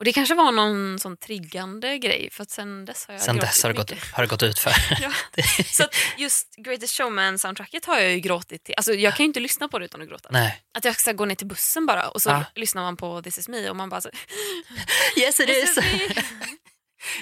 Och 0.04 0.06
det 0.06 0.14
kanske 0.14 0.36
var 0.36 0.52
någon 0.52 1.00
sån 1.00 1.18
triggande 1.18 1.98
grej 1.98 2.30
för 2.32 2.44
att 2.44 2.52
sen 2.52 2.86
dess 2.86 3.06
har 3.08 3.14
jag 3.14 3.22
Sen 3.24 3.38
dess 3.38 3.64
har 3.64 3.70
det, 3.70 3.78
gått, 3.78 3.92
har 4.12 4.24
det 4.24 4.30
gått 4.30 4.44
ut 4.44 4.60
för. 4.60 4.74
Ja. 5.02 5.12
Så 5.72 5.84
just 6.18 6.56
Greatest 6.56 7.00
Showman-soundtracket 7.00 7.86
har 7.86 8.00
jag 8.00 8.12
ju 8.12 8.20
gråtit 8.20 8.64
till. 8.64 8.76
Alltså 8.78 8.94
jag 8.94 9.16
kan 9.16 9.24
ju 9.24 9.28
inte 9.28 9.40
lyssna 9.40 9.68
på 9.68 9.80
det 9.80 9.86
utan 9.86 10.02
att 10.02 10.08
gråta. 10.08 10.30
Nej. 10.32 10.62
Att 10.74 10.86
jag 10.86 11.00
ska 11.00 11.12
gå 11.12 11.26
ner 11.26 11.36
till 11.36 11.48
bussen 11.48 11.86
bara 11.86 12.10
och 12.10 12.22
så 12.22 12.30
Ah. 12.30 12.46
lyssnar 12.56 12.82
man 12.82 12.98
på 12.98 13.22
This 13.22 13.38
is 13.38 13.48
me 13.48 13.70
och 13.70 13.76
man 13.76 13.90
bara 13.90 14.02
så, 14.02 14.10
Yes 15.18 15.40
it 15.40 15.50
is. 15.50 15.78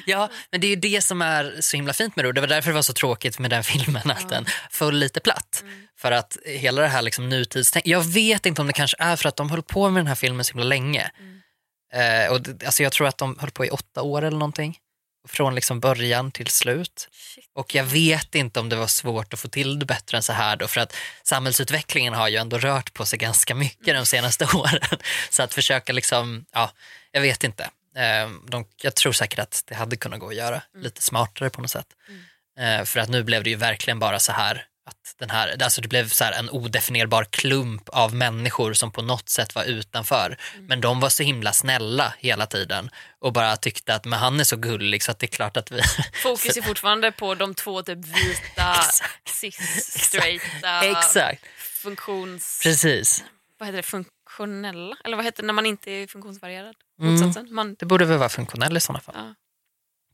Ja, 0.05 0.29
men 0.51 0.61
det 0.61 0.67
är 0.67 0.69
ju 0.69 0.75
det 0.75 1.01
som 1.03 1.21
är 1.21 1.57
så 1.59 1.77
himla 1.77 1.93
fint 1.93 2.15
med 2.15 2.25
det. 2.25 2.27
Och 2.27 2.33
Det 2.33 2.41
var 2.41 2.47
därför 2.47 2.69
det 2.69 2.75
var 2.75 2.81
så 2.81 2.93
tråkigt 2.93 3.39
med 3.39 3.49
den 3.49 3.63
filmen, 3.63 4.11
att 4.11 4.29
den 4.29 4.45
föll 4.71 4.95
lite 4.95 5.19
platt. 5.19 5.59
Mm. 5.63 5.87
För 5.97 6.11
att 6.11 6.37
hela 6.45 6.81
det 6.81 6.87
här 6.87 7.01
liksom 7.01 7.29
nutidstänk... 7.29 7.87
Jag 7.87 8.01
vet 8.01 8.45
inte 8.45 8.61
om 8.61 8.67
det 8.67 8.73
kanske 8.73 8.97
är 8.99 9.15
för 9.15 9.29
att 9.29 9.35
de 9.35 9.49
höll 9.49 9.63
på 9.63 9.89
med 9.89 9.99
den 9.99 10.07
här 10.07 10.15
filmen 10.15 10.45
så 10.45 10.51
himla 10.53 10.65
länge. 10.65 11.11
Mm. 11.19 11.40
Eh, 11.93 12.31
och 12.31 12.41
det, 12.41 12.65
alltså 12.65 12.83
jag 12.83 12.91
tror 12.91 13.07
att 13.07 13.17
de 13.17 13.37
höll 13.39 13.51
på 13.51 13.65
i 13.65 13.69
åtta 13.69 14.01
år 14.01 14.21
eller 14.21 14.37
någonting. 14.37 14.77
Från 15.27 15.55
liksom 15.55 15.79
början 15.79 16.31
till 16.31 16.47
slut. 16.47 17.07
Shit. 17.11 17.45
Och 17.55 17.75
jag 17.75 17.83
vet 17.83 18.35
inte 18.35 18.59
om 18.59 18.69
det 18.69 18.75
var 18.75 18.87
svårt 18.87 19.33
att 19.33 19.39
få 19.39 19.47
till 19.47 19.79
det 19.79 19.85
bättre 19.85 20.17
än 20.17 20.23
så 20.23 20.33
här 20.33 20.55
då, 20.55 20.67
för 20.67 20.81
att 20.81 20.95
samhällsutvecklingen 21.23 22.13
har 22.13 22.27
ju 22.27 22.37
ändå 22.37 22.57
rört 22.57 22.93
på 22.93 23.05
sig 23.05 23.19
ganska 23.19 23.55
mycket 23.55 23.95
de 23.95 24.05
senaste 24.05 24.45
åren. 24.55 24.99
Så 25.29 25.43
att 25.43 25.53
försöka 25.53 25.93
liksom, 25.93 26.45
ja, 26.51 26.71
jag 27.11 27.21
vet 27.21 27.43
inte. 27.43 27.63
Eh, 27.95 28.29
De, 28.47 28.65
jag 28.81 28.95
tror 28.95 29.11
säkert 29.11 29.39
att 29.39 29.63
det 29.65 29.75
hade 29.75 29.95
kunnat 29.95 30.19
gå 30.19 30.27
att 30.27 30.35
göra 30.35 30.61
lite 30.77 31.01
smartare 31.01 31.49
på 31.49 31.61
något 31.61 31.71
sätt. 31.71 31.87
Eh, 32.59 32.83
För 32.85 32.99
att 32.99 33.09
nu 33.09 33.23
blev 33.23 33.43
det 33.43 33.49
ju 33.49 33.55
verkligen 33.55 33.99
bara 33.99 34.19
så 34.19 34.31
här 34.31 34.65
att 34.91 35.15
den 35.17 35.29
här, 35.29 35.63
alltså 35.63 35.81
det 35.81 35.87
blev 35.87 36.09
så 36.09 36.23
en 36.23 36.49
odefinierbar 36.49 37.23
klump 37.23 37.89
av 37.89 38.15
människor 38.15 38.73
som 38.73 38.91
på 38.91 39.01
något 39.01 39.29
sätt 39.29 39.55
var 39.55 39.63
utanför. 39.63 40.37
Men 40.59 40.81
de 40.81 40.99
var 40.99 41.09
så 41.09 41.23
himla 41.23 41.53
snälla 41.53 42.13
hela 42.17 42.45
tiden 42.45 42.89
och 43.19 43.33
bara 43.33 43.57
tyckte 43.57 43.95
att 43.95 44.05
men 44.05 44.19
han 44.19 44.39
är 44.39 44.43
så 44.43 44.55
gullig 44.57 45.03
så 45.03 45.11
att 45.11 45.19
det 45.19 45.25
är 45.25 45.35
klart 45.35 45.57
att 45.57 45.71
vi... 45.71 45.81
Fokus 46.23 46.57
är 46.57 46.61
fortfarande 46.61 47.11
på 47.11 47.35
de 47.35 47.55
två 47.55 47.83
typ 47.83 47.97
vita, 48.05 48.75
cis-straighta, 49.25 50.83
Exakt, 50.83 51.45
funktions... 51.57 52.59
precis. 52.63 53.23
Vad 53.57 53.67
heter 53.67 53.77
det? 53.77 53.83
Funktionella? 53.83 54.97
Eller 55.03 55.15
vad 55.17 55.25
heter 55.25 55.43
det 55.43 55.47
när 55.47 55.53
man 55.53 55.65
inte 55.65 55.91
är 55.91 56.07
funktionsvarierad? 56.07 56.75
Mm. 57.01 57.33
Man 57.49 57.75
Det 57.79 57.85
borde 57.85 58.05
väl 58.05 58.17
vara 58.17 58.29
funktionell 58.29 58.77
i 58.77 58.79
sådana 58.79 58.99
fall, 58.99 59.15
Ja. 59.17 59.35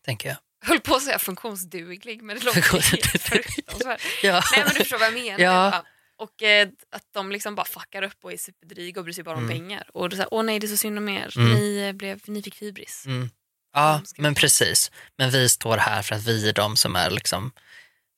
tänker 0.06 0.30
jag. 0.30 0.38
Höll 0.66 0.80
på 0.80 0.96
att 0.96 1.04
säga 1.04 1.20
funktionsduglig 1.20 2.22
men 2.22 2.38
det 2.40 2.46
låter 2.46 2.62
helt 2.62 3.22
fruktansvärt. 3.22 4.02
Ja. 4.24 4.42
Nej 4.52 4.64
men 4.66 4.74
du 4.74 4.80
förstår 4.80 4.98
vad 5.00 5.08
jag 5.08 5.14
menar. 5.14 5.40
Ja. 5.40 5.86
Och 6.20 6.44
eh, 6.44 6.68
att 6.92 7.04
de 7.14 7.32
liksom 7.32 7.56
bara 7.56 7.66
fuckar 7.66 8.02
upp 8.02 8.18
och 8.22 8.34
är 8.34 8.38
superdryga 8.38 9.00
och 9.00 9.04
bryr 9.04 9.14
sig 9.14 9.24
bara 9.24 9.36
om 9.38 9.44
Mm. 9.46 9.58
pengar. 9.58 9.90
Och 9.94 10.12
så 10.12 10.18
här, 10.18 10.28
åh 10.32 10.44
nej 10.44 10.60
det 10.60 10.66
är 10.66 10.70
så 10.70 10.78
synd 10.78 10.98
om 10.98 11.10
er, 11.10 11.38
Mm. 11.38 11.54
ni, 11.54 11.78
eh, 11.88 11.94
blev, 11.94 12.20
ni 12.28 12.44
fick 12.44 12.62
hybris. 12.62 13.04
Mm. 13.06 13.30
Ja, 13.74 14.02
men 14.18 14.36
precis. 14.36 14.92
Men 15.18 15.30
vi 15.32 15.50
står 15.50 15.78
här 15.78 16.02
för 16.02 16.16
att 16.16 16.24
vi 16.24 16.50
är 16.50 16.54
de 16.54 16.78
som 16.78 16.96
är 16.96 17.10
liksom 17.10 17.52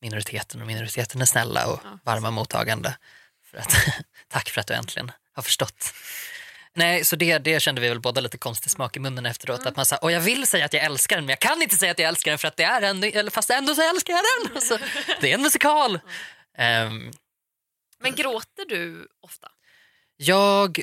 minoriteten 0.02 0.62
och 0.62 0.68
minoriteten 0.68 1.22
är 1.22 1.26
snälla 1.26 1.68
och 1.68 1.80
Ja. 1.84 2.00
varma 2.04 2.32
mottagande. 2.32 2.98
För 3.52 3.58
att, 3.58 3.76
tack 4.28 4.50
för 4.50 4.62
att 4.62 4.68
du 4.68 4.74
äntligen 4.74 5.12
har 5.34 5.44
förstått. 5.44 5.94
Nej, 6.76 7.06
så 7.06 7.16
det, 7.16 7.38
det 7.38 7.60
kände 7.60 7.82
vi 7.82 7.90
väl 7.90 8.00
båda 8.00 8.22
lite 8.22 8.38
konstig 8.38 8.72
smak 8.72 8.98
i 8.98 9.00
munnen 9.00 9.26
efteråt. 9.26 9.66
Att 9.66 9.76
man 9.76 9.86
sa, 9.86 9.98
och 9.98 10.12
jag 10.12 10.22
vill 10.22 10.48
säga 10.48 10.66
att 10.66 10.74
jag 10.74 10.84
älskar 10.84 11.16
den 11.16 11.26
men 11.26 11.30
jag 11.30 11.40
kan 11.40 11.62
inte 11.62 11.76
säga 11.76 11.92
att 11.92 12.00
jag 12.00 12.08
älskar 12.08 12.32
den 12.32 12.38
för 12.38 12.48
att 12.48 12.58
det 12.58 12.64
är 12.64 12.82
en, 12.82 13.04
eller 13.04 13.32
fast 13.32 13.50
ändå 13.50 13.76
så 13.76 13.90
älskar 13.90 14.14
jag 14.14 14.24
den. 14.24 14.56
Alltså, 14.56 14.78
det 15.22 15.30
är 15.32 15.34
en 15.34 15.42
musikal. 15.42 16.00
Ehm, 16.58 17.12
Men 18.00 18.16
gråter 18.16 18.66
du 18.70 19.08
ofta? 19.22 19.48
Jag 20.18 20.82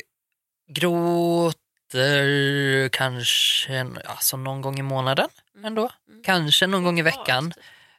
gråter 0.69 2.89
kanske 2.89 3.87
alltså 4.05 4.37
någon 4.37 4.61
gång 4.61 4.79
i 4.79 4.83
månaden 4.83 5.29
ändå. 5.65 5.91
Mm. 6.09 6.23
Kanske 6.23 6.67
någon 6.67 6.85
gång 6.85 6.99
i 6.99 7.03
veckan. 7.03 7.53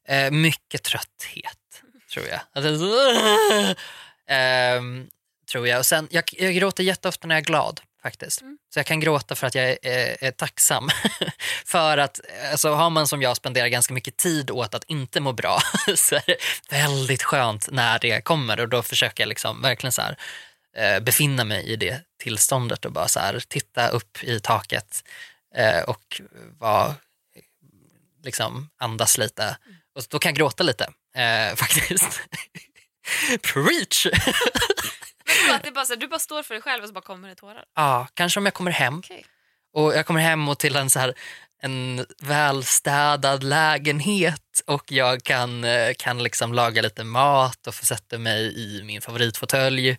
Eh, 0.07 0.31
mycket 0.31 0.83
trötthet, 0.83 1.83
tror 2.13 2.25
jag. 2.25 2.39
Ehm, 4.29 5.07
tror 5.51 5.67
jag. 5.67 5.79
Och 5.79 5.85
sen, 5.85 6.07
jag, 6.11 6.23
jag 6.31 6.53
gråter 6.53 6.83
jätteofta 6.83 7.27
när 7.27 7.35
jag 7.35 7.41
är 7.41 7.45
glad 7.45 7.81
faktiskt. 8.01 8.41
Mm. 8.41 8.57
Så 8.73 8.79
jag 8.79 8.85
kan 8.85 8.99
gråta 8.99 9.35
för 9.35 9.47
att 9.47 9.55
jag 9.55 9.65
är, 9.69 9.77
är, 9.81 10.17
är 10.23 10.31
tacksam. 10.31 10.89
för 11.65 11.97
att 11.97 12.19
alltså, 12.51 12.69
har 12.73 12.89
man 12.89 13.07
som 13.07 13.21
jag 13.21 13.37
spenderar 13.37 13.67
ganska 13.67 13.93
mycket 13.93 14.17
tid 14.17 14.51
åt 14.51 14.73
att 14.73 14.83
inte 14.83 15.19
må 15.19 15.33
bra 15.33 15.59
så 15.95 16.15
är 16.15 16.23
det 16.25 16.37
väldigt 16.69 17.23
skönt 17.23 17.69
när 17.71 17.99
det 17.99 18.21
kommer 18.21 18.59
och 18.59 18.69
då 18.69 18.83
försöker 18.83 19.23
jag 19.23 19.29
liksom 19.29 19.61
verkligen 19.61 19.91
så 19.91 20.01
här, 20.01 20.17
eh, 20.77 20.99
befinna 20.99 21.43
mig 21.43 21.63
i 21.63 21.75
det 21.75 22.01
tillståndet 22.19 22.85
och 22.85 22.91
bara 22.91 23.07
så 23.07 23.19
här, 23.19 23.43
titta 23.47 23.87
upp 23.87 24.23
i 24.23 24.39
taket 24.39 25.03
eh, 25.55 25.81
och 25.81 26.21
vara 26.59 26.95
liksom 28.23 28.69
andas 28.77 29.17
lite. 29.17 29.57
Och 29.95 30.03
då 30.09 30.19
kan 30.19 30.29
jag 30.29 30.37
gråta 30.37 30.63
lite 30.63 30.83
eh, 31.15 31.55
faktiskt. 31.55 32.21
Preach! 33.41 34.07
Att 35.55 35.63
det 35.63 35.71
bara 35.71 35.85
så 35.85 35.93
här, 35.93 35.99
du 35.99 36.07
bara 36.07 36.19
står 36.19 36.43
för 36.43 36.53
dig 36.53 36.61
själv 36.61 36.83
och 36.83 36.87
så 36.87 36.93
bara 36.93 37.01
kommer 37.01 37.29
det 37.29 37.35
tårar. 37.35 37.65
ja, 37.75 38.07
kanske 38.13 38.39
om 38.39 38.45
jag 38.45 38.53
kommer 38.53 38.71
hem 38.71 38.97
Okej. 38.99 39.25
och 39.73 39.95
jag 39.95 40.05
kommer 40.05 40.19
hem 40.21 40.49
och 40.49 40.59
till 40.59 40.75
en 40.75 40.89
så 40.89 40.99
här 40.99 41.13
en 41.61 42.05
välstädad 42.21 43.43
lägenhet 43.43 44.61
och 44.65 44.91
jag 44.91 45.23
kan, 45.23 45.63
eh, 45.63 45.93
kan 45.97 46.23
liksom 46.23 46.53
laga 46.53 46.81
lite 46.81 47.03
mat 47.03 47.67
och 47.67 47.75
få 47.75 47.85
sätta 47.85 48.17
mig 48.17 48.53
i 48.57 48.83
min 48.83 49.01
favoritfåtölj. 49.01 49.89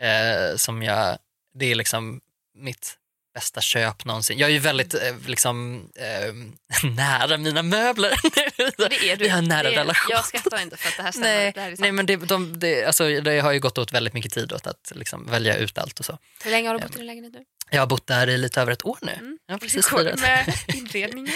Eh, 0.00 0.56
som 0.56 0.82
jag, 0.82 1.18
det 1.58 1.70
är 1.70 1.74
liksom 1.74 2.20
mitt 2.54 2.94
bästa 3.34 3.60
köp 3.60 4.04
någonsin. 4.04 4.38
Jag 4.38 4.50
är 4.50 4.52
ju 4.52 4.58
väldigt 4.58 4.94
eh, 4.94 5.00
liksom, 5.26 5.86
eh, 5.96 6.34
nära 6.90 7.38
mina 7.38 7.62
möbler. 7.62 8.10
Det 8.76 9.10
är 9.10 9.16
du. 9.16 9.24
Vi 9.24 9.30
har 9.30 9.38
en 9.38 9.44
nära 9.44 9.68
är, 9.68 9.76
relation. 9.76 10.10
Jag 10.10 10.24
skrattar 10.24 10.62
inte 10.62 10.76
för 10.76 10.88
att 10.88 10.96
det 10.96 11.02
här 11.02 11.12
stämmer. 11.12 11.28
Nej, 11.28 11.52
det 11.54 11.60
här 11.60 11.76
nej 11.78 11.92
men 11.92 12.06
det, 12.06 12.16
de, 12.16 12.58
det, 12.58 12.84
alltså, 12.84 13.20
det 13.20 13.40
har 13.40 13.52
ju 13.52 13.60
gått 13.60 13.78
åt 13.78 13.92
väldigt 13.92 14.14
mycket 14.14 14.32
tid 14.32 14.52
åt 14.52 14.66
att 14.66 14.92
liksom 14.94 15.26
välja 15.26 15.56
ut 15.56 15.78
allt 15.78 15.98
och 15.98 16.04
så. 16.04 16.18
Hur 16.44 16.50
länge 16.50 16.68
har 16.68 16.78
du 16.78 16.82
bott 16.82 16.94
i 16.94 16.98
din 16.98 17.06
lägenhet 17.06 17.32
nu? 17.32 17.44
Jag 17.70 17.82
har 17.82 17.86
bott 17.86 18.06
där 18.06 18.28
i 18.28 18.38
lite 18.38 18.60
över 18.60 18.72
ett 18.72 18.84
år 18.84 18.98
nu. 19.02 19.12
Mm. 19.12 19.38
Jag 19.46 19.54
har 19.54 19.60
Hur 19.60 19.66
precis 19.66 19.86
går 19.86 20.04
det 20.04 20.20
med 20.20 20.54
inredningen? 20.74 21.34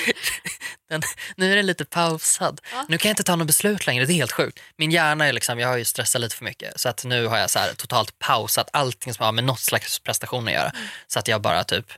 Den, 0.88 1.02
nu 1.36 1.52
är 1.52 1.56
den 1.56 1.66
lite 1.66 1.84
pausad. 1.84 2.60
Ja. 2.72 2.86
Nu 2.88 2.98
kan 2.98 3.08
jag 3.08 3.12
inte 3.12 3.22
ta 3.22 3.36
något 3.36 3.46
beslut 3.46 3.86
längre, 3.86 4.04
det 4.04 4.12
är 4.12 4.14
helt 4.14 4.32
sjukt. 4.32 4.60
Min 4.76 4.90
hjärna 4.90 5.26
är 5.26 5.32
liksom, 5.32 5.58
jag 5.58 5.68
har 5.68 5.76
ju 5.76 5.84
stressat 5.84 6.20
lite 6.20 6.36
för 6.36 6.44
mycket 6.44 6.80
så 6.80 6.88
att 6.88 7.04
nu 7.04 7.26
har 7.26 7.38
jag 7.38 7.50
så 7.50 7.58
här 7.58 7.74
totalt 7.74 8.18
pausat 8.18 8.68
allting 8.72 9.14
som 9.14 9.24
har 9.24 9.32
med 9.32 9.44
något 9.44 9.60
slags 9.60 9.98
prestation 9.98 10.48
att 10.48 10.54
göra. 10.54 10.72
Så 11.06 11.18
att 11.18 11.28
jag 11.28 11.40
bara 11.40 11.64
typ 11.64 11.92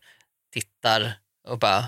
tittar 0.52 1.12
och 1.48 1.58
bara, 1.58 1.84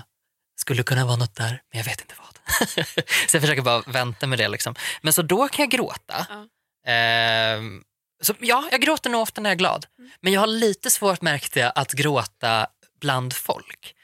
skulle 0.55 0.83
kunna 0.83 1.05
vara 1.05 1.15
något 1.15 1.35
där, 1.35 1.61
men 1.71 1.77
jag 1.77 1.85
vet 1.85 2.01
inte 2.01 2.15
vad. 2.17 2.33
så 3.29 3.35
jag 3.35 3.41
försöker 3.41 3.61
bara 3.61 3.81
vänta 3.81 4.27
med 4.27 4.39
det. 4.39 4.47
Liksom. 4.47 4.75
Men 5.01 5.13
så 5.13 5.21
då 5.21 5.47
kan 5.47 5.63
jag 5.63 5.71
gråta. 5.71 6.27
Ja. 6.29 6.47
Ehm, 6.91 7.83
så 8.21 8.33
ja, 8.39 8.67
jag 8.71 8.81
gråter 8.81 9.09
nog 9.09 9.21
ofta 9.21 9.41
när 9.41 9.49
jag 9.49 9.55
är 9.55 9.59
glad. 9.59 9.85
Mm. 9.99 10.11
Men 10.21 10.33
jag 10.33 10.39
har 10.39 10.47
lite 10.47 10.89
svårt 10.89 11.21
märkte 11.21 11.59
jag 11.59 11.71
att 11.75 11.91
gråta 11.91 12.67
bland 13.01 13.33
folk. 13.33 13.95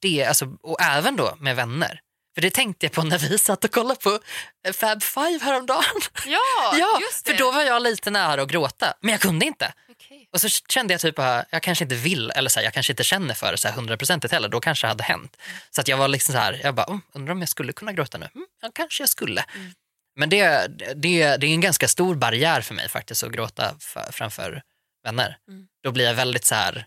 Det, 0.00 0.24
alltså, 0.24 0.56
och 0.62 0.80
även 0.80 1.16
då 1.16 1.36
med 1.38 1.56
vänner. 1.56 2.00
För 2.34 2.40
det 2.42 2.50
tänkte 2.50 2.86
jag 2.86 2.92
på 2.92 3.02
när 3.02 3.18
vi 3.18 3.38
satt 3.38 3.64
och 3.64 3.70
kollade 3.72 4.00
på 4.00 4.18
eh, 4.66 4.72
Fab 4.72 5.02
Five 5.02 5.38
häromdagen. 5.42 5.84
Ja, 6.26 6.38
ja, 6.78 6.98
just 7.00 7.24
det. 7.24 7.30
för 7.30 7.38
då 7.38 7.50
var 7.50 7.62
jag 7.62 7.82
lite 7.82 8.10
nära 8.10 8.42
att 8.42 8.48
gråta, 8.48 8.94
men 9.00 9.10
jag 9.12 9.20
kunde 9.20 9.46
inte. 9.46 9.72
Okej. 9.90 10.28
Och 10.32 10.40
så 10.40 10.48
kände 10.48 10.94
jag 10.94 11.00
typ 11.00 11.18
att 11.18 11.46
jag 11.50 11.62
kanske 11.62 11.84
inte 11.84 11.94
vill, 11.94 12.30
eller 12.30 12.50
så 12.50 12.60
här, 12.60 12.64
jag 12.64 12.74
kanske 12.74 12.92
inte 12.92 13.04
känner 13.04 13.34
för 13.34 13.52
det 13.52 13.58
så 13.58 13.68
hundraprocentigt 13.68 14.32
heller. 14.34 14.48
Då 14.48 14.60
kanske 14.60 14.86
det 14.86 14.88
hade 14.88 15.04
hänt. 15.04 15.36
Så 15.70 15.80
att 15.80 15.88
jag 15.88 15.96
var 15.96 16.08
liksom 16.08 16.32
så 16.32 16.38
här, 16.38 16.60
jag 16.62 16.74
bara, 16.74 16.86
"Mm, 16.86 17.00
undrar 17.12 17.32
om 17.32 17.40
jag 17.40 17.48
skulle 17.48 17.72
kunna 17.72 17.92
gråta 17.92 18.18
nu? 18.18 18.28
Mm, 18.34 18.46
ja, 18.62 18.70
kanske 18.74 19.02
jag 19.02 19.08
skulle. 19.08 19.44
Mm. 19.56 19.72
Men 20.16 20.28
det, 20.28 20.66
det, 20.96 21.36
det 21.36 21.46
är 21.46 21.50
en 21.54 21.60
ganska 21.60 21.88
stor 21.88 22.14
barriär 22.14 22.60
för 22.60 22.74
mig 22.74 22.88
faktiskt 22.88 23.22
att 23.22 23.32
gråta 23.32 23.74
för, 23.80 24.12
framför 24.12 24.62
vänner. 25.04 25.36
Mm. 25.48 25.66
Då 25.84 25.90
blir 25.92 26.04
jag 26.04 26.14
väldigt 26.14 26.44
så 26.44 26.54
här, 26.54 26.76
"Eh, 26.76 26.82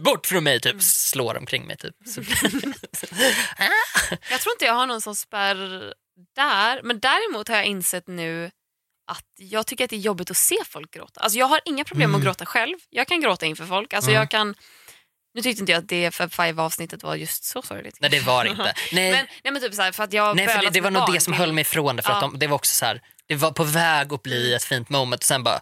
bort 0.00 0.26
från 0.26 0.44
mig, 0.44 0.60
typ 0.60 0.72
Mm. 0.72 0.80
slår 0.82 1.36
omkring 1.38 1.66
mig. 1.66 1.76
Typ. 1.76 1.94
Jag 4.30 4.40
tror 4.40 4.52
inte 4.54 4.64
jag 4.64 4.74
har 4.74 4.86
någon 4.86 5.00
som 5.00 5.14
spärr 5.16 5.56
där. 6.36 6.80
Men 6.82 7.00
däremot 7.00 7.48
har 7.48 7.56
jag 7.56 7.64
insett 7.66 8.06
nu 8.06 8.50
att 9.12 9.24
jag 9.38 9.66
tycker 9.66 9.84
att 9.84 9.90
det 9.90 9.96
är 9.96 10.00
jobbigt 10.00 10.30
att 10.30 10.36
se 10.36 10.56
folk 10.66 10.90
gråta. 10.94 11.20
Alltså 11.20 11.38
jag 11.38 11.46
har 11.46 11.60
inga 11.64 11.84
problem 11.84 12.10
med 12.10 12.16
att 12.16 12.22
Mm. 12.22 12.26
gråta 12.26 12.46
själv. 12.46 12.76
Jag 12.90 13.08
kan 13.08 13.20
gråta 13.20 13.46
inför 13.46 13.66
folk. 13.66 13.92
Alltså 13.94 14.10
Mm. 14.10 14.20
jag 14.20 14.30
kan... 14.30 14.54
Nu 15.34 15.42
tyckte 15.42 15.60
inte 15.60 15.72
jag 15.72 15.78
att 15.78 15.88
det 15.88 16.10
Fab 16.14 16.32
Five 16.32 16.62
avsnittet 16.62 17.02
var 17.02 17.14
just 17.14 17.44
så 17.44 17.62
sorgligt. 17.62 17.96
nej, 18.00 18.10
det 18.10 18.20
var 18.20 18.44
det 18.44 18.50
inte. 18.50 18.74
Nej, 18.92 19.12
Men, 19.12 19.26
nej 19.44 19.52
men 19.52 19.62
typ 19.62 19.74
så 19.74 19.82
här, 19.82 19.92
för 19.92 20.04
att 20.04 20.12
jag 20.12 20.36
nej 20.36 20.48
för 20.48 20.62
det, 20.62 20.70
det 20.70 20.80
var 20.80 20.90
nog 20.90 21.12
det 21.12 21.20
som 21.20 21.32
höll 21.32 21.52
mig 21.52 21.62
ifrån 21.62 21.96
det. 21.96 22.02
För 22.02 22.10
att 22.12 22.22
Ja. 22.22 22.28
de, 22.28 22.38
det 22.38 22.46
var 22.46 22.54
också 22.54 22.74
så 22.74 22.84
här, 22.86 23.00
det 23.26 23.34
var 23.34 23.50
på 23.52 23.64
väg 23.64 24.12
att 24.12 24.22
bli 24.22 24.54
ett 24.54 24.64
fint 24.64 24.88
moment 24.88 25.20
och 25.20 25.24
sen 25.26 25.42
bara. 25.42 25.60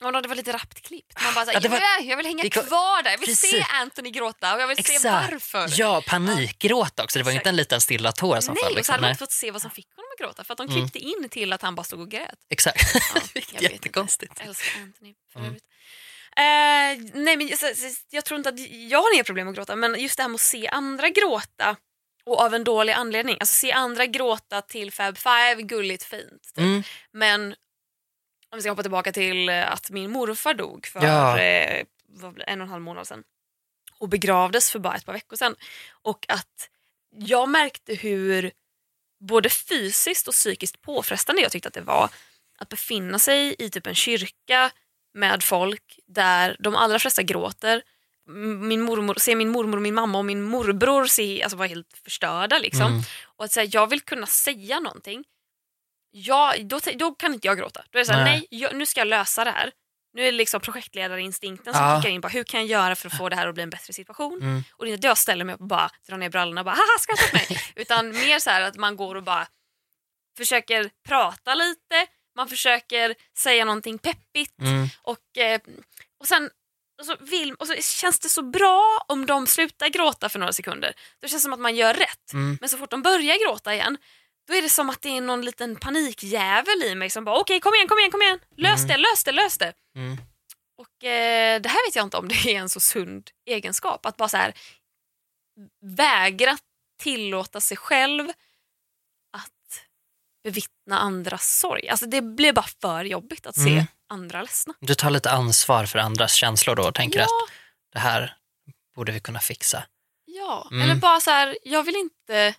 Ja, 0.00 0.20
det 0.20 0.28
var 0.28 0.34
lite 0.34 0.52
rappt 0.52 0.80
klippt. 0.86 1.22
Man 1.24 1.34
bara 1.34 1.44
så 1.44 1.50
här, 1.50 1.60
Ja, 1.62 1.68
var- 1.70 1.78
jag, 1.80 1.98
vill, 2.00 2.08
jag 2.10 2.16
vill 2.16 2.26
hänga 2.26 2.42
kom- 2.50 2.62
kvar 2.66 3.02
där. 3.02 3.10
Jag 3.10 3.18
vill 3.18 3.36
se 3.36 3.46
Precis. 3.50 3.66
Anthony 3.72 4.10
gråta 4.10 4.54
och 4.54 4.60
jag 4.62 4.68
vill 4.68 4.76
se 4.84 4.94
Exakt. 4.94 5.32
varför. 5.32 5.68
Ja, 5.80 6.02
panikgråta 6.06 7.04
också. 7.04 7.18
Det 7.18 7.22
var 7.22 7.30
ju 7.32 7.34
inte 7.36 7.40
Exakt. 7.40 7.48
en 7.48 7.56
liten 7.56 7.80
stilla 7.80 8.12
tår 8.12 8.40
som 8.40 8.54
Nej, 8.54 8.62
föll. 8.62 8.70
och 8.70 8.72
så 8.72 8.76
Liksom. 8.76 8.92
hade 8.92 9.00
man 9.02 9.10
inte 9.10 9.18
fått 9.18 9.32
se 9.32 9.50
vad 9.50 9.62
som 9.62 9.70
fick 9.70 9.86
honom 9.96 10.08
att 10.14 10.18
gråta 10.20 10.44
för 10.44 10.52
att 10.54 10.58
de 10.58 10.66
Mm. 10.68 10.76
klippte 10.80 10.98
in 10.98 11.28
till 11.28 11.52
att 11.52 11.62
han 11.62 11.74
bara 11.74 11.84
stod 11.84 12.00
och 12.00 12.10
grät. 12.10 12.38
Exakt. 12.50 12.94
Ja, 13.14 13.20
jag 13.52 13.62
jättekonstigt. 13.62 14.30
Inte. 14.32 14.42
Jag 14.42 14.48
älskar 14.48 14.80
Anthony 14.80 15.14
för 15.32 15.38
Mm. 15.40 15.48
övrigt. 15.50 15.64
Eh, 16.36 17.20
nej 17.22 17.36
men 17.36 17.56
så, 17.56 17.66
jag 18.10 18.24
tror 18.24 18.38
inte 18.38 18.48
att 18.48 18.58
jag 18.70 19.02
har 19.02 19.14
inga 19.14 19.24
problem 19.24 19.48
att 19.48 19.54
gråta 19.54 19.76
men 19.76 20.00
just 20.00 20.16
det 20.16 20.22
här 20.22 20.28
med 20.28 20.34
att 20.34 20.40
se 20.40 20.68
andra 20.68 21.08
gråta 21.08 21.76
och 22.26 22.40
av 22.40 22.54
en 22.54 22.64
dålig 22.64 22.92
anledning. 22.92 23.36
Alltså 23.40 23.54
se 23.54 23.72
andra 23.72 24.06
gråta 24.06 24.62
till 24.62 24.92
Fab 24.92 25.18
Five, 25.18 25.62
gulligt 25.62 26.04
fint. 26.04 26.42
Typ. 26.42 26.58
Mm. 26.58 26.82
Men 27.12 27.54
om 28.54 28.58
vi 28.58 28.62
ska 28.62 28.70
hoppa 28.70 28.82
tillbaka 28.82 29.12
till 29.12 29.48
eh, 29.48 29.72
att 29.72 29.90
min 29.90 30.10
morfar 30.10 30.54
dog 30.54 30.86
för 30.86 31.04
Ja. 31.04 31.38
eh, 31.38 31.84
en 32.46 32.60
och 32.60 32.66
en 32.66 32.68
halv 32.68 32.82
månad 32.82 33.06
sedan 33.06 33.22
och 33.98 34.08
begravdes 34.08 34.70
för 34.70 34.78
bara 34.78 34.94
ett 34.94 35.06
par 35.06 35.12
veckor 35.12 35.36
sedan. 35.36 35.56
Och 36.02 36.26
att 36.28 36.70
jag 37.10 37.48
märkte 37.48 37.94
hur 37.94 38.52
både 39.20 39.48
fysiskt 39.48 40.28
och 40.28 40.34
psykiskt 40.34 40.82
påfrestande 40.82 41.42
jag 41.42 41.52
tyckte 41.52 41.68
att 41.68 41.74
det 41.74 41.80
var 41.80 42.10
att 42.58 42.68
befinna 42.68 43.18
sig 43.18 43.56
i 43.58 43.70
typ 43.70 43.86
en 43.86 43.94
kyrka 43.94 44.70
med 45.14 45.42
folk 45.42 45.98
där 46.06 46.56
de 46.60 46.74
allra 46.76 46.98
flesta 46.98 47.22
gråter. 47.22 47.82
Min 48.60 48.82
mormor, 48.82 49.14
se 49.18 49.34
min 49.36 49.48
mormor, 49.48 49.76
och 49.76 49.82
min 49.82 49.94
mamma 49.94 50.18
och 50.18 50.24
min 50.24 50.42
morbror 50.42 51.06
se, 51.06 51.42
alltså 51.42 51.56
var 51.56 51.66
helt 51.66 51.98
förstörda. 52.04 52.58
Liksom. 52.58 52.86
Mm. 52.86 53.02
Och 53.36 53.44
att 53.44 53.52
säga, 53.52 53.70
jag 53.72 53.90
vill 53.90 54.00
kunna 54.00 54.26
säga 54.26 54.80
någonting. 54.80 55.24
Jag, 56.16 56.66
då, 56.66 56.80
då 56.94 57.14
kan 57.14 57.34
inte 57.34 57.46
jag 57.46 57.58
gråta. 57.58 57.84
Då 57.90 57.98
är 57.98 58.00
det 58.00 58.06
såhär, 58.06 58.24
Nej. 58.24 58.46
nej, 58.50 58.60
jag, 58.60 58.76
nu 58.76 58.86
ska 58.86 59.00
jag 59.00 59.08
lösa 59.08 59.44
det 59.44 59.50
här. 59.50 59.72
Nu 60.12 60.22
är 60.22 60.24
det 60.26 60.32
liksom 60.38 60.60
projektledarinstinkten 60.60 61.74
som 61.74 61.82
Ja. 61.82 62.00
kickar 62.02 62.10
in. 62.14 62.20
Bara, 62.20 62.28
hur 62.28 62.44
kan 62.44 62.60
jag 62.60 62.68
göra 62.68 62.94
för 62.94 63.08
att 63.08 63.16
få 63.18 63.28
det 63.28 63.36
här 63.36 63.46
att 63.46 63.54
bli 63.54 63.62
en 63.62 63.70
bättre 63.70 63.92
situation? 63.92 64.38
Mm. 64.42 64.64
Och 64.72 64.84
det 64.84 64.90
är 64.90 64.94
inte 64.94 65.06
att 65.06 65.10
jag 65.10 65.18
ställer 65.18 65.44
mig 65.44 65.54
upp 65.54 65.60
och 65.60 65.66
bara 65.66 65.90
drar 66.08 66.16
ner 66.16 66.28
brallorna 66.30 66.60
och 66.60 66.64
bara 66.64 66.74
haha 66.74 66.98
skratta 67.00 67.24
åt 67.24 67.32
mig. 67.32 67.60
Utan 67.76 68.08
mer 68.10 68.38
så 68.38 68.50
här 68.50 68.60
att 68.60 68.76
man 68.76 68.96
går 68.96 69.14
och 69.14 69.22
bara 69.22 69.46
försöker 70.36 70.90
prata 71.08 71.54
lite, 71.54 72.06
man 72.36 72.48
försöker 72.48 73.14
säga 73.38 73.64
någonting 73.64 73.98
peppigt 73.98 74.60
Mm. 74.60 74.88
och, 75.02 75.38
eh, 75.38 75.60
och 76.20 76.26
sen 76.28 76.50
och 77.00 77.06
så, 77.06 77.16
vill, 77.20 77.54
och 77.54 77.66
så 77.66 77.74
känns 77.74 78.20
det 78.20 78.28
så 78.28 78.42
bra 78.42 79.04
om 79.08 79.26
de 79.26 79.46
slutar 79.46 79.88
gråta 79.88 80.28
för 80.28 80.38
några 80.38 80.52
sekunder. 80.52 80.92
Då 81.20 81.28
känns 81.28 81.42
det 81.42 81.44
som 81.44 81.52
att 81.52 81.60
man 81.60 81.76
gör 81.76 81.94
rätt. 81.94 82.32
Mm. 82.32 82.58
Men 82.60 82.68
så 82.68 82.78
fort 82.78 82.90
de 82.90 83.02
börjar 83.02 83.46
gråta 83.48 83.74
igen 83.74 83.98
då 84.48 84.54
är 84.54 84.62
det 84.62 84.68
som 84.68 84.90
att 84.90 85.02
det 85.02 85.08
är 85.16 85.20
någon 85.20 85.42
liten 85.44 85.76
panikjävel 85.76 86.82
i 86.82 86.94
mig 86.94 87.10
som 87.10 87.24
bara 87.24 87.38
okej 87.38 87.60
kom 87.60 87.74
igen, 87.74 87.88
kom 87.88 87.98
igen, 87.98 88.10
kom 88.10 88.22
igen. 88.22 88.38
Lös 88.56 88.78
Mm. 88.84 88.88
det, 88.88 88.96
lös 88.96 89.24
det, 89.24 89.32
lös 89.32 89.58
det. 89.58 89.72
Mm. 89.96 90.16
Och 90.78 91.04
eh, 91.04 91.60
det 91.60 91.68
här 91.68 91.88
vet 91.88 91.96
jag 91.96 92.02
inte 92.06 92.16
om 92.16 92.28
det 92.28 92.34
är 92.34 92.60
en 92.60 92.68
så 92.68 92.80
sund 92.80 93.30
egenskap. 93.46 94.06
Att 94.06 94.16
bara 94.16 94.28
så 94.28 94.36
här 94.36 94.54
vägra 95.80 96.58
tillåta 97.02 97.60
sig 97.60 97.76
själv 97.76 98.28
att 99.36 99.84
bevittna 100.44 100.98
andras 100.98 101.58
sorg. 101.58 101.88
Alltså 101.88 102.06
det 102.06 102.22
blir 102.22 102.52
bara 102.52 102.66
för 102.80 103.04
jobbigt 103.04 103.46
att 103.46 103.54
se 103.54 103.70
Mm. 103.72 103.84
andra 104.08 104.42
ledsna. 104.42 104.74
Du 104.80 104.94
tar 104.94 105.10
lite 105.10 105.30
ansvar 105.30 105.86
för 105.86 105.98
andras 105.98 106.32
känslor 106.34 106.74
då 106.76 106.82
och 106.88 106.94
tänker 106.94 107.18
Ja, 107.18 107.24
att 107.24 107.30
det 107.92 107.98
här 107.98 108.36
borde 108.94 109.12
vi 109.12 109.20
kunna 109.20 109.40
fixa. 109.40 109.84
ja. 110.24 110.68
Mm. 110.70 110.82
eller 110.82 110.94
bara 110.94 111.20
så 111.20 111.30
här, 111.30 111.58
jag 111.62 111.82
vill 111.82 111.96
inte 111.96 112.54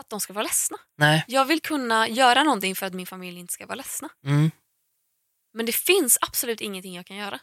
att 0.00 0.10
de 0.10 0.20
ska 0.20 0.32
vara 0.32 0.42
ledsna. 0.42 0.76
Nej. 0.98 1.24
Jag 1.28 1.44
vill 1.44 1.60
kunna 1.60 2.08
göra 2.08 2.42
någonting 2.42 2.76
för 2.76 2.86
att 2.86 2.94
min 2.94 3.06
familj 3.06 3.38
inte 3.38 3.52
ska 3.52 3.66
vara 3.66 3.76
ledsna. 3.76 4.08
Mm. 4.26 4.50
Men 5.54 5.66
det 5.66 5.72
finns 5.72 6.18
absolut 6.20 6.60
ingenting 6.60 6.94
jag 6.94 7.06
kan 7.06 7.16
göra. 7.16 7.38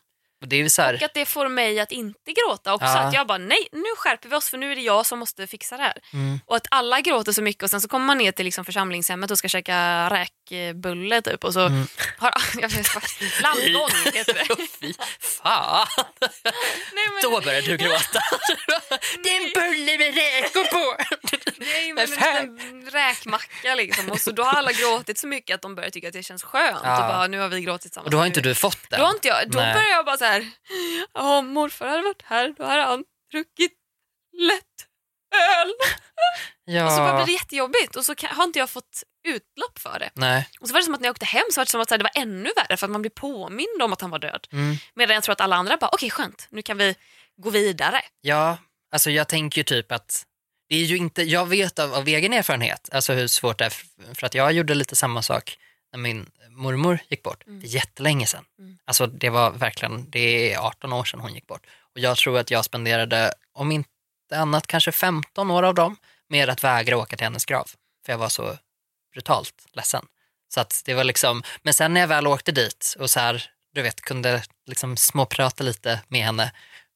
Det 0.46 0.56
är 0.62 0.70
så 0.70 0.82
här, 0.82 0.94
Och 0.94 1.02
att 1.02 1.14
det 1.14 1.26
får 1.26 1.48
mig 1.48 1.80
att 1.80 1.92
inte 1.92 2.32
gråta 2.32 2.74
också. 2.74 2.86
Ja. 2.88 2.98
Att 3.00 3.14
jag 3.14 3.28
bara, 3.28 3.38
nej 3.38 3.68
nu 3.72 3.84
skärper 3.98 4.30
vi 4.30 4.36
oss 4.36 4.50
för 4.50 4.58
nu 4.58 4.72
är 4.72 4.76
det 4.76 4.82
jag 4.82 5.06
som 5.06 5.20
måste 5.20 5.48
fixa 5.48 5.78
det 5.78 5.84
här. 5.84 5.98
mm. 6.14 6.40
Och 6.46 6.56
att 6.56 6.68
alla 6.72 7.02
gråter 7.02 7.32
så 7.32 7.42
mycket 7.42 7.64
och 7.64 7.70
sen 7.70 7.82
så 7.82 7.88
kommer 7.88 8.06
man 8.06 8.18
ner 8.18 8.32
till 8.32 8.46
liksom 8.46 8.66
församlingshemmet 8.66 9.32
och 9.32 9.38
ska 9.38 9.48
käka 9.50 10.10
räkbulle 10.10 11.22
typ 11.22 11.44
och 11.44 11.54
så 11.54 11.60
Mm. 11.60 11.88
har... 12.18 12.34
Jag 12.62 12.70
vet 12.70 12.78
inte, 12.78 13.40
Blandgång 13.40 13.90
heter 14.14 14.34
det. 14.34 14.68
Fy 14.82 14.94
fan, 15.20 15.88
Nej, 16.94 17.08
men, 17.14 17.22
då 17.32 17.42
börjar 17.42 17.62
du 17.62 17.78
gråta. 17.78 18.20
det 19.24 19.30
är 19.30 19.46
en 19.46 19.52
bulle 19.54 19.98
med 19.98 20.16
räkor 20.16 20.64
på. 20.64 21.04
nej, 21.58 21.94
men 21.94 22.14
en 22.24 22.90
räkmacka 22.92 23.76
liksom. 23.76 24.10
Och 24.12 24.22
så 24.22 24.32
då 24.32 24.44
har 24.44 24.54
alla 24.54 24.72
gråtit 24.72 25.18
så 25.18 25.28
mycket 25.28 25.56
att 25.56 25.62
de 25.62 25.76
börjar 25.76 25.90
tycka 25.90 26.08
att 26.08 26.14
det 26.14 26.24
känns 26.24 26.44
skönt. 26.44 26.80
Ja. 26.84 27.02
Och 27.02 27.08
bara, 27.14 27.28
nu 27.28 27.40
har 27.40 27.48
vi 27.50 27.62
gråtit 27.62 27.82
tillsammans. 27.82 28.06
Och 28.06 28.12
då 28.12 28.18
har 28.18 28.26
inte 28.26 28.42
du 28.42 28.56
fått 28.56 28.90
den. 28.90 29.00
Då, 29.00 29.06
har 29.06 29.14
inte 29.14 29.28
jag, 29.28 29.50
då 29.52 29.60
Nej. 29.60 29.74
börjar 29.74 29.90
jag 29.90 30.06
bara 30.06 30.18
så 30.18 30.26
här, 30.26 30.29
ja 31.14 31.42
morfar 31.42 31.88
hade 31.88 32.02
varit 32.04 32.22
här, 32.26 32.54
då 32.58 32.64
hade 32.64 32.82
han 32.84 33.04
druckit 33.32 33.74
lätt 34.38 34.88
öl. 35.36 35.70
Och 36.86 36.92
så 36.92 36.98
bara 36.98 37.08
Ja. 37.08 37.16
blir 37.16 37.26
det 37.26 37.32
jättejobbigt 37.32 37.96
och 37.96 38.06
så 38.06 38.16
kan, 38.16 38.30
har 38.36 38.44
inte 38.44 38.60
jag 38.60 38.70
fått 38.70 39.04
utlopp 39.28 39.80
för 39.80 40.00
det. 40.00 40.10
Nej. 40.14 40.48
Och 40.60 40.68
så 40.68 40.74
var 40.74 40.80
det 40.80 40.86
som 40.86 40.94
att 40.94 41.02
när 41.02 41.08
jag 41.08 41.14
åkte 41.14 41.26
hem 41.26 41.44
så 41.52 41.60
var 41.60 41.66
det 41.66 41.72
som 41.72 41.82
att 41.82 41.90
här, 41.90 41.98
det 41.98 42.04
var 42.04 42.22
ännu 42.22 42.50
värre 42.56 42.78
för 42.78 42.86
att 42.88 42.92
man 42.92 43.02
blir 43.02 43.12
påmind 43.12 43.82
om 43.82 43.94
att 43.94 44.02
han 44.02 44.10
var 44.10 44.20
död. 44.20 44.48
Mm. 44.52 44.76
Medan 44.96 45.14
jag 45.14 45.24
tror 45.24 45.34
att 45.34 45.42
alla 45.42 45.56
andra 45.56 45.78
bara, 45.78 45.90
okej 45.94 46.10
skönt, 46.10 46.48
nu 46.52 46.62
kan 46.62 46.78
vi 46.78 46.96
gå 47.38 47.50
vidare. 47.50 48.02
Ja, 48.22 48.58
alltså 48.92 49.12
jag 49.12 49.28
tänker 49.28 49.60
ju 49.60 49.64
typ 49.64 49.92
att 49.92 50.26
det 50.70 50.76
är 50.76 50.84
ju 50.84 50.98
inte, 50.98 51.24
jag 51.24 51.46
vet 51.46 51.80
av, 51.80 51.94
av 51.94 52.08
egen 52.08 52.34
erfarenhet 52.34 52.90
alltså 52.92 53.14
hur 53.14 53.28
svårt 53.28 53.58
det 53.58 53.66
är 53.66 53.70
för, 53.70 53.86
för 54.16 54.26
att 54.28 54.34
jag 54.34 54.52
gjorde 54.54 54.76
lite 54.76 54.96
samma 54.96 55.22
sak 55.22 55.58
när 55.92 56.00
min 56.00 56.32
mormor 56.50 57.00
gick 57.10 57.24
bort. 57.24 57.44
Mm. 57.48 57.60
Det 57.60 57.68
är 57.68 57.70
jättelänge 57.70 58.26
sedan. 58.26 58.46
Mm. 58.60 58.78
Alltså 58.86 59.08
det 59.08 59.30
var 59.30 59.52
verkligen, 59.52 60.10
det 60.10 60.54
är 60.54 60.58
18 60.60 60.94
år 60.94 61.04
sedan 61.04 61.20
hon 61.20 61.34
gick 61.34 61.48
bort. 61.48 61.68
Och 61.94 62.00
jag 62.00 62.18
tror 62.18 62.38
att 62.38 62.52
jag 62.52 62.66
spenderade, 62.66 63.34
om 63.54 63.72
inte 63.72 63.90
annat 64.34 64.68
kanske 64.68 64.92
15 64.92 65.52
år 65.52 65.64
av 65.64 65.74
dem 65.76 65.98
med 66.30 66.50
att 66.50 66.64
vägra 66.64 66.98
åka 66.98 67.18
till 67.18 67.24
hennes 67.26 67.46
grav. 67.46 67.70
För 68.06 68.14
jag 68.14 68.18
var 68.18 68.30
så 68.30 68.58
brutalt 69.14 69.66
ledsen. 69.74 70.06
Så 70.54 70.62
att 70.62 70.82
det 70.86 70.94
var 70.94 71.04
liksom, 71.04 71.44
men 71.62 71.74
sen 71.74 71.94
när 71.94 72.02
jag 72.02 72.08
väl 72.08 72.28
åkte 72.28 72.52
dit 72.52 72.96
och 73.00 73.10
så 73.10 73.20
här, 73.20 73.44
du 73.74 73.82
vet, 73.82 74.02
kunde 74.02 74.44
liksom 74.66 74.98
småprata 74.98 75.64
lite 75.64 76.02
med 76.08 76.22
henne 76.26 76.52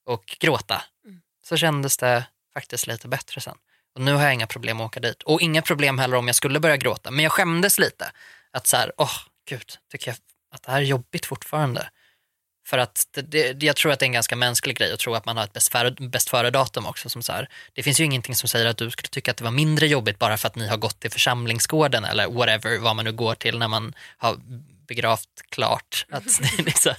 och 0.06 0.38
gråta, 0.40 0.82
Mm. 1.06 1.22
så 1.44 1.58
kändes 1.58 1.98
det 1.98 2.26
faktiskt 2.54 2.88
lite 2.88 3.08
bättre 3.08 3.42
sen. 3.42 3.58
Och 3.96 4.02
nu 4.02 4.14
har 4.14 4.24
jag 4.24 4.34
inga 4.34 4.48
problem 4.48 4.82
att 4.82 4.86
åka 4.86 5.00
dit. 5.00 5.24
Och 5.24 5.42
inga 5.42 5.62
problem 5.62 6.00
heller 6.00 6.18
om 6.18 6.28
jag 6.28 6.36
skulle 6.36 6.60
börja 6.60 6.78
gråta. 6.78 7.12
Men 7.12 7.24
jag 7.24 7.32
skämdes 7.32 7.80
lite. 7.80 8.12
Att 8.54 8.68
så 8.68 8.78
här, 8.78 8.92
åh 8.98 9.18
gud, 9.50 9.74
tycker 9.92 10.08
jag 10.12 10.18
att 10.56 10.64
det 10.64 10.72
här 10.72 10.82
är 10.82 10.86
jobbigt 10.86 11.26
fortfarande. 11.26 11.90
För 12.68 12.78
att 12.78 13.08
det, 13.14 13.54
det, 13.54 13.66
jag 13.66 13.76
tror 13.76 13.92
att 13.92 14.00
det 14.00 14.04
är 14.04 14.08
en 14.08 14.14
ganska 14.14 14.36
mänsklig 14.36 14.78
grej 14.78 14.94
att 14.94 15.00
tro 15.00 15.14
att 15.14 15.26
man 15.26 15.38
har 15.38 15.44
ett 15.44 15.54
bäst 15.54 15.74
bäst 16.00 16.30
före 16.30 16.50
datum 16.50 16.86
också. 16.86 17.10
Som 17.10 17.24
så 17.24 17.32
här, 17.32 17.50
det 17.74 17.84
finns 17.84 18.00
ju 18.00 18.04
ingenting 18.04 18.36
som 18.36 18.50
säger 18.50 18.66
att 18.66 18.78
du 18.78 18.92
skulle 18.92 19.10
tycka 19.10 19.32
att 19.32 19.38
det 19.38 19.44
var 19.44 19.52
mindre 19.52 19.88
jobbigt 19.88 20.20
bara 20.20 20.38
för 20.38 20.48
att 20.48 20.56
ni 20.56 20.68
har 20.68 20.78
gått 20.78 21.00
till 21.00 21.12
församlingsgården 21.12 22.06
eller 22.06 22.28
whatever, 22.28 22.78
vad 22.78 22.96
man 22.96 23.06
nu 23.06 23.12
går 23.12 23.36
till 23.36 23.60
när 23.60 23.68
man 23.68 23.94
har 24.18 24.38
begravt 24.88 25.42
klart. 25.50 26.06
Att 26.12 26.24
det, 26.58 26.68
är 26.68 26.80
så, 26.80 26.94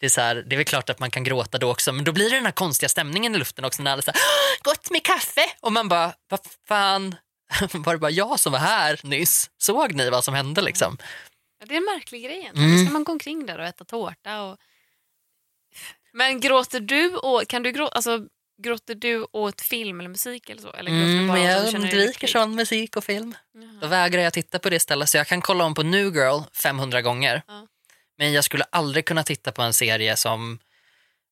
det, 0.00 0.06
är 0.06 0.10
så 0.10 0.20
här, 0.20 0.34
det 0.34 0.54
är 0.54 0.56
väl 0.56 0.66
klart 0.66 0.90
att 0.90 0.98
man 0.98 1.10
kan 1.10 1.24
gråta 1.24 1.58
då 1.58 1.70
också 1.70 1.92
men 1.92 2.04
då 2.04 2.12
blir 2.12 2.30
det 2.30 2.36
den 2.36 2.44
här 2.44 2.52
konstiga 2.52 2.88
stämningen 2.88 3.34
i 3.34 3.38
luften 3.38 3.64
också 3.64 3.82
när 3.82 3.92
alla 3.92 4.02
säger 4.02 4.20
gott 4.62 4.90
med 4.90 5.04
kaffe 5.04 5.46
och 5.60 5.72
man 5.72 5.88
bara 5.88 6.12
vad 6.28 6.40
fan 6.68 7.14
var 7.72 7.92
det 7.92 7.98
bara 7.98 8.10
jag 8.10 8.40
som 8.40 8.52
var 8.52 8.58
här 8.58 9.00
nyss? 9.02 9.50
Såg 9.58 9.94
ni 9.94 10.10
vad 10.10 10.24
som 10.24 10.34
hände 10.34 10.62
liksom? 10.62 10.98
Ja, 11.60 11.66
det 11.66 11.74
är 11.74 11.78
en 11.78 11.84
märklig 11.84 12.24
grej 12.24 12.38
egentligen. 12.38 12.70
Mm. 12.70 12.84
Ska 12.86 12.92
man 12.92 13.04
gå 13.04 13.12
omkring 13.12 13.46
där 13.46 13.58
och 13.58 13.64
äta 13.66 13.84
tårta. 13.84 14.42
Och... 14.42 14.58
Men 16.12 16.40
gråter 16.40 16.80
du 16.80 17.16
och, 17.16 17.48
kan 17.48 17.62
du 17.62 17.72
gråta, 17.72 17.94
alltså, 17.94 18.26
gråter 18.62 18.94
du 18.94 19.26
åt 19.32 19.60
film 19.60 20.00
eller 20.00 20.08
musik 20.10 20.50
eller 20.50 20.62
så? 20.62 20.72
Eller 20.72 20.90
Mm, 20.90 21.28
bara 21.28 21.38
jag 21.38 21.74
undviker 21.74 22.26
sån 22.26 22.54
musik 22.54 22.96
och 22.96 23.04
film. 23.04 23.34
Jaha. 23.54 23.78
Då 23.80 23.86
vägrar 23.86 24.22
jag 24.22 24.32
titta 24.32 24.58
på 24.58 24.70
det 24.70 24.76
istället 24.76 25.08
så 25.08 25.16
jag 25.16 25.26
kan 25.26 25.40
kolla 25.42 25.64
om 25.64 25.74
på 25.74 25.82
New 25.82 26.14
Girl 26.14 26.40
500 26.52 27.02
gånger. 27.02 27.42
Ja. 27.46 27.66
Men 28.18 28.32
jag 28.32 28.44
skulle 28.44 28.64
aldrig 28.70 29.04
kunna 29.04 29.22
titta 29.22 29.52
på 29.52 29.62
en 29.62 29.74
serie 29.74 30.16
som 30.16 30.58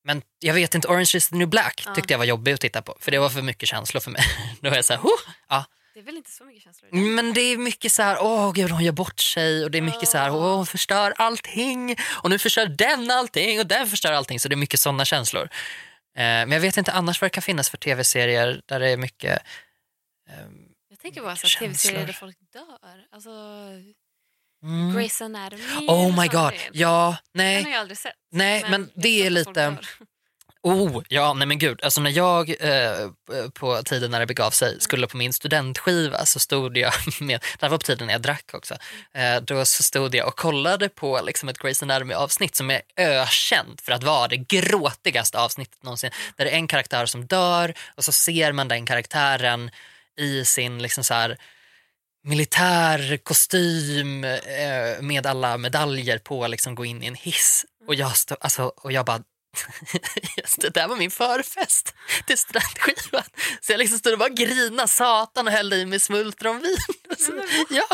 men 0.07 0.23
jag 0.39 0.55
vet 0.55 0.75
inte, 0.75 0.89
Orange 0.89 1.11
is 1.15 1.29
the 1.29 1.37
new 1.37 1.49
black 1.49 1.83
Ja. 1.87 1.95
tyckte 1.95 2.13
jag 2.13 2.19
var 2.19 2.25
jobbig 2.25 2.53
att 2.53 2.61
titta 2.61 2.83
på 2.83 2.97
för 3.01 3.11
det 3.11 3.19
var 3.19 3.29
för 3.29 3.43
mycket 3.43 3.69
känslor 3.69 4.01
för 4.01 4.11
mig. 4.11 4.23
Då 4.61 4.71
var 4.71 4.77
jag 4.77 4.85
såhär, 4.85 5.01
oh! 5.01 5.21
ja. 5.49 5.65
Det 5.95 6.01
är 6.01 6.05
väl 6.05 6.17
inte 6.17 6.31
så 6.31 6.45
mycket 6.45 6.63
känslor 6.63 6.89
i 6.89 6.97
det? 6.97 7.03
Men 7.03 7.33
det 7.33 7.41
är 7.41 7.57
mycket 7.57 7.93
så 7.93 8.03
här, 8.03 8.19
åh 8.21 8.53
gud 8.53 8.71
hon 8.71 8.85
gör 8.85 8.93
bort 8.93 9.21
sig 9.21 9.65
och 9.65 9.71
det 9.71 9.79
är 9.79 9.83
mycket 9.83 10.09
så 10.09 10.19
här, 10.19 10.31
åh 10.31 10.57
hon 10.57 10.67
förstör 10.67 11.15
allting 11.17 11.97
och 12.23 12.31
nu 12.31 12.39
förstör 12.39 12.67
den 12.67 13.11
allting 13.11 13.61
och 13.61 13.67
den 13.67 13.87
förstör 13.87 14.13
allting 14.13 14.41
så 14.41 14.49
det 14.49 14.55
är 14.55 14.57
mycket 14.57 14.81
sådana 14.81 15.05
känslor. 15.05 15.43
Eh, 15.43 15.51
men 16.17 16.53
jag 16.53 16.61
vet 16.61 16.77
inte 16.77 16.93
annars 16.93 17.21
vad 17.21 17.27
det 17.27 17.35
kan 17.35 17.43
finnas 17.43 17.71
för 17.71 17.77
tv-serier 17.77 18.63
där 18.67 18.81
det 18.81 18.89
är 18.89 18.97
mycket 18.97 19.43
Jag 20.91 20.99
tänker 20.99 21.23
bara 21.23 21.37
så 21.37 21.59
tv-serier 21.59 22.07
där 22.07 22.13
folk 22.13 22.37
dör. 22.53 23.07
Alltså, 23.13 23.31
mm. 24.63 24.99
Grey's 24.99 25.25
Anatomy. 25.25 25.87
Oh 25.89 26.21
my 26.21 26.29
god, 26.29 26.53
ja, 26.73 27.17
Den 27.33 27.45
nej. 27.45 27.63
har 27.63 27.71
jag 27.71 27.81
aldrig 27.81 27.99
sett. 27.99 28.13
Nej, 28.31 28.65
men 28.71 28.91
jag 28.95 29.03
det 29.03 29.27
är 29.27 29.31
lite-. 29.31 29.79
Oh, 30.67 31.03
ja, 31.09 31.35
nej 31.35 31.47
men 31.47 31.59
gud. 31.59 31.81
Alltså 31.83 32.01
när 32.01 32.11
jag 32.11 32.51
eh, 32.61 33.11
på 33.55 33.83
tiden 33.83 34.11
när 34.11 34.21
det 34.21 34.27
begav 34.27 34.51
sig 34.51 34.81
skulle 34.81 35.07
på 35.07 35.17
min 35.17 35.33
studentskiva 35.33 36.27
så 36.27 36.39
stod 36.39 36.77
jag 36.77 36.93
med, 37.21 37.41
det 37.41 37.67
här 37.67 37.69
var 37.69 37.79
på 37.79 37.85
tiden 37.85 38.07
när 38.07 38.15
jag 38.15 38.23
drack 38.23 38.51
också, 38.53 38.75
eh, 39.15 39.41
då 39.43 39.65
så 39.65 39.83
stod 39.83 40.15
jag 40.15 40.29
och 40.29 40.37
kollade 40.37 40.89
på 40.89 41.21
liksom 41.25 41.49
ett 41.49 41.59
Grey's 41.59 41.83
Anatomy 41.83 42.15
avsnitt 42.15 42.57
som 42.57 42.71
är 42.71 42.83
ökänt 42.97 43.81
för 43.81 43.93
att 43.93 44.03
vara 44.03 44.29
det 44.29 44.37
gråtigaste 44.37 45.39
avsnittet 45.39 45.83
någonsin. 45.83 46.11
Där 46.37 46.45
det 46.45 46.51
är 46.51 46.57
en 46.57 46.69
karaktär 46.69 47.07
som 47.07 47.27
dör 47.27 47.75
och 47.95 48.05
så 48.05 48.13
ser 48.13 48.53
man 48.53 48.69
den 48.69 48.87
karaktären 48.87 49.71
i 50.17 50.45
sin 50.45 50.83
liksom 50.83 51.05
så 51.05 51.15
här 51.15 51.39
militär 52.23 53.17
kostym 53.17 54.25
eh, 54.25 55.01
med 55.01 55.27
alla 55.27 55.59
medaljer 55.59 56.19
på 56.19 56.47
liksom 56.47 56.75
gå 56.75 56.85
in 56.85 57.03
i 57.03 57.07
en 57.07 57.15
hiss. 57.15 57.67
Och 57.87 57.95
jag, 57.95 58.17
stod, 58.17 58.39
alltså, 58.41 58.63
och 58.77 58.93
jag 58.93 59.07
bara 59.07 59.21
Just 60.37 60.61
det, 60.61 60.69
där 60.71 60.89
var 60.89 60.97
min 60.97 61.11
förfest 61.11 61.95
till 62.27 62.39
studentskivan. 62.39 63.23
Så 63.61 63.73
jag 63.73 63.79
liksom 63.79 63.99
stod 63.99 64.13
och 64.13 64.19
bara 64.19 64.29
grina 64.29 64.87
satan 64.87 65.47
och 65.47 65.53
hällde 65.53 65.77
i 65.77 65.87
mig 65.87 66.01
smultronvin. 66.01 66.77
Så, 67.19 67.33
ja, 67.71 67.87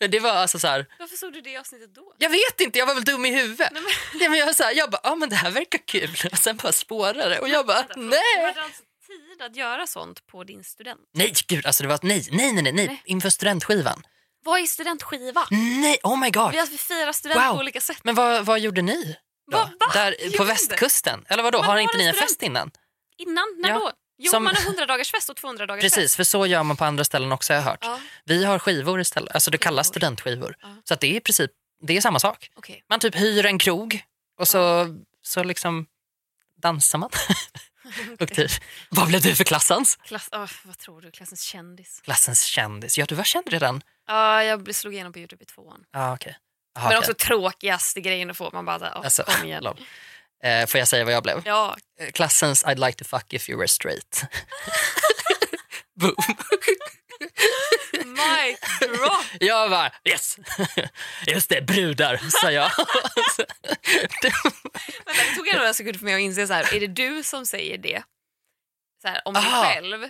men 0.00 0.10
det 0.10 0.20
var 0.20 0.30
alltså 0.30 0.58
så 0.58 0.66
här, 0.68 0.86
Varför 0.98 1.16
såg 1.16 1.32
du 1.32 1.40
det 1.40 1.56
avsnittet 1.56 1.94
då? 1.94 2.14
jag 2.18 2.30
vet 2.30 2.60
inte, 2.60 2.78
jag 2.78 2.86
var 2.86 2.94
väl 2.94 3.04
dum 3.04 3.24
i 3.26 3.30
huvudet. 3.30 3.70
Nej, 3.72 3.82
men- 3.82 4.20
Ja, 4.22 4.28
men 4.30 4.38
jag, 4.38 4.46
var 4.46 4.52
så 4.52 4.62
här, 4.62 4.72
jag 4.74 4.90
bara, 4.90 5.00
ja 5.04 5.14
men 5.14 5.28
det 5.28 5.36
här 5.36 5.50
verkar 5.50 5.78
kul. 5.86 6.16
Och 6.32 6.38
sen 6.38 6.56
bara 6.56 6.72
spårade 6.72 7.28
det 7.28 7.38
och 7.38 7.48
jag 7.48 7.66
bara, 7.66 7.86
nej. 7.96 8.44
alltså 8.46 8.82
tid 9.06 9.42
att 9.42 9.56
göra 9.56 9.86
sånt 9.86 10.26
på 10.26 10.44
din 10.44 10.64
student? 10.64 11.00
Nej, 11.14 11.32
gud, 11.48 11.66
alltså 11.66 11.82
det 11.82 11.88
var, 11.88 11.98
nej, 12.02 12.28
nej, 12.30 12.52
nej, 12.52 12.62
nej, 12.62 12.72
nej, 12.72 12.86
Nej. 12.86 13.02
inför 13.04 13.30
studentskivan. 13.30 14.02
Vad 14.44 14.60
är 14.60 14.66
studentskiva? 14.66 15.46
Nej, 15.50 15.98
oh 16.02 16.18
my 16.18 16.30
god. 16.30 16.52
Vi 16.52 16.58
har 16.58 16.66
firat 16.66 17.16
student 17.16 17.40
Wow. 17.40 17.52
på 17.52 17.58
olika 17.58 17.80
sätt. 17.80 17.98
Men 18.04 18.14
vad, 18.14 18.44
vad 18.46 18.60
gjorde 18.60 18.82
ni? 18.82 19.16
Då? 19.50 19.56
Va- 19.56 19.70
va? 19.80 19.86
Där 19.94 20.16
Jag 20.20 20.36
på 20.36 20.44
västkusten? 20.44 21.24
Eller 21.28 21.42
vadå, 21.42 21.58
Man 21.58 21.66
har 21.68 21.78
inte 21.78 21.96
ni 21.96 22.04
en 22.04 22.14
fest 22.14 22.42
innan? 22.42 22.70
Innan? 23.18 23.44
När 23.58 23.68
Ja. 23.68 23.74
då? 23.78 23.92
Jo, 24.18 24.30
Som- 24.30 24.44
man 24.44 24.54
har 24.56 24.62
100 24.62 24.86
dagars 24.86 25.10
fest 25.10 25.30
och 25.30 25.36
200 25.36 25.66
dagars 25.66 25.82
fest. 25.82 25.94
Precis, 25.94 26.16
för 26.16 26.24
så 26.24 26.46
gör 26.46 26.62
man 26.62 26.76
på 26.76 26.84
andra 26.84 27.04
ställen 27.04 27.32
också 27.32 27.52
har 27.52 27.58
jag 27.58 27.64
hört. 27.64 27.78
Ja, 27.82 28.00
Vi 28.24 28.44
har 28.44 28.58
skivor 28.58 29.00
istället, 29.00 29.34
alltså 29.34 29.50
det 29.50 29.58
kallas 29.58 29.86
Skivor. 29.86 29.92
studentskivor. 29.92 30.56
Ja. 30.60 30.68
Så 30.84 30.94
att 30.94 31.00
det 31.00 31.06
är 31.06 31.14
i 31.16 31.20
princip 31.20 31.50
det 31.82 31.96
är 31.96 32.00
samma 32.00 32.18
sak. 32.18 32.50
okej. 32.54 32.84
Man 32.88 33.00
typ 33.00 33.14
hyr 33.14 33.46
en 33.46 33.58
krog 33.58 34.02
och 34.38 34.48
så, 34.48 34.86
så 35.22 35.42
liksom 35.44 35.86
dansar 36.62 36.98
man. 36.98 37.10
och 38.20 38.28
typ, 38.28 38.50
vad 38.90 39.08
blev 39.08 39.22
du 39.22 39.34
för 39.34 39.44
klassens? 39.44 39.96
Klass, 39.96 40.28
åh, 40.32 40.50
vad 40.64 40.78
tror 40.78 41.00
du? 41.00 41.10
Klassens 41.10 41.42
kändis. 41.42 42.00
Klassens 42.04 42.42
kändis. 42.44 42.98
Ja, 42.98 43.06
du 43.06 43.14
var 43.14 43.24
känd 43.24 43.48
redan. 43.48 43.82
Ja, 44.06 44.44
jag 44.44 44.74
slog 44.74 44.94
igenom 44.94 45.12
på 45.12 45.18
Youtube 45.18 45.42
i 45.42 45.46
tvåan. 45.46 45.84
Ja, 45.92 46.14
okej. 46.14 46.36
Jaha, 46.76 46.88
Men 46.88 46.98
också 46.98 47.14
tråkigaste 47.14 48.00
grejen 48.00 48.30
att 48.30 48.36
få. 48.36 48.50
Man 48.52 48.64
bara, 48.64 48.92
åh, 48.98 49.04
Alltså, 49.04 49.22
kom 49.22 49.44
igen. 49.46 49.66
Eh, 50.44 50.66
får 50.66 50.78
jag 50.78 50.88
säga 50.88 51.04
vad 51.04 51.14
jag 51.14 51.22
blev? 51.22 51.42
Ja, 51.44 51.76
Eh, 52.00 52.10
Klassens 52.10 52.64
I'd 52.64 52.86
like 52.86 52.98
to 52.98 53.04
fuck 53.08 53.32
if 53.32 53.48
you 53.48 53.58
were 53.58 53.68
straight. 53.68 54.22
Boom. 56.00 56.14
my 58.04 58.56
drop. 58.80 59.24
Jag 59.40 59.70
bara 59.70 59.90
yes! 60.04 60.36
Just 61.26 61.48
det, 61.48 61.62
brudar, 61.62 62.20
sa 62.30 62.50
jag. 62.50 62.70
Vänta, 65.06 65.22
det 65.30 65.34
tog 65.36 65.54
några 65.54 65.74
sekunder 65.74 65.98
för 65.98 66.04
mig 66.04 66.14
att 66.14 66.20
inse 66.20 66.46
så 66.46 66.52
här, 66.52 66.74
är 66.74 66.80
det 66.80 66.86
du 66.86 67.22
som 67.22 67.46
säger 67.46 67.78
det? 67.78 68.02
Så 69.02 69.08
här, 69.08 69.22
om 69.24 69.34
dig 69.34 69.42
Aha. 69.46 69.64
själv, 69.64 70.08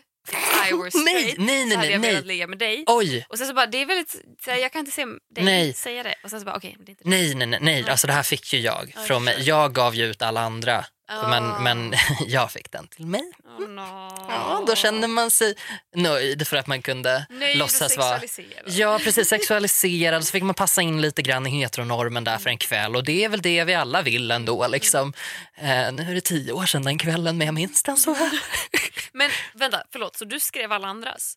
I 0.71 0.73
were 0.73 0.91
straight, 1.03 1.07
Nej, 1.07 1.35
nej, 1.39 1.65
nej, 1.65 1.71
så 1.71 1.77
hade 1.77 1.91
jag 1.91 2.01
nej, 2.01 2.11
velat 2.11 2.27
ligga 2.27 2.47
med 2.47 2.59
dig. 2.59 2.85
Oj, 2.87 3.27
Och 3.29 3.39
sen 3.39 3.47
så 3.47 3.55
bara, 3.55 3.67
det 3.67 3.83
är 3.83 3.87
väldigt, 3.87 4.17
så 4.45 4.51
här, 4.51 4.59
jag 4.59 4.73
kan 4.73 4.79
inte 4.81 4.93
se 4.93 5.05
dig 5.05 5.45
Nej. 5.45 5.73
säga 5.73 6.03
det. 6.03 6.15
Och 6.25 6.31
sen 6.31 6.41
så 6.41 6.47
bara, 6.47 6.57
okej, 6.57 6.77
det. 6.87 6.95
nej, 7.05 7.35
nej, 7.35 7.47
nej, 7.47 7.59
nej. 7.63 7.89
Alltså 7.89 8.07
det 8.07 8.13
här 8.13 8.23
fick 8.23 8.53
ju 8.53 8.61
jag 8.61 8.93
Ja, 8.95 9.01
från 9.01 9.25
mig. 9.25 9.37
Jag 9.43 9.73
gav 9.75 9.95
ju 9.95 10.07
ut 10.07 10.23
alla 10.23 10.41
andra, 10.41 10.85
Ah. 11.09 11.29
men, 11.29 11.63
men 11.63 11.95
jag 12.27 12.53
fick 12.53 12.71
den 12.71 12.89
till 12.89 13.07
mig. 13.07 13.33
Oh, 13.59 13.69
no. 13.69 13.81
Ja, 14.29 14.65
då 14.67 14.75
kände 14.75 15.07
man 15.07 15.31
sig 15.31 15.55
nöjd 15.95 16.49
för 16.49 16.57
att 16.57 16.67
man 16.67 16.83
kunde 16.83 17.27
Nöjd 17.31 17.59
låtsas 17.59 17.97
vara. 17.97 18.21
Ja, 18.67 18.99
precis. 19.05 19.29
Sexualiserad. 19.29 20.25
Så 20.25 20.33
fick 20.33 20.43
man 20.43 20.55
passa 20.55 20.83
in 20.83 21.01
lite 21.01 21.23
grann 21.23 21.47
i 21.47 21.51
heteronormen 21.51 22.25
där 22.25 22.39
för 22.39 22.51
en 22.51 22.59
kväll. 22.59 22.97
Och 22.97 23.05
det 23.05 23.25
är 23.25 23.29
väl 23.29 23.43
det 23.43 23.65
vi 23.65 23.75
alla 23.75 24.03
vill 24.03 24.31
ändå. 24.31 24.67
Liksom. 24.69 25.13
Eh, 25.55 25.93
nu 25.93 26.03
är 26.11 26.15
det 26.15 26.21
tio 26.21 26.53
år 26.53 26.67
sedan 26.67 26.83
den 26.83 26.99
kvällen, 26.99 27.39
men 27.39 27.47
jag 27.47 27.55
minns 27.55 27.83
den 27.83 27.97
så 27.97 28.15
här. 28.15 28.31
Men 29.13 29.31
vänta, 29.55 29.83
förlåt, 29.93 30.17
så 30.17 30.25
du 30.25 30.41
skrev 30.41 30.73
alla 30.73 30.89
andras? 30.89 31.35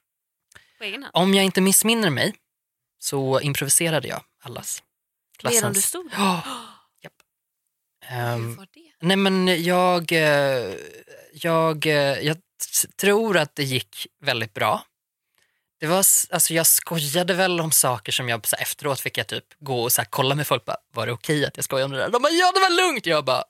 På 0.77 0.83
egen 0.83 1.03
hand? 1.03 1.11
Om 1.15 1.33
jag 1.33 1.45
inte 1.45 1.61
missminner 1.61 2.09
mig 2.09 2.35
så 2.99 3.39
improviserade 3.41 4.07
jag 4.07 4.23
allas. 4.43 4.83
Medan 5.43 5.73
du 5.73 5.81
stod? 5.81 6.09
Ja. 6.17 6.41
Japp. 7.03 7.13
Hur 8.05 8.17
Ehm, 8.19 8.55
var 8.55 8.67
det? 8.73 8.88
Nej 9.01 9.17
men 9.17 9.63
jag, 9.63 10.11
eh, 10.11 10.75
jag, 11.33 11.85
eh, 11.85 12.19
jag 12.19 12.37
tror 12.95 13.37
att 13.37 13.55
det 13.55 13.63
gick 13.63 14.07
väldigt 14.21 14.53
bra. 14.53 14.83
Det 15.79 15.87
var, 15.87 15.97
alltså 16.29 16.53
jag 16.53 16.67
skojade 16.67 17.33
väl 17.33 17.59
om 17.61 17.71
saker 17.71 18.11
som 18.11 18.29
jag 18.29 18.47
så 18.47 18.55
här, 18.55 18.63
efteråt 18.63 18.99
fick 18.99 19.17
jag 19.17 19.27
typ 19.27 19.45
gå 19.59 19.83
och 19.83 19.91
så 19.91 20.01
här, 20.01 20.07
kolla 20.09 20.35
med 20.35 20.47
folk. 20.47 20.65
Bara, 20.65 20.77
var 20.93 21.05
det 21.05 21.11
okej 21.11 21.45
att 21.45 21.57
jag 21.57 21.63
skojade 21.63 21.85
om 21.85 21.91
det 21.91 21.97
där? 21.97 22.09
De 22.09 22.21
bara 22.21 22.33
ja 22.33 22.51
det 22.51 22.59
var 22.59 22.87
lugnt. 22.87 23.05
Jag 23.05 23.25
bara 23.25 23.43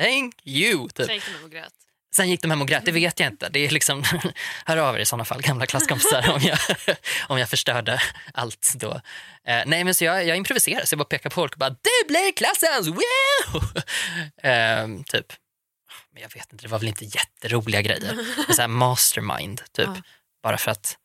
thank 0.00 0.34
you. 0.44 0.88
Typ. 0.88 1.06
Tänk 1.06 1.22
om 1.44 1.50
grät. 1.50 1.72
Sen 2.16 2.28
gick 2.30 2.42
de 2.42 2.50
hem 2.50 2.60
och 2.60 2.68
grät, 2.68 2.84
det 2.84 2.92
vet 2.92 3.20
jag 3.20 3.32
inte. 3.32 3.48
Det 3.48 3.58
är 3.58 3.70
liksom, 3.70 4.04
hör 4.64 4.76
av 4.76 4.96
er 4.96 5.00
i 5.00 5.06
sådana 5.06 5.24
fall, 5.24 5.42
gamla 5.42 5.66
klasskompisar 5.66 6.30
om 6.30 6.40
jag, 6.42 6.58
om 7.28 7.38
jag 7.38 7.50
förstörde 7.50 8.02
allt 8.34 8.72
då. 8.76 9.00
Eh, 9.44 9.62
nej 9.66 9.84
men 9.84 9.94
så 9.94 10.04
jag, 10.04 10.26
jag 10.26 10.36
improviserade, 10.36 10.86
så 10.86 10.92
jag 10.94 10.98
bara 10.98 11.04
pekade 11.04 11.30
på 11.30 11.34
folk 11.34 11.52
och 11.52 11.58
bara 11.58 11.70
du 11.70 12.06
blir 12.08 12.32
klassens, 12.32 12.88
wow! 12.88 13.62
Eh, 14.50 14.88
typ. 15.06 15.32
Men 16.12 16.22
jag 16.22 16.34
vet 16.34 16.52
inte, 16.52 16.64
det 16.64 16.68
var 16.68 16.78
väl 16.78 16.88
inte 16.88 17.04
jätteroliga 17.04 17.82
grejer. 17.82 18.14
Men 18.46 18.56
så 18.56 18.60
här 18.60 18.68
mastermind, 18.68 19.62
typ. 19.72 19.86
Ja. 19.86 20.02
Bara 20.42 20.58
för 20.58 20.70
att, 20.70 20.96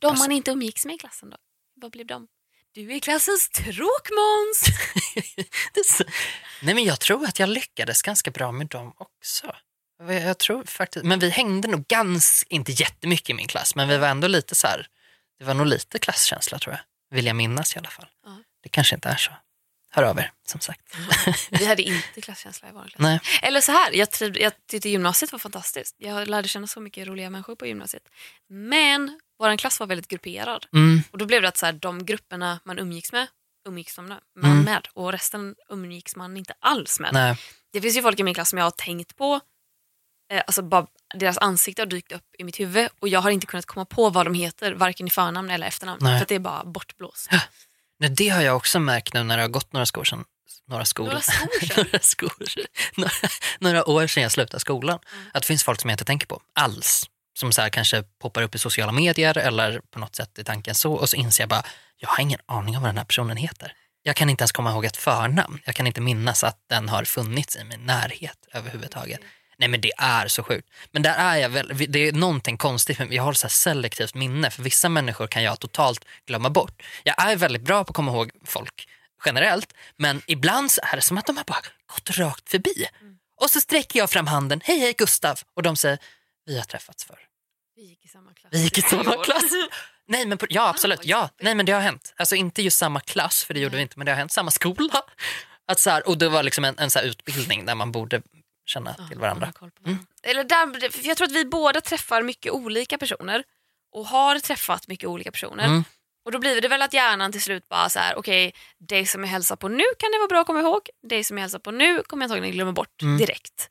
De 0.00 0.06
Alltså- 0.06 0.24
man 0.24 0.32
inte 0.32 0.50
umgicks 0.50 0.86
med 0.86 0.94
i 0.94 0.98
klassen 0.98 1.30
då? 1.30 1.36
Vad 1.74 1.92
blev 1.92 2.06
de? 2.06 2.26
Du 2.72 2.92
är 2.92 2.98
klassens 2.98 3.48
tråkmåns! 3.48 4.64
nej 6.62 6.74
men 6.74 6.84
jag 6.84 7.00
tror 7.00 7.24
att 7.24 7.38
jag 7.38 7.48
lyckades 7.48 8.02
ganska 8.02 8.30
bra 8.30 8.52
med 8.52 8.66
dem 8.66 8.92
också. 8.96 9.54
Jag 10.08 10.38
tror 10.38 10.64
faktiskt, 10.64 11.04
men 11.04 11.18
vi 11.18 11.30
hängde 11.30 11.68
nog 11.68 11.86
ganska, 11.86 12.46
inte 12.54 12.72
jättemycket 12.72 13.30
i 13.30 13.34
min 13.34 13.46
klass, 13.46 13.74
men 13.74 13.88
vi 13.88 13.96
var 13.98 14.08
ändå 14.08 14.28
lite 14.28 14.54
så 14.54 14.66
här, 14.66 14.86
det 15.38 15.44
var 15.44 15.54
nog 15.54 15.66
lite 15.66 15.98
klasskänsla 15.98 16.58
tror 16.58 16.74
jag. 16.74 17.16
Vill 17.16 17.26
jag 17.26 17.36
minnas 17.36 17.76
i 17.76 17.78
alla 17.78 17.90
fall. 17.90 18.06
Ja. 18.24 18.36
Det 18.62 18.68
kanske 18.68 18.94
inte 18.94 19.08
är 19.08 19.16
så. 19.16 19.30
Hör 19.92 20.02
av 20.02 20.18
er, 20.18 20.32
som 20.46 20.60
sagt. 20.60 20.96
Vi 21.50 21.66
hade 21.66 21.82
inte 21.82 22.20
klasskänsla 22.20 22.68
i 22.68 22.72
vår 22.72 22.80
klass. 22.82 22.94
Nej. 22.98 23.20
Eller 23.42 23.60
så 23.60 23.72
här, 23.72 23.92
jag, 23.92 24.10
triv, 24.10 24.38
jag 24.38 24.52
tyckte 24.70 24.88
gymnasiet 24.88 25.32
var 25.32 25.38
fantastiskt. 25.38 25.94
Jag 25.98 26.28
lärde 26.28 26.48
känna 26.48 26.66
så 26.66 26.80
mycket 26.80 27.06
roliga 27.08 27.30
människor 27.30 27.56
på 27.56 27.66
gymnasiet. 27.66 28.02
Men 28.48 29.20
vår 29.38 29.56
klass 29.56 29.80
var 29.80 29.86
väldigt 29.86 30.08
grupperad. 30.08 30.66
Mm, 30.72 31.02
Och 31.10 31.18
då 31.18 31.26
blev 31.26 31.42
det 31.42 31.48
att 31.48 31.56
så 31.56 31.66
här, 31.66 31.72
de 31.72 32.04
grupperna 32.06 32.60
man 32.64 32.78
umgicks 32.78 33.12
med 33.12 33.26
umgicks 33.68 33.96
man 33.96 34.06
med, 34.06 34.20
Mm. 34.44 34.62
med 34.62 34.88
och 34.94 35.12
resten 35.12 35.54
umgicks 35.68 36.16
man 36.16 36.36
inte 36.36 36.54
alls 36.60 37.00
med. 37.00 37.10
Nej. 37.12 37.36
Det 37.72 37.80
finns 37.80 37.96
ju 37.96 38.02
folk 38.02 38.20
i 38.20 38.22
min 38.22 38.34
klass 38.34 38.48
som 38.50 38.58
jag 38.58 38.66
har 38.66 38.70
tänkt 38.70 39.16
på, 39.16 39.40
eh, 40.30 40.42
alltså 40.46 40.62
bara 40.62 40.86
deras 41.14 41.38
ansikte 41.38 41.82
har 41.82 41.86
dykt 41.86 42.12
upp 42.12 42.24
i 42.38 42.44
mitt 42.44 42.60
huvud 42.60 42.88
och 43.00 43.08
jag 43.08 43.20
har 43.20 43.30
inte 43.30 43.46
kunnat 43.46 43.66
komma 43.66 43.84
på 43.84 44.10
vad 44.10 44.26
de 44.26 44.34
heter, 44.34 44.72
varken 44.72 45.06
i 45.06 45.10
förnamn 45.10 45.50
eller 45.50 45.66
efternamn. 45.66 45.98
Nej. 46.02 46.18
För 46.18 46.26
det 46.26 46.34
är 46.34 46.38
bara 46.38 46.64
bortblåst. 46.64 47.30
Nej, 47.98 48.10
det 48.10 48.28
har 48.28 48.42
jag 48.42 48.56
också 48.56 48.80
märkt 48.80 49.14
nu 49.14 49.22
när 49.22 49.36
det 49.36 49.42
har 49.42 49.48
gått 49.48 49.72
några 49.72 49.86
skor 49.86 50.04
sedan. 50.04 50.24
Några 50.68 50.84
skor. 50.84 51.04
Några 51.04 51.20
skor 51.20 51.76
några, 51.76 51.98
skor. 52.00 52.32
några, 52.96 53.12
några 53.58 53.88
år 53.88 54.06
sedan 54.06 54.22
jag 54.22 54.32
slutade 54.32 54.60
skolan. 54.60 54.98
Mm. 55.12 55.26
Att 55.34 55.42
det 55.42 55.46
finns 55.46 55.64
folk 55.64 55.80
som 55.80 55.90
jag 55.90 55.94
inte 55.94 56.04
tänker 56.04 56.26
på 56.26 56.40
alls. 56.52 57.04
Som 57.38 57.52
så 57.52 57.68
kanske 57.72 58.02
poppar 58.02 58.42
upp 58.42 58.54
i 58.54 58.58
sociala 58.58 58.92
medier 58.92 59.38
eller 59.38 59.80
på 59.90 59.98
något 59.98 60.16
sätt 60.16 60.38
i 60.38 60.44
tanken 60.44 60.74
så. 60.74 60.92
Och 60.92 61.08
så 61.08 61.16
inser 61.16 61.42
jag 61.42 61.48
bara, 61.48 61.62
jag 61.96 62.08
har 62.08 62.20
ingen 62.20 62.40
aning 62.46 62.76
om 62.76 62.82
vad 62.82 62.88
den 62.88 62.98
här 62.98 63.04
personen 63.04 63.36
heter. 63.36 63.72
Jag 64.02 64.16
kan 64.16 64.30
inte 64.30 64.42
ens 64.42 64.52
komma 64.52 64.70
ihåg 64.70 64.84
ett 64.84 64.96
förnamn. 64.96 65.60
Jag 65.64 65.74
kan 65.74 65.86
inte 65.86 66.00
minnas 66.00 66.44
att 66.44 66.58
den 66.68 66.88
har 66.88 67.04
funnits 67.04 67.56
i 67.56 67.64
min 67.64 67.80
närhet 67.80 68.38
överhuvudtaget. 68.52 69.20
Nej 69.60 69.68
men 69.68 69.80
det 69.80 69.92
är 69.98 70.28
så 70.28 70.42
sjukt. 70.42 70.68
Men 70.90 71.02
där 71.02 71.14
är 71.14 71.36
jag 71.36 71.48
väl, 71.48 71.72
det 71.88 72.08
är 72.08 72.12
någonting 72.12 72.56
konstigt 72.56 72.98
med 72.98 73.12
jag 73.12 73.22
har 73.22 73.32
så 73.32 73.48
selektivt 73.48 74.14
minne 74.14 74.50
för 74.50 74.62
vissa 74.62 74.88
människor 74.88 75.26
kan 75.26 75.42
jag 75.42 75.60
totalt 75.60 76.04
glömma 76.26 76.50
bort. 76.50 76.82
Jag 77.04 77.30
är 77.30 77.36
väldigt 77.36 77.62
bra 77.62 77.84
på 77.84 77.90
att 77.90 77.96
komma 77.96 78.12
ihåg 78.12 78.30
folk 78.44 78.88
generellt 79.24 79.74
men 79.96 80.22
ibland 80.26 80.70
så 80.70 80.80
är 80.84 80.96
det 80.96 81.02
som 81.02 81.18
att 81.18 81.26
de 81.26 81.36
har 81.36 81.44
bara 81.44 81.62
gått 81.94 82.18
rakt 82.18 82.50
förbi. 82.50 82.86
Och 83.36 83.50
så 83.50 83.60
sträcker 83.60 83.98
jag 83.98 84.10
fram 84.10 84.26
handen, 84.26 84.60
hej 84.64 84.78
hej 84.78 84.94
Gustav 84.98 85.40
och 85.54 85.62
de 85.62 85.76
säger 85.76 85.98
vi 86.46 86.56
har 86.58 86.64
träffats 86.64 87.04
förr. 87.04 87.20
Vi 87.76 87.82
gick 87.82 88.04
i 88.04 88.08
samma 88.08 88.34
klass. 88.34 88.52
Vi 88.52 88.62
gick 88.62 88.78
i 88.78 88.82
samma 88.82 89.24
klass. 89.24 89.52
Nej 90.08 90.26
men 90.26 90.38
på, 90.38 90.46
ja 90.48 90.68
absolut, 90.68 90.98
vad 90.98 91.06
ja. 91.06 91.28
Nej 91.40 91.54
men 91.54 91.66
det 91.66 91.72
har 91.72 91.80
hänt. 91.80 92.14
Alltså 92.16 92.34
inte 92.34 92.62
just 92.62 92.78
samma 92.78 93.00
klass 93.00 93.44
för 93.44 93.54
det 93.54 93.60
gjorde 93.60 93.76
vi 93.76 93.82
inte 93.82 93.98
men 93.98 94.06
det 94.06 94.12
har 94.12 94.16
hänt 94.16 94.32
samma 94.32 94.50
skola. 94.50 95.02
Att 95.66 95.80
så 95.80 95.90
här, 95.90 96.08
och 96.08 96.18
det 96.18 96.28
var 96.28 96.42
liksom 96.42 96.64
en, 96.64 96.78
en 96.78 96.90
så 96.90 97.00
utbildning 97.00 97.66
där 97.66 97.74
man 97.74 97.92
borde 97.92 98.22
känna 98.70 98.94
Ja, 98.98 99.08
till 99.08 99.18
varandra. 99.18 99.52
på 99.58 99.70
varandra. 99.80 100.04
Eller 100.22 100.44
där, 100.44 100.90
för 100.90 101.06
jag 101.08 101.16
tror 101.16 101.26
att 101.26 101.32
vi 101.34 101.44
båda 101.44 101.80
träffar 101.80 102.22
mycket 102.22 102.52
olika 102.52 102.98
personer 102.98 103.44
och 103.92 104.06
har 104.06 104.38
träffat 104.38 104.88
mycket 104.88 105.08
olika 105.08 105.30
personer. 105.32 105.64
Mm. 105.64 105.84
Och 106.24 106.32
då 106.32 106.38
blir 106.38 106.60
det 106.60 106.68
väl 106.68 106.82
att 106.82 106.94
hjärnan 106.94 107.32
till 107.32 107.42
slut 107.42 107.68
bara 107.68 107.88
så 107.88 107.98
här, 107.98 108.18
okej, 108.18 108.54
det 108.78 109.06
som 109.06 109.22
jag 109.24 109.30
hälsar 109.30 109.56
på 109.56 109.68
nu 109.68 109.84
kan 109.98 110.10
det 110.12 110.18
vara 110.18 110.28
bra 110.28 110.40
att 110.40 110.46
komma 110.46 110.60
ihåg. 110.60 110.88
Det 111.02 111.24
som 111.24 111.36
jag 111.36 111.42
hälsar 111.42 111.58
på 111.58 111.70
nu 111.70 112.02
kommer 112.02 112.24
jag 112.24 112.30
antagligen 112.30 112.54
glömma 112.54 112.72
bort 112.72 113.02
Mm. 113.02 113.18
direkt. 113.18 113.70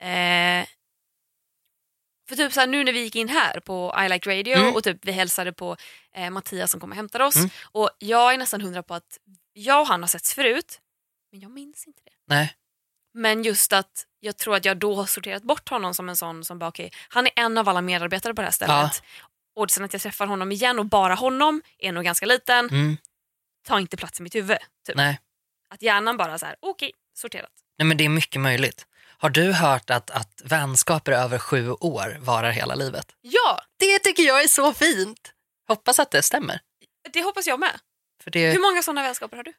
Eh, 0.00 0.66
för 2.28 2.36
typ 2.36 2.52
så 2.52 2.60
här, 2.60 2.66
nu 2.66 2.84
när 2.84 2.92
vi 2.92 3.00
gick 3.00 3.16
in 3.16 3.28
här 3.28 3.60
på 3.60 3.94
I 4.06 4.08
Like 4.08 4.30
Radio 4.38 4.56
Mm. 4.56 4.74
och 4.74 4.84
typ 4.84 4.98
vi 5.04 5.12
hälsade 5.12 5.52
på 5.52 5.76
eh, 6.14 6.30
Mattias 6.30 6.70
som 6.70 6.80
kom 6.80 6.90
och 6.90 6.96
hämtade 6.96 7.24
oss. 7.24 7.36
Mm. 7.36 7.50
Och 7.72 7.90
jag 7.98 8.34
är 8.34 8.38
nästan 8.38 8.60
hundra 8.60 8.82
på 8.82 8.94
att 8.94 9.18
jag 9.52 9.80
och 9.80 9.86
han 9.86 10.00
har 10.02 10.08
setts 10.08 10.34
förut, 10.34 10.80
men 11.32 11.40
jag 11.40 11.50
minns 11.50 11.86
inte 11.86 12.00
det. 12.04 12.12
Nej. 12.34 12.54
Men 13.16 13.42
just 13.42 13.72
att 13.72 14.06
jag 14.20 14.36
tror 14.36 14.56
att 14.56 14.64
jag 14.64 14.76
då 14.78 14.94
har 14.94 15.06
sorterat 15.06 15.42
bort 15.42 15.68
honom 15.68 15.94
som 15.94 16.08
en 16.08 16.16
sån 16.16 16.44
som 16.44 16.58
bara 16.58 16.68
okej, 16.68 16.92
han 17.08 17.26
är 17.26 17.32
en 17.36 17.58
av 17.58 17.68
alla 17.68 17.80
medarbetare 17.80 18.34
på 18.34 18.40
det 18.40 18.46
här 18.46 18.52
stället. 18.52 19.02
Och 19.56 19.70
sen 19.70 19.84
att 19.84 19.92
jag 19.92 20.02
träffar 20.02 20.26
honom 20.26 20.52
igen 20.52 20.78
och 20.78 20.86
bara 20.86 21.14
honom 21.14 21.62
är 21.78 21.92
nog 21.92 22.04
ganska 22.04 22.26
liten, 22.26 22.68
Mm. 22.68 22.96
tar 23.66 23.78
inte 23.78 23.96
plats 23.96 24.20
i 24.20 24.22
mitt 24.22 24.34
huvud. 24.34 24.58
Typ. 24.86 24.96
Nej. 24.96 25.20
Att 25.68 25.82
hjärnan 25.82 26.16
bara 26.16 26.38
så 26.38 26.46
här, 26.46 26.56
okej, 26.60 26.92
sorterat. 27.14 27.50
Nej 27.78 27.86
men 27.86 27.96
det 27.96 28.04
är 28.04 28.08
mycket 28.08 28.40
möjligt. 28.40 28.86
Har 29.18 29.30
du 29.30 29.52
hört 29.52 29.90
att, 29.90 30.10
att 30.10 30.42
vänskaper 30.44 31.12
över 31.12 31.38
sju 31.38 31.70
år 31.70 32.16
varar 32.20 32.50
hela 32.50 32.74
livet? 32.74 33.12
Ja, 33.20 33.60
Det 33.76 33.98
tycker 33.98 34.22
jag 34.22 34.42
är 34.42 34.48
så 34.48 34.72
fint. 34.72 35.32
Hoppas 35.68 35.98
att 35.98 36.10
det 36.10 36.22
stämmer. 36.22 36.60
det 37.12 37.22
hoppas 37.22 37.46
jag 37.46 37.60
med. 37.60 37.80
Det, 38.24 38.50
Hur 38.52 38.60
många 38.60 38.82
sådana 38.82 39.02
vänskaper 39.02 39.36
har 39.36 39.44
du? 39.44 39.52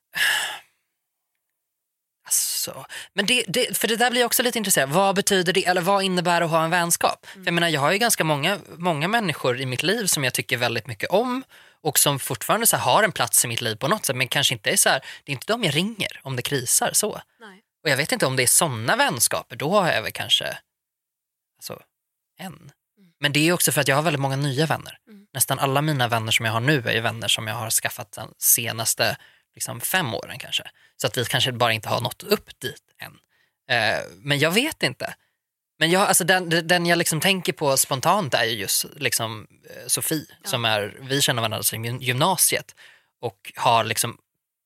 Alltså, 2.28 2.86
men 3.14 3.26
det, 3.26 3.44
det, 3.48 3.78
för 3.78 3.88
det 3.88 3.96
där 3.96 4.12
blir 4.12 4.22
jag 4.22 4.26
också 4.26 4.44
lite 4.44 4.58
intresserad 4.58 4.90
Vad 4.90 5.16
betyder 5.16 5.54
det, 5.54 5.66
eller 5.66 5.82
vad 5.82 6.04
innebär 6.04 6.42
att 6.42 6.50
ha 6.50 6.64
en 6.64 6.70
vänskap? 6.70 7.26
För 7.26 7.46
jag 7.46 7.54
menar, 7.54 7.68
jag 7.68 7.82
har 7.82 7.92
ju 7.92 7.98
ganska 7.98 8.24
många, 8.24 8.60
många 8.78 9.08
människor 9.08 9.62
i 9.62 9.66
mitt 9.66 9.84
liv 9.84 10.06
som 10.06 10.24
jag 10.24 10.34
tycker 10.34 10.58
väldigt 10.58 10.88
mycket 10.88 11.10
om 11.10 11.44
och 11.82 12.00
som 12.00 12.20
fortfarande 12.20 12.68
så 12.68 12.78
här, 12.78 12.84
har 12.84 13.04
en 13.04 13.12
plats 13.12 13.46
i 13.46 13.48
mitt 13.48 13.62
liv 13.62 13.76
på 13.76 13.88
något 13.88 14.06
sätt 14.06 14.16
men 14.16 14.28
kanske 14.28 14.54
inte 14.54 14.70
är 14.70 14.76
så 14.76 14.90
här, 14.90 15.02
det 15.24 15.32
är 15.32 15.34
inte 15.34 15.48
de 15.48 15.64
jag 15.64 15.76
ringer 15.76 16.20
om 16.24 16.36
det 16.36 16.42
krisar 16.42 16.90
så. 16.94 17.22
Nej. 17.40 17.62
Och 17.84 17.90
jag 17.90 17.98
vet 17.98 18.12
inte 18.12 18.26
om 18.26 18.36
det 18.36 18.44
är 18.44 18.48
sådana 18.48 18.96
vänskaper, 18.96 19.56
då 19.56 19.80
har 19.80 19.92
jag 19.92 20.02
väl 20.02 20.12
kanske 20.12 20.58
alltså, 21.58 21.82
en. 22.40 22.72
Men 23.20 23.34
det 23.34 23.48
är 23.48 23.54
också 23.54 23.72
för 23.72 23.82
att 23.82 23.88
jag 23.88 23.96
har 23.96 24.04
väldigt 24.04 24.22
många 24.22 24.36
nya 24.36 24.66
vänner. 24.66 24.98
Mm. 25.08 25.26
Nästan 25.34 25.60
alla 25.60 25.82
mina 25.82 26.08
vänner 26.08 26.32
som 26.32 26.46
jag 26.46 26.54
har 26.54 26.60
nu 26.60 26.84
är 26.88 26.94
ju 26.94 27.00
vänner 27.00 27.28
som 27.28 27.48
jag 27.48 27.56
har 27.56 27.70
skaffat 27.70 28.12
de 28.12 28.34
senaste 28.38 29.18
liksom, 29.58 29.82
fem 29.82 30.14
åren 30.14 30.40
kanske. 30.40 30.64
Så 31.02 31.08
att 31.08 31.18
vi 31.18 31.26
kanske 31.26 31.52
bara 31.52 31.74
inte 31.74 31.90
har 31.90 32.02
nått 32.02 32.24
upp 32.24 32.60
dit 32.60 32.84
än. 33.00 33.14
Eh, 33.76 34.00
men 34.18 34.40
jag 34.40 34.52
vet 34.52 34.84
inte. 34.84 35.16
Men 35.80 35.92
jag, 35.92 36.02
alltså 36.08 36.24
den, 36.24 36.68
den 36.68 36.86
jag 36.86 36.98
liksom 36.98 37.20
tänker 37.22 37.54
på 37.54 37.78
spontant 37.78 38.34
är 38.34 38.44
ju 38.44 38.52
just 38.56 38.86
liksom, 38.96 39.48
eh, 39.70 39.88
Sofie, 39.88 40.26
Ja. 40.44 40.50
som 40.50 40.66
är, 40.66 40.98
vi 41.02 41.22
känner 41.22 41.42
varandra 41.42 41.64
sedan 41.64 41.86
gym- 41.86 42.02
gymnasiet 42.02 42.76
och 43.22 43.52
har 43.56 43.84
liksom 43.84 44.18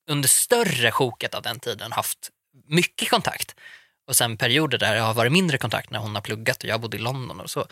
under 0.09 0.29
större 0.29 0.91
sjoket 0.91 1.33
av 1.35 1.41
den 1.41 1.59
tiden 1.59 1.91
haft 1.91 2.29
mycket 2.67 3.09
kontakt. 3.09 3.55
Och 4.07 4.15
sen 4.15 4.37
perioder 4.37 4.77
där 4.77 4.95
jag 4.95 5.03
har 5.03 5.13
varit 5.13 5.31
mindre 5.31 5.57
kontakt 5.57 5.89
när 5.89 5.99
hon 5.99 6.15
har 6.15 6.21
pluggat 6.21 6.63
och 6.63 6.69
jag 6.69 6.81
bodde 6.81 6.97
i 6.97 6.99
London 6.99 7.39
och 7.39 7.49
så. 7.49 7.67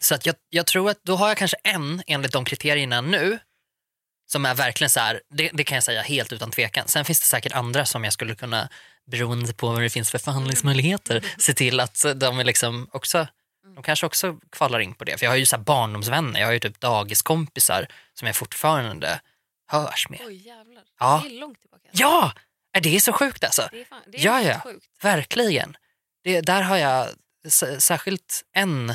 Så 0.00 0.14
att 0.14 0.26
jag, 0.26 0.34
jag 0.50 0.66
tror 0.66 0.90
att 0.90 0.98
då 1.02 1.16
har 1.16 1.28
jag 1.28 1.36
kanske 1.36 1.56
en, 1.64 2.02
enligt 2.06 2.32
de 2.32 2.44
kriterierna 2.44 3.00
nu, 3.00 3.38
som 4.32 4.46
är 4.46 4.54
verkligen 4.54 4.90
så 4.90 5.00
här, 5.00 5.20
det, 5.30 5.50
det 5.52 5.64
kan 5.64 5.74
jag 5.74 5.84
säga 5.84 6.02
helt 6.02 6.32
utan 6.32 6.50
tvekan. 6.50 6.88
Sen 6.88 7.04
finns 7.04 7.20
det 7.20 7.26
säkert 7.26 7.52
andra 7.52 7.84
som 7.86 8.04
jag 8.04 8.12
skulle 8.12 8.34
kunna, 8.34 8.68
beroende 9.10 9.52
på 9.54 9.68
vad 9.72 9.82
det 9.82 9.90
finns 9.90 10.10
för 10.10 10.18
förhandlingsmöjligheter, 10.18 11.24
se 11.38 11.54
till 11.54 11.80
att 11.80 12.04
de 12.16 12.38
är 12.38 12.44
liksom 12.44 12.88
också, 12.92 13.26
de 13.74 13.82
kanske 13.82 14.06
också 14.06 14.36
kvalar 14.50 14.80
in 14.80 14.94
på 14.94 15.04
det. 15.04 15.18
För 15.18 15.26
jag 15.26 15.30
har 15.30 15.36
ju 15.36 15.46
så 15.46 15.58
barndomsvänner, 15.58 16.40
jag 16.40 16.46
har 16.46 16.52
ju 16.52 16.58
typ 16.58 16.80
dagiskompisar 16.80 17.86
som 18.14 18.26
jag 18.26 18.36
fortfarande 18.36 19.20
hörs 19.68 20.08
med. 20.08 20.20
Oj 20.26 20.46
jävlar, 20.46 20.82
Ja. 21.00 21.20
det 21.24 21.36
är 21.36 21.40
långt 21.40 21.60
tillbaka. 21.60 21.88
Ja, 21.92 22.32
det 22.82 22.96
är 22.96 23.00
så 23.00 23.12
sjukt 23.12 23.44
alltså. 23.44 23.68
Det 23.72 23.80
är, 23.80 23.84
fan, 23.84 24.02
det 24.06 24.18
är 24.18 24.24
Ja, 24.24 24.42
ja. 24.42 24.60
sjukt. 24.60 24.86
Verkligen. 25.02 25.76
Det, 26.24 26.40
där 26.40 26.62
har 26.62 26.76
jag 26.76 27.08
särskilt 27.78 28.42
en, 28.52 28.94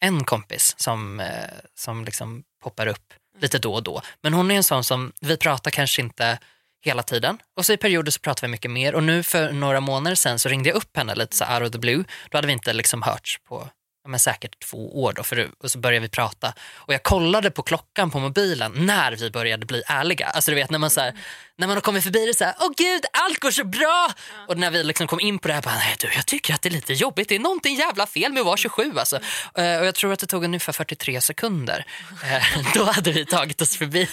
en 0.00 0.24
kompis 0.24 0.74
som, 0.78 1.20
eh, 1.20 1.28
som 1.74 2.04
liksom 2.04 2.44
poppar 2.62 2.86
upp 2.86 3.14
lite 3.42 3.58
då 3.58 3.74
och 3.74 3.82
då. 3.82 4.02
Men 4.22 4.34
hon 4.34 4.50
är 4.50 4.54
en 4.54 4.64
sån 4.64 4.84
som, 4.84 5.12
vi 5.20 5.36
pratar 5.36 5.70
kanske 5.70 6.02
inte 6.02 6.38
hela 6.84 7.02
tiden 7.02 7.38
och 7.56 7.66
så 7.66 7.72
i 7.72 7.76
perioder 7.76 8.10
så 8.10 8.20
pratar 8.20 8.46
vi 8.46 8.50
mycket 8.50 8.70
mer 8.70 8.94
och 8.94 9.02
nu 9.02 9.22
för 9.22 9.52
några 9.52 9.80
månader 9.80 10.14
sen 10.14 10.38
så 10.38 10.48
ringde 10.48 10.68
jag 10.68 10.76
upp 10.76 10.96
henne 10.96 11.14
lite 11.14 11.36
så 11.36 11.44
out 11.44 11.62
of 11.62 11.70
the 11.70 11.78
blue. 11.78 12.04
Då 12.30 12.38
hade 12.38 12.46
vi 12.46 12.52
inte 12.52 12.72
liksom 12.72 13.02
hörts 13.02 13.38
på 13.48 13.68
ja, 14.04 14.08
men 14.08 14.20
säkert 14.20 14.64
två 14.64 15.02
år 15.02 15.12
då 15.12 15.22
för, 15.22 15.50
och 15.58 15.70
så 15.70 15.78
började 15.78 16.02
vi 16.02 16.08
prata. 16.08 16.54
Och 16.74 16.94
jag 16.94 17.02
kollade 17.02 17.50
på 17.50 17.62
klockan 17.62 18.10
på 18.10 18.18
mobilen 18.18 18.72
när 18.76 19.12
vi 19.12 19.30
började 19.30 19.66
bli 19.66 19.82
ärliga. 19.86 20.26
Alltså 20.26 20.50
du 20.50 20.54
vet 20.54 20.70
när 20.70 20.78
man 20.78 20.90
så 20.90 21.00
här, 21.00 21.18
när 21.58 21.66
man 21.66 21.76
har 21.76 21.80
kommit 21.80 22.04
förbi 22.04 22.26
det 22.26 22.34
så 22.34 22.44
här, 22.44 22.54
åh 22.60 22.70
gud 22.76 23.04
allt 23.12 23.38
går 23.38 23.50
så 23.50 23.64
bra! 23.64 24.12
Och 24.48 24.58
när 24.58 24.70
vi 24.70 24.84
liksom 24.84 25.06
kom 25.06 25.20
in 25.20 25.38
på 25.38 25.48
det 25.48 25.54
här 25.54 25.62
bara, 25.62 25.74
nej 25.74 25.96
du 26.00 26.08
jag 26.14 26.26
tycker 26.26 26.54
att 26.54 26.62
det 26.62 26.68
är 26.68 26.70
lite 26.70 26.92
jobbigt, 26.92 27.28
det 27.28 27.34
är 27.34 27.38
någonting 27.38 27.76
jävla 27.76 28.06
fel 28.06 28.32
med 28.32 28.40
att 28.40 28.46
vara 28.46 28.56
27 28.56 28.92
alltså. 28.98 29.16
Eh, 29.54 29.78
och 29.78 29.86
jag 29.86 29.94
tror 29.94 30.12
att 30.12 30.18
det 30.18 30.26
tog 30.26 30.44
ungefär 30.44 30.72
43 30.72 31.20
sekunder. 31.20 31.86
Eh, 32.24 32.72
då 32.74 32.84
hade 32.84 33.12
vi 33.12 33.26
tagit 33.26 33.60
oss 33.60 33.76
förbi 33.76 34.08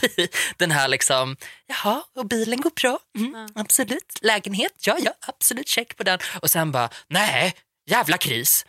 den 0.57 0.71
här 0.71 0.87
liksom, 0.87 1.37
jaha 1.67 2.03
och 2.15 2.27
bilen 2.27 2.61
går 2.61 2.71
bra, 2.81 2.99
mm, 3.17 3.49
absolut, 3.55 4.19
lägenhet, 4.21 4.73
ja 4.85 4.97
ja 4.99 5.11
absolut. 5.27 5.67
Check 5.67 5.97
på 5.97 6.03
den. 6.03 6.19
Och 6.41 6.49
sen 6.49 6.71
bara, 6.71 6.89
nej 7.07 7.53
jävla 7.89 8.17
kris. 8.17 8.65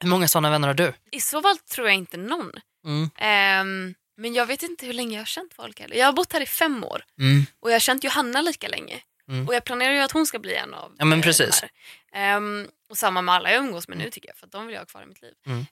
Hur 0.00 0.08
många 0.08 0.28
sådana 0.28 0.50
vänner 0.50 0.68
har 0.68 0.74
du? 0.74 0.92
I 1.10 1.20
så 1.20 1.42
fall 1.42 1.58
tror 1.58 1.86
jag 1.86 1.94
inte 1.96 2.16
någon. 2.16 2.50
Mm. 2.86 3.10
Ehm, 3.18 3.94
men 4.16 4.34
jag 4.34 4.46
vet 4.46 4.62
inte 4.62 4.86
hur 4.86 4.92
länge 4.92 5.14
jag 5.14 5.20
har 5.20 5.26
känt 5.26 5.54
folk 5.54 5.80
heller. 5.80 5.96
Jag 5.96 6.06
har 6.06 6.12
bott 6.12 6.32
här 6.32 6.40
i 6.40 6.46
fem 6.46 6.84
år 6.84 7.04
Mm. 7.18 7.46
och 7.60 7.70
jag 7.70 7.74
har 7.74 7.80
känt 7.80 8.04
Johanna 8.04 8.42
lika 8.42 8.68
länge. 8.68 9.00
Mm. 9.28 9.48
Och 9.48 9.54
jag 9.54 9.64
planerar 9.64 9.92
ju 9.92 10.00
att 10.00 10.12
hon 10.12 10.26
ska 10.26 10.38
bli 10.38 10.54
en 10.54 10.74
av 10.74 10.92
Ja, 10.98 11.04
men 11.04 11.18
eh, 11.18 11.22
precis. 11.22 11.64
Ehm, 12.12 12.68
och 12.90 12.98
samma 12.98 13.22
med 13.22 13.34
alla 13.34 13.50
jag 13.52 13.58
umgås 13.64 13.88
med 13.88 13.98
nu 13.98 14.10
tycker 14.10 14.28
jag, 14.28 14.36
för 14.36 14.46
de 14.46 14.66
vill 14.66 14.74
jag 14.74 14.80
ha 14.80 14.86
kvar 14.86 15.02
i 15.02 15.06
mitt 15.06 15.22
liv. 15.22 15.32
Mm. 15.46 15.66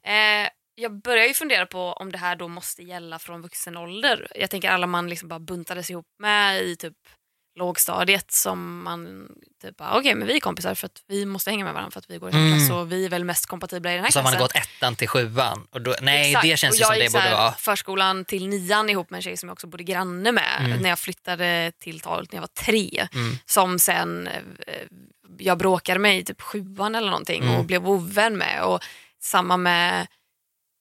Eh, 0.45 0.51
jag 0.75 0.93
börjar 1.03 1.27
ju 1.27 1.35
fundera 1.35 1.66
på 1.66 1.93
om 1.93 2.12
det 2.12 2.18
här 2.18 2.37
då 2.37 2.49
måste 2.49 2.83
gälla 2.83 3.18
från 3.18 3.43
vuxen 3.43 3.77
ålder. 3.77 4.29
Jag 4.35 4.51
tänker 4.51 4.70
alla 4.70 4.87
man 4.87 5.09
liksom 5.09 5.29
bara 5.29 5.41
buntades 5.41 5.91
ihop 5.91 6.07
med 6.18 6.62
i 6.62 6.77
typ 6.77 6.97
lågstadiet 7.55 8.33
som 8.33 8.83
man 8.83 9.29
typ 9.63 9.75
okej 9.81 10.15
men 10.15 10.27
vi 10.29 10.37
är 10.37 10.41
kompisar 10.41 10.75
för 10.75 10.87
att 10.87 11.03
vi 11.09 11.27
måste 11.27 11.51
hänga 11.51 11.65
med 11.65 11.75
varandra 11.75 11.91
för 11.91 11.99
att 11.99 12.11
vi 12.11 12.19
går 12.19 12.29
i 12.29 12.33
samma 12.33 12.47
Mm. 12.47 12.59
klass 12.59 12.71
och 12.71 12.93
vi 12.93 13.05
är 13.05 13.09
väl 13.09 13.25
mest 13.25 13.47
kompatibla 13.47 13.93
i 13.93 13.95
den 13.95 14.05
här 14.05 14.11
så 14.11 14.19
har 14.19 14.23
man 14.25 14.33
klassen. 14.33 14.45
gått 14.45 14.57
ettan 14.77 14.97
till 14.97 15.09
sjuan. 15.09 15.67
Och 15.71 15.81
då, 15.83 15.95
nej, 16.01 16.29
Exakt. 16.31 16.43
det 16.49 16.57
känns 16.57 16.81
ju 16.81 16.85
som 16.85 16.95
det 16.95 17.13
borde 17.13 17.25
så 17.31 17.37
vara. 17.37 17.53
förskolan 17.53 18.25
till 18.25 18.49
nian 18.49 18.91
ihop 18.91 19.11
med 19.11 19.19
en 19.19 19.23
tjej 19.23 19.37
som 19.37 19.49
jag 19.49 19.53
också 19.53 19.67
bodde 19.67 19.85
granne 19.85 20.33
med 20.33 20.57
Mm. 20.61 20.79
när 20.83 20.89
jag 20.89 20.99
flyttade 20.99 21.73
till 21.79 22.01
talet 22.01 22.33
när 22.33 22.37
jag 22.37 22.43
var 22.43 22.65
tre. 22.65 23.09
Mm. 23.15 23.37
Som 23.47 23.79
sen 23.79 24.27
eh, 24.27 24.75
jag 25.39 25.59
bråkade 25.59 25.99
med 26.01 26.19
i 26.19 26.25
typ 26.25 26.43
sjuan 26.43 26.95
eller 26.95 27.11
någonting 27.11 27.43
Mm. 27.43 27.55
och 27.57 27.65
blev 27.65 27.89
ovän 27.89 28.37
med. 28.37 28.63
Och 28.65 28.81
samma 29.21 29.57
med 29.57 30.01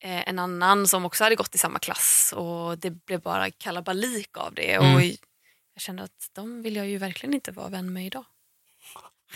eh, 0.03 0.29
en 0.29 0.39
annan 0.39 0.87
som 0.87 1.05
också 1.05 1.23
hade 1.23 1.35
gått 1.35 1.55
i 1.55 1.57
samma 1.57 1.79
klass 1.79 2.33
och 2.37 2.77
det 2.77 2.91
blev 2.91 3.21
bara 3.21 3.51
kalabalik 3.51 4.37
av 4.37 4.53
det. 4.53 4.73
Mm. 4.73 4.95
Och 4.95 5.01
jag 5.73 5.81
kände 5.81 6.03
att 6.03 6.29
de 6.33 6.61
vill 6.61 6.75
jag 6.75 6.87
ju 6.87 6.97
verkligen 6.97 7.33
inte 7.33 7.51
vara 7.51 7.69
vän 7.69 7.93
med 7.93 8.05
idag. 8.05 8.25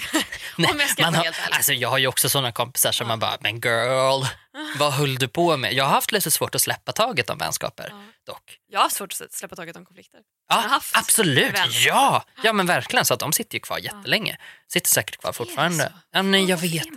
Nej, 0.58 0.72
Om 0.72 0.80
jag 0.80 0.90
ska 0.90 1.04
man 1.04 1.16
har, 1.16 1.24
helt 1.24 1.38
alltså 1.52 1.74
jag 1.74 1.90
har 1.90 1.98
ju 1.98 2.08
också 2.08 2.30
såna 2.30 2.52
kompisar 2.52 2.92
som 2.92 3.08
man 3.08 3.20
bara, 3.20 3.38
men 3.42 3.56
girl, 3.60 4.24
vad 4.78 4.94
höll 4.94 5.16
du 5.16 5.28
på 5.28 5.58
med? 5.58 5.74
Jag 5.74 5.84
har 5.84 5.92
haft 5.92 6.12
lite 6.12 6.32
svårt 6.32 6.56
att 6.56 6.62
släppa 6.62 6.92
taget 6.92 7.30
om 7.30 7.38
vänskaper 7.38 7.88
Ja. 7.92 8.04
dock. 8.26 8.58
Jag 8.68 8.80
har 8.80 8.90
svårt 8.90 9.14
att 9.22 9.34
släppa 9.34 9.56
taget 9.56 9.76
om 9.76 9.86
konflikter. 9.86 10.20
Ja, 10.50 10.82
absolut, 10.94 11.56
ja, 11.86 12.24
ja 12.44 12.54
men 12.54 12.66
verkligen 12.66 13.06
så 13.06 13.14
att 13.14 13.20
de 13.20 13.34
sitter 13.34 13.56
ju 13.56 13.60
kvar 13.60 13.78
jättelänge. 13.78 14.38
Sitter 14.68 14.90
säkert 14.90 15.18
kvar 15.18 15.32
fortfarande. 15.34 15.94
Ja, 16.12 16.22
nej, 16.22 16.46
jag 16.46 16.58
vet? 16.58 16.88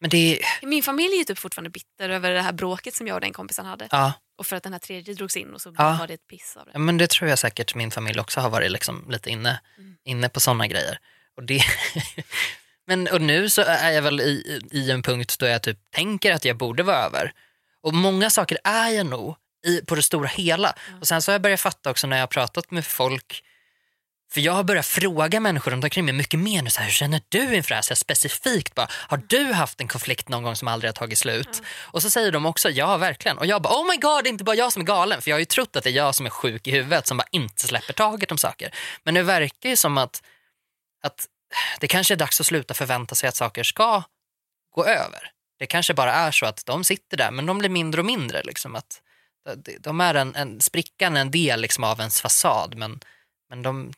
Men 0.00 0.10
det 0.10 0.40
Min 0.62 0.82
familj 0.82 1.14
är 1.14 1.18
ju 1.18 1.24
typ 1.24 1.38
fortfarande 1.38 1.70
bitter 1.70 2.08
över 2.08 2.30
det 2.30 2.42
här 2.42 2.52
bråket 2.52 2.94
som 2.94 3.06
jag 3.06 3.14
och 3.14 3.20
den 3.20 3.32
kompisen 3.32 3.66
hade. 3.66 3.88
ja, 3.90 4.12
Och 4.38 4.46
för 4.46 4.56
att 4.56 4.62
den 4.62 4.72
här 4.72 4.80
tredje 4.80 5.14
drogs 5.14 5.36
in 5.36 5.54
och 5.54 5.60
så 5.60 5.74
Ja. 5.78 5.96
var 6.00 6.06
det 6.06 6.14
ett 6.14 6.26
piss 6.26 6.56
av 6.56 6.64
det. 6.66 6.70
Ja, 6.72 6.78
men 6.78 6.98
det 6.98 7.10
tror 7.10 7.30
jag 7.30 7.38
säkert 7.38 7.74
min 7.74 7.90
familj 7.90 8.20
också 8.20 8.40
har 8.40 8.50
varit 8.50 8.70
liksom 8.70 9.10
lite 9.10 9.30
inne, 9.30 9.60
Mm. 9.78 9.96
inne 10.04 10.28
på 10.28 10.40
sådana 10.40 10.66
grejer. 10.66 10.98
Och, 11.36 11.42
det 11.42 11.62
men, 12.86 13.08
och 13.08 13.20
nu 13.20 13.50
så 13.50 13.62
är 13.62 13.90
jag 13.90 14.02
väl 14.02 14.20
i, 14.20 14.60
i 14.70 14.90
en 14.90 15.02
punkt 15.02 15.36
då 15.38 15.46
jag 15.46 15.62
typ 15.62 15.78
tänker 15.94 16.32
att 16.32 16.44
jag 16.44 16.56
borde 16.56 16.82
vara 16.82 16.96
över. 16.96 17.32
Och 17.82 17.94
många 17.94 18.30
saker 18.30 18.58
är 18.64 18.88
jag 18.88 19.06
nog 19.06 19.36
i, 19.66 19.80
på 19.80 19.94
det 19.94 20.02
stora 20.02 20.28
hela. 20.28 20.74
Och 21.00 21.08
sen 21.08 21.22
så 21.22 21.30
har 21.30 21.34
jag 21.34 21.42
börjat 21.42 21.60
fatta 21.60 21.90
också 21.90 22.06
när 22.06 22.16
jag 22.16 22.22
har 22.22 22.26
pratat 22.26 22.70
med 22.70 22.86
folk 22.86 23.42
för 24.32 24.40
jag 24.40 24.52
har 24.52 24.64
börjat 24.64 24.86
fråga 24.86 25.40
människor 25.40 25.70
runt 25.70 25.84
omkring 25.84 26.04
mig 26.04 26.14
mycket 26.14 26.40
mer 26.40 26.62
nu. 26.62 26.70
Så 26.70 26.80
här, 26.80 26.86
hur 26.86 26.92
känner 26.92 27.20
du 27.28 27.54
inför 27.54 27.68
det 27.68 27.74
här? 27.74 27.82
Så 27.82 27.90
här 27.90 27.96
specifikt 27.96 28.74
bara, 28.74 28.88
har 28.90 29.22
du 29.26 29.52
haft 29.52 29.80
en 29.80 29.88
konflikt 29.88 30.28
någon 30.28 30.42
gång 30.42 30.56
som 30.56 30.68
aldrig 30.68 30.88
har 30.88 30.94
tagit 30.94 31.18
slut? 31.18 31.62
Och 31.80 32.02
så 32.02 32.10
säger 32.10 32.32
de 32.32 32.46
också 32.46 32.70
ja, 32.70 32.96
verkligen. 32.96 33.38
Och 33.38 33.46
jag 33.46 33.62
bara, 33.62 33.74
oh 33.74 33.86
my 33.86 33.96
god, 33.96 34.24
det 34.24 34.28
är 34.28 34.30
inte 34.30 34.44
bara 34.44 34.56
jag 34.56 34.72
som 34.72 34.82
är 34.82 34.86
galen. 34.86 35.22
För 35.22 35.30
jag 35.30 35.34
har 35.34 35.38
ju 35.40 35.44
trott 35.44 35.76
att 35.76 35.84
det 35.84 35.90
är 35.90 35.94
jag 35.94 36.14
som 36.14 36.26
är 36.26 36.30
sjuk 36.30 36.66
i 36.66 36.70
huvudet 36.70 37.06
som 37.06 37.16
bara 37.16 37.28
inte 37.30 37.66
släpper 37.66 37.92
taget 37.92 38.32
om 38.32 38.38
saker. 38.38 38.74
Men 39.04 39.14
det 39.14 39.22
verkar 39.22 39.68
ju 39.68 39.76
som 39.76 39.98
att, 39.98 40.22
att 41.02 41.28
det 41.80 41.88
kanske 41.88 42.14
är 42.14 42.16
dags 42.16 42.40
att 42.40 42.46
sluta 42.46 42.74
förvänta 42.74 43.14
sig 43.14 43.28
att 43.28 43.36
saker 43.36 43.62
ska 43.62 44.02
gå 44.70 44.84
över. 44.84 45.32
Det 45.58 45.66
kanske 45.66 45.94
bara 45.94 46.12
är 46.12 46.30
så 46.30 46.46
att 46.46 46.66
de 46.66 46.84
sitter 46.84 47.16
där, 47.16 47.30
men 47.30 47.46
de 47.46 47.58
blir 47.58 47.68
mindre 47.68 48.00
och 48.00 48.04
mindre. 48.04 48.42
Liksom, 48.42 48.76
att 48.76 49.02
de- 49.80 50.00
är 50.00 50.14
en, 50.14 50.34
en 50.34 50.60
sprickan, 50.60 51.16
en 51.16 51.30
del 51.30 51.60
liksom, 51.60 51.84
av 51.84 52.00
ens 52.00 52.20
fasad, 52.20 52.74
men, 52.74 53.00
men 53.48 53.62
de, 53.62 53.92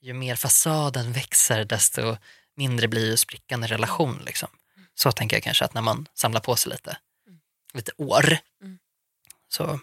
ju 0.00 0.12
mer 0.12 0.36
fasaden 0.36 1.12
växer 1.12 1.64
desto 1.64 2.16
mindre 2.56 2.88
blir 2.88 3.10
ju 3.10 3.16
sprickan 3.16 3.64
i 3.64 3.66
relation. 3.66 4.22
Liksom. 4.26 4.48
Så 4.94 5.12
tänker 5.12 5.36
jag 5.36 5.42
kanske 5.42 5.64
att 5.64 5.74
när 5.74 5.82
man 5.82 6.08
samlar 6.14 6.40
på 6.40 6.56
sig 6.56 6.72
lite, 6.72 6.96
lite 7.72 7.92
år. 7.96 8.38
Mm. 8.62 8.78
Så. 9.48 9.80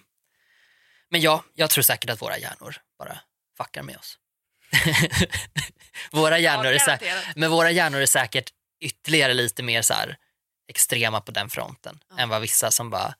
Men 1.09 1.21
ja, 1.21 1.43
jag 1.53 1.69
tror 1.69 1.81
säkert 1.81 2.09
att 2.09 2.21
våra 2.21 2.37
hjärnor 2.37 2.75
bara 2.97 3.19
fuckar 3.57 3.83
med 3.83 3.97
oss. 3.97 4.17
våra 6.11 6.39
hjärnor 6.39 6.65
är 6.65 6.79
säkert, 6.79 7.35
men 7.35 7.51
våra 7.51 7.71
hjärnor 7.71 8.01
är 8.01 8.05
säkert 8.05 8.49
ytterligare 8.81 9.33
lite 9.33 9.63
mer 9.63 9.81
så 9.81 9.93
här 9.93 10.17
extrema 10.69 11.21
på 11.21 11.31
den 11.31 11.49
fronten 11.49 11.99
än 12.17 12.29
vad 12.29 12.41
vissa 12.41 12.71
som 12.71 12.89
bara 12.89 13.13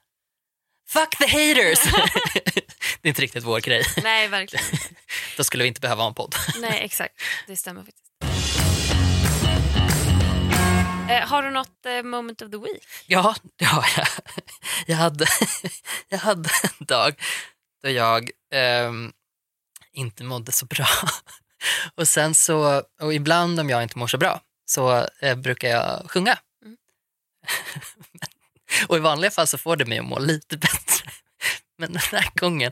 Fuck 0.89 1.17
the 1.17 1.27
haters! 1.27 1.79
det 3.01 3.07
är 3.07 3.09
inte 3.09 3.21
riktigt 3.21 3.43
vår 3.43 3.59
grej. 3.59 3.83
Nej, 4.03 4.27
verkligen. 4.27 4.65
Då 5.37 5.43
skulle 5.43 5.63
vi 5.63 5.67
inte 5.67 5.81
behöva 5.81 6.03
ha 6.03 6.07
en 6.07 6.13
podd. 6.13 6.35
Nej, 6.55 6.81
exakt. 6.83 7.21
Det 7.47 7.57
stämmer 7.57 7.83
faktiskt. 7.83 8.11
Eh, 11.09 11.27
har 11.27 11.43
du 11.43 11.51
något 11.51 11.85
eh, 11.85 12.03
moment 12.03 12.41
of 12.41 12.51
the 12.51 12.57
week? 12.57 12.83
Ja, 13.07 13.35
det 13.55 13.65
har 13.65 13.85
jag. 13.97 14.07
Jag 14.85 14.97
hade, 14.97 15.25
jag 16.09 16.17
hade 16.17 16.49
en 16.63 16.85
dag 16.85 17.21
då 17.83 17.89
jag 17.89 18.29
ehm, 18.53 19.11
inte 19.93 20.23
mådde 20.23 20.51
så 20.51 20.65
bra. 20.65 20.87
Och 21.95 22.07
sen 22.07 22.35
så, 22.35 22.83
och 23.01 23.13
ibland 23.13 23.59
om 23.59 23.69
jag 23.69 23.83
inte 23.83 23.97
mår 23.97 24.07
så 24.07 24.17
bra 24.17 24.41
så 24.65 25.07
eh, 25.19 25.35
brukar 25.35 25.69
jag 25.69 26.11
sjunga. 26.11 26.39
Mm. 26.65 26.77
och 28.87 28.97
i 28.97 28.99
vanliga 28.99 29.31
fall 29.31 29.47
så 29.47 29.57
får 29.57 29.75
det 29.75 29.85
mig 29.85 29.99
att 29.99 30.05
må 30.05 30.19
lite 30.19 30.57
bättre. 30.67 31.11
Men 31.77 31.93
den 31.93 32.01
här 32.11 32.29
gången 32.35 32.71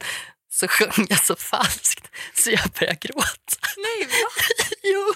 så 0.52 0.68
sjöng 0.68 1.08
jag 1.10 1.26
så 1.26 1.36
falskt 1.36 2.08
så 2.34 2.50
jag 2.50 2.70
började 2.80 2.98
gråta. 3.02 3.58
Nej, 3.78 4.08
va? 4.08 4.44
Jo, 4.84 5.14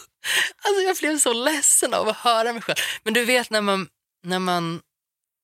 alltså 0.61 0.81
jag 0.81 0.97
blev 0.97 1.19
så 1.19 1.33
ledsen 1.33 1.93
av 1.93 2.09
att 2.09 2.17
höra 2.17 2.53
mig 2.53 2.61
själv. 2.61 2.77
Men 3.03 3.13
du 3.13 3.25
vet 3.25 3.49
när 3.49 3.61
man, 3.61 3.87
när 4.23 4.39
man 4.39 4.81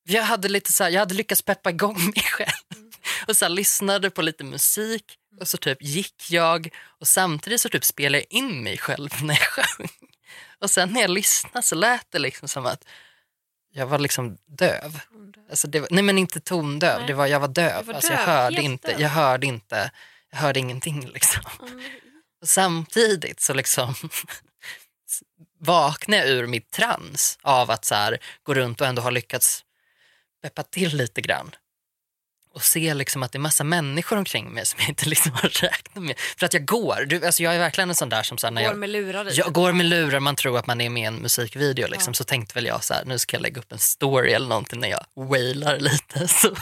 jag 0.03 0.23
hade, 0.23 0.49
lite 0.49 0.73
så 0.73 0.83
här, 0.83 0.91
jag 0.91 0.99
hade 0.99 1.13
lyckats 1.13 1.41
peppa 1.41 1.69
igång 1.69 2.05
mig 2.05 2.23
själv 2.23 2.88
och 3.29 3.37
så 3.37 3.45
här, 3.45 3.49
lyssnade 3.49 4.09
på 4.09 4.21
lite 4.21 4.43
musik 4.43 5.03
och 5.39 5.47
så 5.47 5.57
typ 5.57 5.77
gick 5.81 6.31
jag 6.31 6.69
och 6.99 7.07
samtidigt 7.07 7.61
så 7.61 7.69
typ 7.69 7.85
spelade 7.85 8.17
jag 8.17 8.39
in 8.39 8.63
mig 8.63 8.77
själv 8.77 9.09
när 9.23 9.33
jag 9.33 9.47
sjöng. 9.47 9.89
Och 10.59 10.71
sen 10.71 10.93
när 10.93 11.01
jag 11.01 11.09
lyssnade 11.09 11.63
så 11.63 11.75
lät 11.75 12.11
det 12.11 12.19
liksom 12.19 12.47
som 12.47 12.65
att 12.65 12.83
jag 13.71 13.87
var 13.87 13.99
liksom 13.99 14.37
döv. 14.45 14.99
Alltså 15.49 15.67
var, 15.67 15.87
nej 15.91 16.03
men 16.03 16.17
inte 16.17 16.39
tondöv, 16.39 16.97
Nej. 16.97 17.07
det 17.07 17.13
var, 17.13 17.27
jag 17.27 17.39
var 17.39 17.47
döv. 17.47 17.85
Var 17.85 17.93
alltså 17.93 18.13
jag 18.13 18.19
döv, 18.19 18.27
hörde 18.27 18.55
helt 18.55 18.65
inte, 18.65 18.91
döv. 18.91 19.01
jag 19.01 19.09
hörde 19.09 19.47
inte, 19.47 19.91
jag 20.31 20.37
hörde 20.37 20.59
ingenting 20.59 21.07
liksom. 21.07 21.43
Och 22.41 22.49
samtidigt 22.49 23.41
så 23.41 23.53
liksom 23.53 23.93
vaknade 25.59 26.21
jag 26.21 26.29
ur 26.29 26.47
mitt 26.47 26.71
trans 26.71 27.39
av 27.41 27.71
att 27.71 27.85
så 27.85 27.95
här, 27.95 28.17
gå 28.43 28.53
runt 28.53 28.81
och 28.81 28.87
ändå 28.87 29.01
ha 29.01 29.09
lyckats 29.09 29.65
peppa 30.41 30.63
till 30.63 30.97
lite 30.97 31.21
grann. 31.21 31.51
Och 32.53 32.63
se 32.63 32.93
liksom 32.93 33.23
att 33.23 33.31
det 33.31 33.37
är 33.37 33.39
massa 33.39 33.63
människor 33.63 34.17
omkring 34.17 34.49
mig 34.49 34.65
som 34.65 34.79
jag 34.79 34.89
inte 34.89 35.09
liksom 35.09 35.31
har 35.35 35.49
räknat 35.49 36.03
med. 36.03 36.19
För 36.37 36.45
att 36.45 36.53
jag 36.53 36.65
går, 36.65 37.05
du, 37.07 37.25
alltså 37.25 37.43
jag 37.43 37.55
är 37.55 37.59
verkligen 37.59 37.89
en 37.89 37.95
sån 37.95 38.09
där 38.09 38.23
som 38.23 38.37
så 38.37 38.47
här, 38.47 38.51
när 38.51 38.61
Går 38.61 38.71
jag, 38.71 38.79
med 38.79 38.89
lurar 38.89 39.29
i. 39.31 39.35
jag 39.35 39.53
går 39.53 39.71
med 39.71 39.85
lurar, 39.85 40.19
man 40.19 40.35
tror 40.35 40.57
att 40.57 40.67
man 40.67 40.81
är 40.81 40.89
med 40.89 41.03
i 41.03 41.05
en 41.05 41.15
musikvideo 41.15 41.87
liksom, 41.87 42.13
så 42.13 42.23
tänkte 42.23 42.53
väl 42.55 42.65
jag 42.65 42.83
så 42.83 42.93
här, 42.93 43.05
nu 43.05 43.19
ska 43.19 43.35
jag 43.35 43.41
lägga 43.41 43.59
upp 43.59 43.71
en 43.71 43.77
story 43.79 44.31
eller 44.31 44.47
någonting 44.47 44.79
när 44.79 44.87
jag 44.89 45.05
wailar 45.15 45.79
lite. 45.79 46.27
Så, 46.27 46.55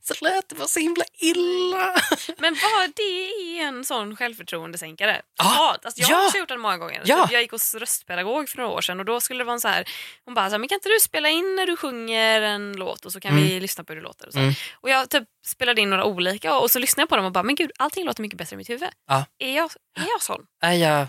så 0.00 0.14
lät 0.24 0.48
det 0.48 0.54
bara 0.54 0.68
så 0.68 0.80
himla 0.80 1.04
illa. 1.18 1.94
Men 2.38 2.56
vad 2.62 2.90
det 2.96 3.30
är 3.30 3.62
en 3.62 3.84
sån 3.84 4.16
självförtroendesänkare. 4.16 5.22
Ja, 5.38 5.76
alltså 5.82 6.00
jag 6.00 6.10
ja. 6.10 6.16
har 6.16 6.26
också 6.26 6.38
gjort 6.38 6.48
den 6.48 6.60
många 6.60 6.78
gånger. 6.78 7.02
Ja. 7.04 7.26
Så 7.26 7.34
Jag 7.34 7.42
gick 7.42 7.50
hos 7.50 7.74
röstpedagog 7.74 8.48
för 8.48 8.58
några 8.58 8.70
år 8.70 8.80
sedan 8.80 9.00
och 9.00 9.06
då 9.06 9.20
skulle 9.20 9.40
det 9.40 9.44
vara 9.44 9.54
en 9.54 9.60
så 9.60 9.68
här, 9.68 9.88
hon 10.24 10.34
bara, 10.34 10.46
så 10.46 10.50
här, 10.50 10.58
men 10.58 10.68
kan 10.68 10.76
inte 10.76 10.88
du 10.88 11.00
spela 11.00 11.28
in 11.28 11.56
när 11.56 11.66
du 11.66 11.76
sjunger 11.76 12.42
en 12.42 12.72
låt 12.72 13.04
och 13.04 13.12
så 13.12 13.20
kan 13.20 13.36
vi 13.36 13.60
lyssna 13.60 13.84
på 13.84 13.92
hur 13.92 14.00
det 14.00 14.04
låter. 14.04 14.26
Och, 14.26 14.32
så. 14.32 14.38
Mm. 14.38 14.54
och 14.74 14.90
jag 14.90 15.10
typ 15.10 15.24
spelade 15.46 15.80
in 15.80 15.90
några 15.90 16.04
olika 16.04 16.58
och 16.58 16.70
så 16.70 16.78
lyssnade 16.78 17.02
jag 17.02 17.08
på 17.08 17.16
dem 17.16 17.24
och 17.24 17.32
bara, 17.32 17.44
men 17.44 17.54
gud 17.54 17.72
allting 17.78 18.04
låter 18.04 18.22
mycket 18.22 18.38
bättre 18.38 18.54
i 18.54 18.56
mitt 18.56 18.70
huvud. 18.70 18.90
Ja. 19.06 19.24
Är, 19.38 19.56
jag, 19.56 19.70
är 19.98 20.06
jag 20.06 20.22
sån? 20.22 20.46
Är 20.62 20.72
jag 20.72 21.06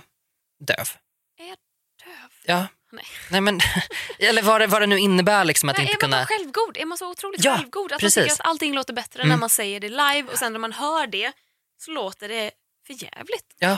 döv? 0.59 0.89
Är 1.39 1.47
jag 1.47 1.57
döv? 2.05 2.31
Ja. 2.45 2.67
Nej. 2.91 3.05
Nej 3.31 3.41
men, 3.41 3.59
eller 4.19 4.41
vad 4.41 4.61
det, 4.61 4.67
vad 4.67 4.81
det 4.81 4.85
nu 4.87 4.99
innebär 4.99 5.45
liksom 5.45 5.69
att 5.69 5.77
Nej, 5.77 5.83
inte 5.85 5.91
är 5.91 5.95
man 5.95 5.99
kunna... 5.99 6.17
bara 6.17 6.25
självgod? 6.25 6.77
Är 6.77 6.85
man 6.85 6.97
så 6.97 7.09
otroligt 7.11 7.43
Ja, 7.45 7.57
självgod 7.57 7.85
att 7.85 7.91
man 7.91 7.99
precis. 7.99 8.23
tycker 8.23 8.33
att 8.33 8.47
allting 8.49 8.73
låter 8.73 8.93
bättre 8.93 9.21
Mm. 9.21 9.29
när 9.29 9.37
man 9.37 9.49
säger 9.49 9.79
det 9.79 9.89
live 9.89 10.23
och 10.31 10.37
sen 10.39 10.51
när 10.53 10.59
man 10.59 10.73
hör 10.73 11.07
det 11.07 11.31
så 11.79 11.91
låter 11.91 12.29
det 12.29 12.51
för 12.87 12.93
jävligt. 13.03 13.55
Ja. 13.59 13.77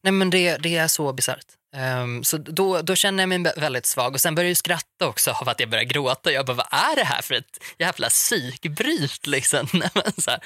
Nej 0.00 0.12
men 0.12 0.30
det, 0.30 0.56
det 0.56 0.76
är 0.76 0.88
så 0.88 1.12
bisarrt. 1.12 1.46
Um, 1.76 2.24
så 2.24 2.36
då, 2.36 2.82
då 2.82 2.94
känner 2.94 3.22
jag 3.22 3.28
mig 3.28 3.52
väldigt 3.56 3.86
svag 3.86 4.14
och 4.14 4.20
sen 4.20 4.34
börjar 4.34 4.50
jag 4.50 4.56
skratta 4.56 5.06
också 5.06 5.30
av 5.30 5.48
att 5.48 5.60
jag 5.60 5.70
börjar 5.70 5.84
gråta. 5.84 6.32
Jag 6.32 6.46
bara, 6.46 6.56
vad 6.56 6.66
är 6.70 6.96
det 6.96 7.04
här 7.04 7.22
för 7.22 7.34
ett 7.34 7.64
jävla 7.78 8.08
psykbryt 8.08 9.26
liksom? 9.26 9.66
Så 10.18 10.30
här, 10.30 10.40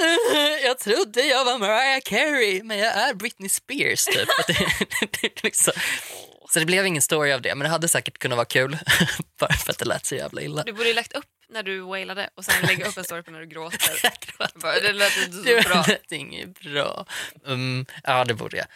eh, 0.00 0.64
jag 0.64 0.78
trodde 0.78 1.22
jag 1.22 1.44
var 1.44 1.58
Mariah 1.58 2.00
Carey 2.04 2.62
men 2.62 2.78
jag 2.78 2.96
är 2.96 3.14
Britney 3.14 3.48
Spears 3.48 4.04
typ. 4.04 4.28
det, 4.46 4.52
det, 5.00 5.18
det, 5.22 5.42
liksom. 5.42 5.72
Så 6.50 6.58
det 6.58 6.66
blev 6.66 6.86
ingen 6.86 7.02
story 7.02 7.32
av 7.32 7.42
det 7.42 7.54
men 7.54 7.64
det 7.64 7.68
hade 7.68 7.88
säkert 7.88 8.18
kunnat 8.18 8.36
vara 8.36 8.46
kul. 8.46 8.78
Bara 9.40 9.52
för 9.52 9.70
att 9.72 9.78
det 9.78 9.84
lät 9.84 10.06
så 10.06 10.14
jävla 10.14 10.42
illa. 10.42 10.62
Du 10.62 10.72
borde 10.72 10.88
ju 10.88 10.94
lagt 10.94 11.12
upp 11.12 11.24
när 11.50 11.62
du 11.62 11.80
wailade 11.80 12.30
och 12.34 12.44
sen 12.44 12.66
lägga 12.66 12.86
upp 12.86 12.96
en 12.96 13.04
story 13.04 13.22
på 13.22 13.30
när 13.30 13.40
du 13.40 13.46
gråter. 13.46 14.00
Jag 14.02 14.12
gråter. 14.20 14.82
Det 14.82 14.92
lät 14.92 15.16
inte 15.16 15.36
så 15.36 15.42
Det 15.42 15.64
bra. 15.64 15.84
lät 15.88 16.12
inget 16.12 16.60
bra. 16.60 17.06
Um, 17.44 17.86
ja, 18.04 18.24
det 18.24 18.34
borde 18.34 18.56
jag. 18.56 18.66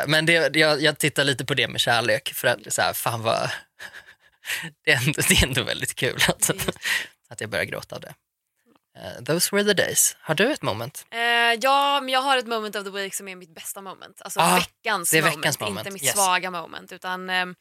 Eh, 0.00 0.06
men 0.06 0.26
det, 0.26 0.56
jag, 0.56 0.82
jag 0.82 0.98
tittar 0.98 1.24
lite 1.24 1.44
på 1.44 1.54
det 1.54 1.68
med 1.68 1.80
kärlek 1.80 2.32
för 2.34 2.48
att 2.48 2.72
så 2.74 2.82
här, 2.82 2.92
fan 2.92 3.22
vad... 3.22 3.50
det, 4.84 4.92
är 4.92 4.96
ändå, 4.96 5.22
det 5.28 5.34
är 5.34 5.46
ändå 5.46 5.62
väldigt 5.62 5.94
kul 5.94 6.18
att, 6.28 6.50
att 7.28 7.40
jag 7.40 7.50
börjar 7.50 7.64
gråta 7.64 7.96
av 7.96 8.00
det. 8.00 8.14
Eh, 8.98 9.24
those 9.24 9.56
were 9.56 9.64
the 9.64 9.82
days. 9.82 10.16
Har 10.20 10.34
du 10.34 10.52
ett 10.52 10.62
moment? 10.62 11.06
Eh, 11.10 11.18
ja, 11.60 12.00
men 12.00 12.08
jag 12.08 12.20
har 12.20 12.36
ett 12.36 12.46
moment 12.46 12.76
of 12.76 12.84
the 12.84 12.90
week 12.90 13.14
som 13.14 13.28
är 13.28 13.36
mitt 13.36 13.54
bästa 13.54 13.80
moment. 13.80 14.22
Alltså 14.22 14.40
Ah, 14.40 14.54
veckans, 14.54 15.10
det 15.10 15.18
är 15.18 15.22
moment, 15.22 15.38
veckans 15.38 15.60
moment, 15.60 15.78
inte 15.78 15.90
mitt 15.90 16.04
yes. 16.04 16.14
svaga 16.14 16.50
moment. 16.50 16.92
Utan, 16.92 17.30
ehm, 17.30 17.54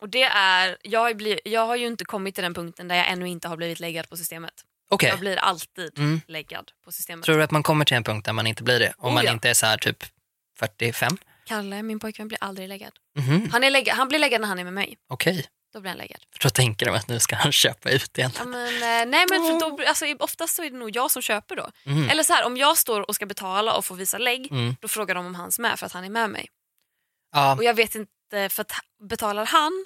och 0.00 0.08
det 0.08 0.22
är, 0.22 0.76
jag, 0.82 1.00
har 1.00 1.14
bli, 1.14 1.40
jag 1.44 1.66
har 1.66 1.76
ju 1.76 1.86
inte 1.86 2.04
kommit 2.04 2.34
till 2.34 2.44
den 2.44 2.54
punkten 2.54 2.88
där 2.88 2.96
jag 2.96 3.08
ännu 3.08 3.28
inte 3.28 3.48
har 3.48 3.56
blivit 3.56 3.80
läggad 3.80 4.08
på 4.08 4.16
systemet. 4.16 4.54
Okej. 4.90 5.08
Jag 5.08 5.18
blir 5.20 5.36
alltid 5.36 5.98
Mm. 5.98 6.20
läggad 6.28 6.70
på 6.84 6.92
systemet. 6.92 7.24
Tror 7.24 7.36
du 7.36 7.42
att 7.42 7.50
man 7.50 7.62
kommer 7.62 7.84
till 7.84 7.96
en 7.96 8.04
punkt 8.04 8.24
där 8.24 8.32
man 8.32 8.46
inte 8.46 8.62
blir 8.62 8.78
det? 8.80 8.92
Om 8.98 9.08
Oh, 9.08 9.14
man 9.14 9.24
ja. 9.24 9.32
inte 9.32 9.50
är 9.50 9.54
så 9.54 9.66
här 9.66 9.76
typ 9.78 10.04
45? 10.58 11.16
Kalle, 11.46 11.82
min 11.82 11.98
pojkvän, 12.00 12.28
blir 12.28 12.38
aldrig 12.40 12.68
läggad. 12.68 12.92
Mhm, 13.18 13.48
Han, 13.52 13.64
är 13.64 13.70
läggad. 13.70 13.96
han 13.96 14.08
blir 14.08 14.18
läggad 14.18 14.40
när 14.40 14.48
han 14.48 14.58
är 14.58 14.64
med 14.64 14.72
mig. 14.72 14.96
Okej. 15.08 15.46
Då 15.72 15.80
blir 15.80 15.90
han 15.90 15.98
läggad. 15.98 16.20
För 16.32 16.42
då 16.42 16.50
tänker 16.50 16.86
de 16.86 16.92
att 16.96 17.08
nu 17.08 17.20
ska 17.20 17.36
han 17.36 17.52
köpa 17.62 17.90
ut 17.90 18.18
igen. 18.18 18.30
Ja, 18.38 18.44
men, 18.44 18.74
eh, 18.74 18.80
nej 19.10 19.26
men 19.28 19.28
för 19.28 19.60
då, 19.60 19.78
alltså, 19.88 20.04
oftast 20.18 20.54
så 20.56 20.62
är 20.64 20.70
det 20.70 20.76
nog 20.76 20.96
jag 20.96 21.10
som 21.10 21.22
köper 21.22 21.56
då. 21.56 21.70
Mm. 21.86 22.08
Eller 22.08 22.22
så 22.22 22.32
här, 22.32 22.44
om 22.46 22.56
jag 22.56 22.78
står 22.78 23.08
och 23.08 23.14
ska 23.14 23.26
betala 23.26 23.74
och 23.76 23.84
får 23.84 23.94
visa 23.96 24.18
lägg, 24.18 24.52
Mm. 24.52 24.76
då 24.80 24.88
frågar 24.88 25.14
de 25.14 25.26
om 25.26 25.34
hans 25.34 25.58
med 25.58 25.78
för 25.78 25.86
att 25.86 25.92
han 25.92 26.04
är 26.04 26.10
med 26.10 26.30
mig. 26.30 26.48
Ja, 27.32 27.54
Och 27.56 27.64
jag 27.64 27.74
vet 27.74 27.94
inte, 27.94 28.12
för 28.30 28.60
att 28.60 28.72
betalar 29.08 29.46
han... 29.46 29.84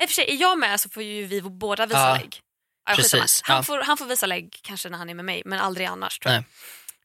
I 0.00 0.04
och 0.04 0.08
för 0.08 0.14
sig, 0.14 0.30
är 0.30 0.40
jag 0.40 0.58
med 0.58 0.80
så 0.80 0.88
får 0.88 1.02
ju 1.02 1.24
vi 1.26 1.42
båda 1.42 1.86
visa 1.86 1.98
Ja, 2.08 2.14
lägg. 2.14 2.40
Ja, 2.88 2.94
precis, 2.96 3.40
han, 3.44 3.56
ja. 3.56 3.62
får, 3.62 3.78
han 3.78 3.96
får 3.96 4.06
visa 4.06 4.26
lägg 4.26 4.58
kanske 4.62 4.88
när 4.88 4.98
han 4.98 5.10
är 5.10 5.14
med 5.14 5.24
mig, 5.24 5.42
men 5.44 5.58
aldrig 5.58 5.86
annars. 5.86 6.18
Tror 6.18 6.34
jag. 6.34 6.44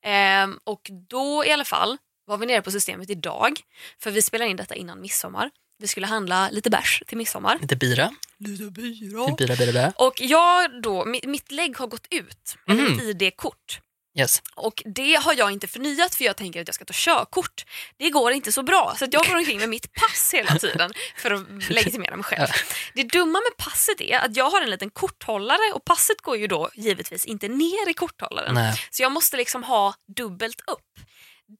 Ehm, 0.01 0.60
och 0.64 0.89
då 1.10 1.45
i 1.45 1.51
alla 1.51 1.66
fall 1.66 1.97
var 2.26 2.38
vi 2.38 2.45
nere 2.45 2.62
på 2.62 2.72
systemet 2.72 3.10
idag, 3.10 3.60
för 3.99 4.12
vi 4.12 4.22
spelar 4.22 4.45
in 4.45 4.55
detta 4.57 4.76
innan 4.76 5.01
midsommar. 5.01 5.49
Vi 5.78 5.88
skulle 5.88 6.07
handla 6.07 6.49
lite 6.49 6.70
bärs 6.70 7.03
till 7.07 7.18
midsommar. 7.18 7.60
lite 7.62 7.76
bira. 7.76 8.12
Lite 8.38 8.64
Bira, 8.72 9.36
bira, 9.38 9.55
bira. 9.55 9.91
Och 9.95 10.14
jag 10.22 10.82
då, 10.82 11.05
mitt, 11.05 11.51
lägg 11.51 11.78
har 11.78 11.88
gått 11.88 12.07
ut, 12.10 12.55
Mhm. 12.68 12.78
mitt 12.84 13.01
ID-kort. 13.03 13.80
Yes. 14.18 14.41
Och 14.55 14.84
det 14.95 15.16
har 15.16 15.34
jag 15.34 15.51
inte 15.51 15.68
förnyat 15.68 16.16
för 16.16 16.26
jag 16.26 16.38
tänker 16.38 16.62
att 16.62 16.68
jag 16.68 16.76
ska 16.76 16.86
ta 16.86 16.93
körkort. 16.95 17.66
Det 17.97 18.10
går 18.10 18.32
inte 18.32 18.51
så 18.51 18.64
bra 18.64 18.95
så 18.99 19.05
jag 19.12 19.26
går 19.28 19.36
omkring 19.36 19.60
med 19.60 19.70
mitt 19.70 19.93
pass 19.93 20.32
hela 20.34 20.55
tiden 20.55 20.93
för 21.18 21.32
att 21.32 21.70
legitimera 21.70 22.16
mig 22.16 22.24
själv. 22.24 22.47
Det 22.93 23.03
dumma 23.03 23.39
med 23.39 23.57
passet 23.66 24.01
är 24.01 24.20
att 24.20 24.36
jag 24.36 24.49
har 24.49 24.62
en 24.62 24.70
liten 24.70 24.89
korthållare 24.89 25.74
och 25.74 25.86
passet 25.86 26.22
går 26.22 26.38
ju 26.38 26.47
då 26.47 26.70
givetvis 26.74 27.26
inte 27.26 27.47
ner 27.47 27.89
i 27.89 27.93
korthållaren. 27.93 28.53
Nej. 28.55 28.82
Så 28.89 29.03
jag 29.03 29.12
måste 29.12 29.38
liksom 29.38 29.64
ha 29.64 29.93
dubbelt 30.16 30.62
upp. 30.68 30.86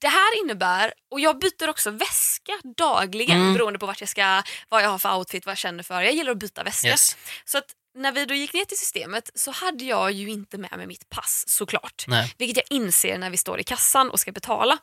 Det 0.02 0.08
här 0.08 0.41
innebär, 0.41 0.93
och 1.12 1.20
jag 1.20 1.39
byter 1.39 1.70
också 1.70 1.91
väska 1.91 2.52
dagligen 2.78 3.41
Mm. 3.41 3.54
beroende 3.54 3.80
på 3.80 3.86
vart 3.86 4.00
jag 4.00 4.10
ska, 4.10 4.43
vad 4.70 4.84
jag 4.84 4.89
har 4.89 4.97
för 5.00 5.16
outfit, 5.18 5.45
vad 5.45 5.52
jag 5.52 5.58
känner 5.58 5.84
för. 5.84 6.02
Jag 6.02 6.14
gillar 6.14 6.32
att 6.32 6.38
byta 6.38 6.64
väska. 6.64 6.88
Yes. 6.88 7.18
Så 7.45 7.58
att 7.58 7.66
när 8.00 8.12
vi 8.12 8.26
då 8.26 8.34
gick 8.34 8.54
ner 8.54 8.66
till 8.66 8.78
systemet 8.78 9.30
så 9.36 9.52
hade 9.52 9.84
jag 9.84 10.12
ju 10.12 10.30
inte 10.30 10.58
med 10.58 10.78
mig 10.78 10.88
mitt 10.88 11.10
pass 11.10 11.43
såklart. 11.47 12.06
Nej. 12.08 12.36
Vilket 12.38 12.58
jag 12.58 12.78
inser 12.78 13.18
när 13.18 13.30
vi 13.30 13.38
står 13.38 13.60
i 13.60 13.64
kassan 13.64 14.10
och 14.10 14.20
ska 14.20 14.32
betala. 14.32 14.78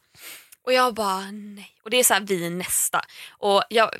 Och 0.64 0.72
jag 0.72 0.94
bara 0.94 1.30
nej. 1.30 1.76
Och 1.82 1.90
det 1.90 1.96
är 1.96 2.04
så 2.04 2.14
här 2.14 2.20
vi 2.20 2.50
nästa. 2.50 3.04
Och 3.30 3.64
jag, 3.70 3.90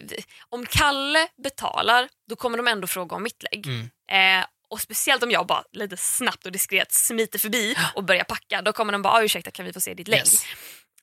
om 0.48 0.66
Kalle 0.66 1.28
betalar 1.42 2.08
då 2.28 2.36
kommer 2.36 2.56
de 2.56 2.68
ändå 2.68 2.86
fråga 2.86 3.16
om 3.16 3.22
mitt 3.22 3.42
lägg. 3.42 3.66
Mm. 3.66 4.40
Eh, 4.40 4.46
och 4.70 4.80
speciellt 4.80 5.22
om 5.22 5.30
jag 5.30 5.46
bara 5.46 5.64
lite 5.72 5.96
snabbt 5.96 6.46
och 6.46 6.52
diskret 6.52 6.92
smiter 6.92 7.38
förbi 7.38 7.76
och 7.94 8.04
börjar 8.04 8.24
packa. 8.24 8.62
Då 8.62 8.72
kommer 8.72 8.92
de 8.92 9.02
bara 9.02 9.12
ah, 9.12 9.22
ursäkta 9.22 9.50
kan 9.50 9.66
vi 9.66 9.72
få 9.72 9.80
se 9.80 9.94
ditt 9.94 10.08
lägg. 10.08 10.20
Yes. 10.20 10.44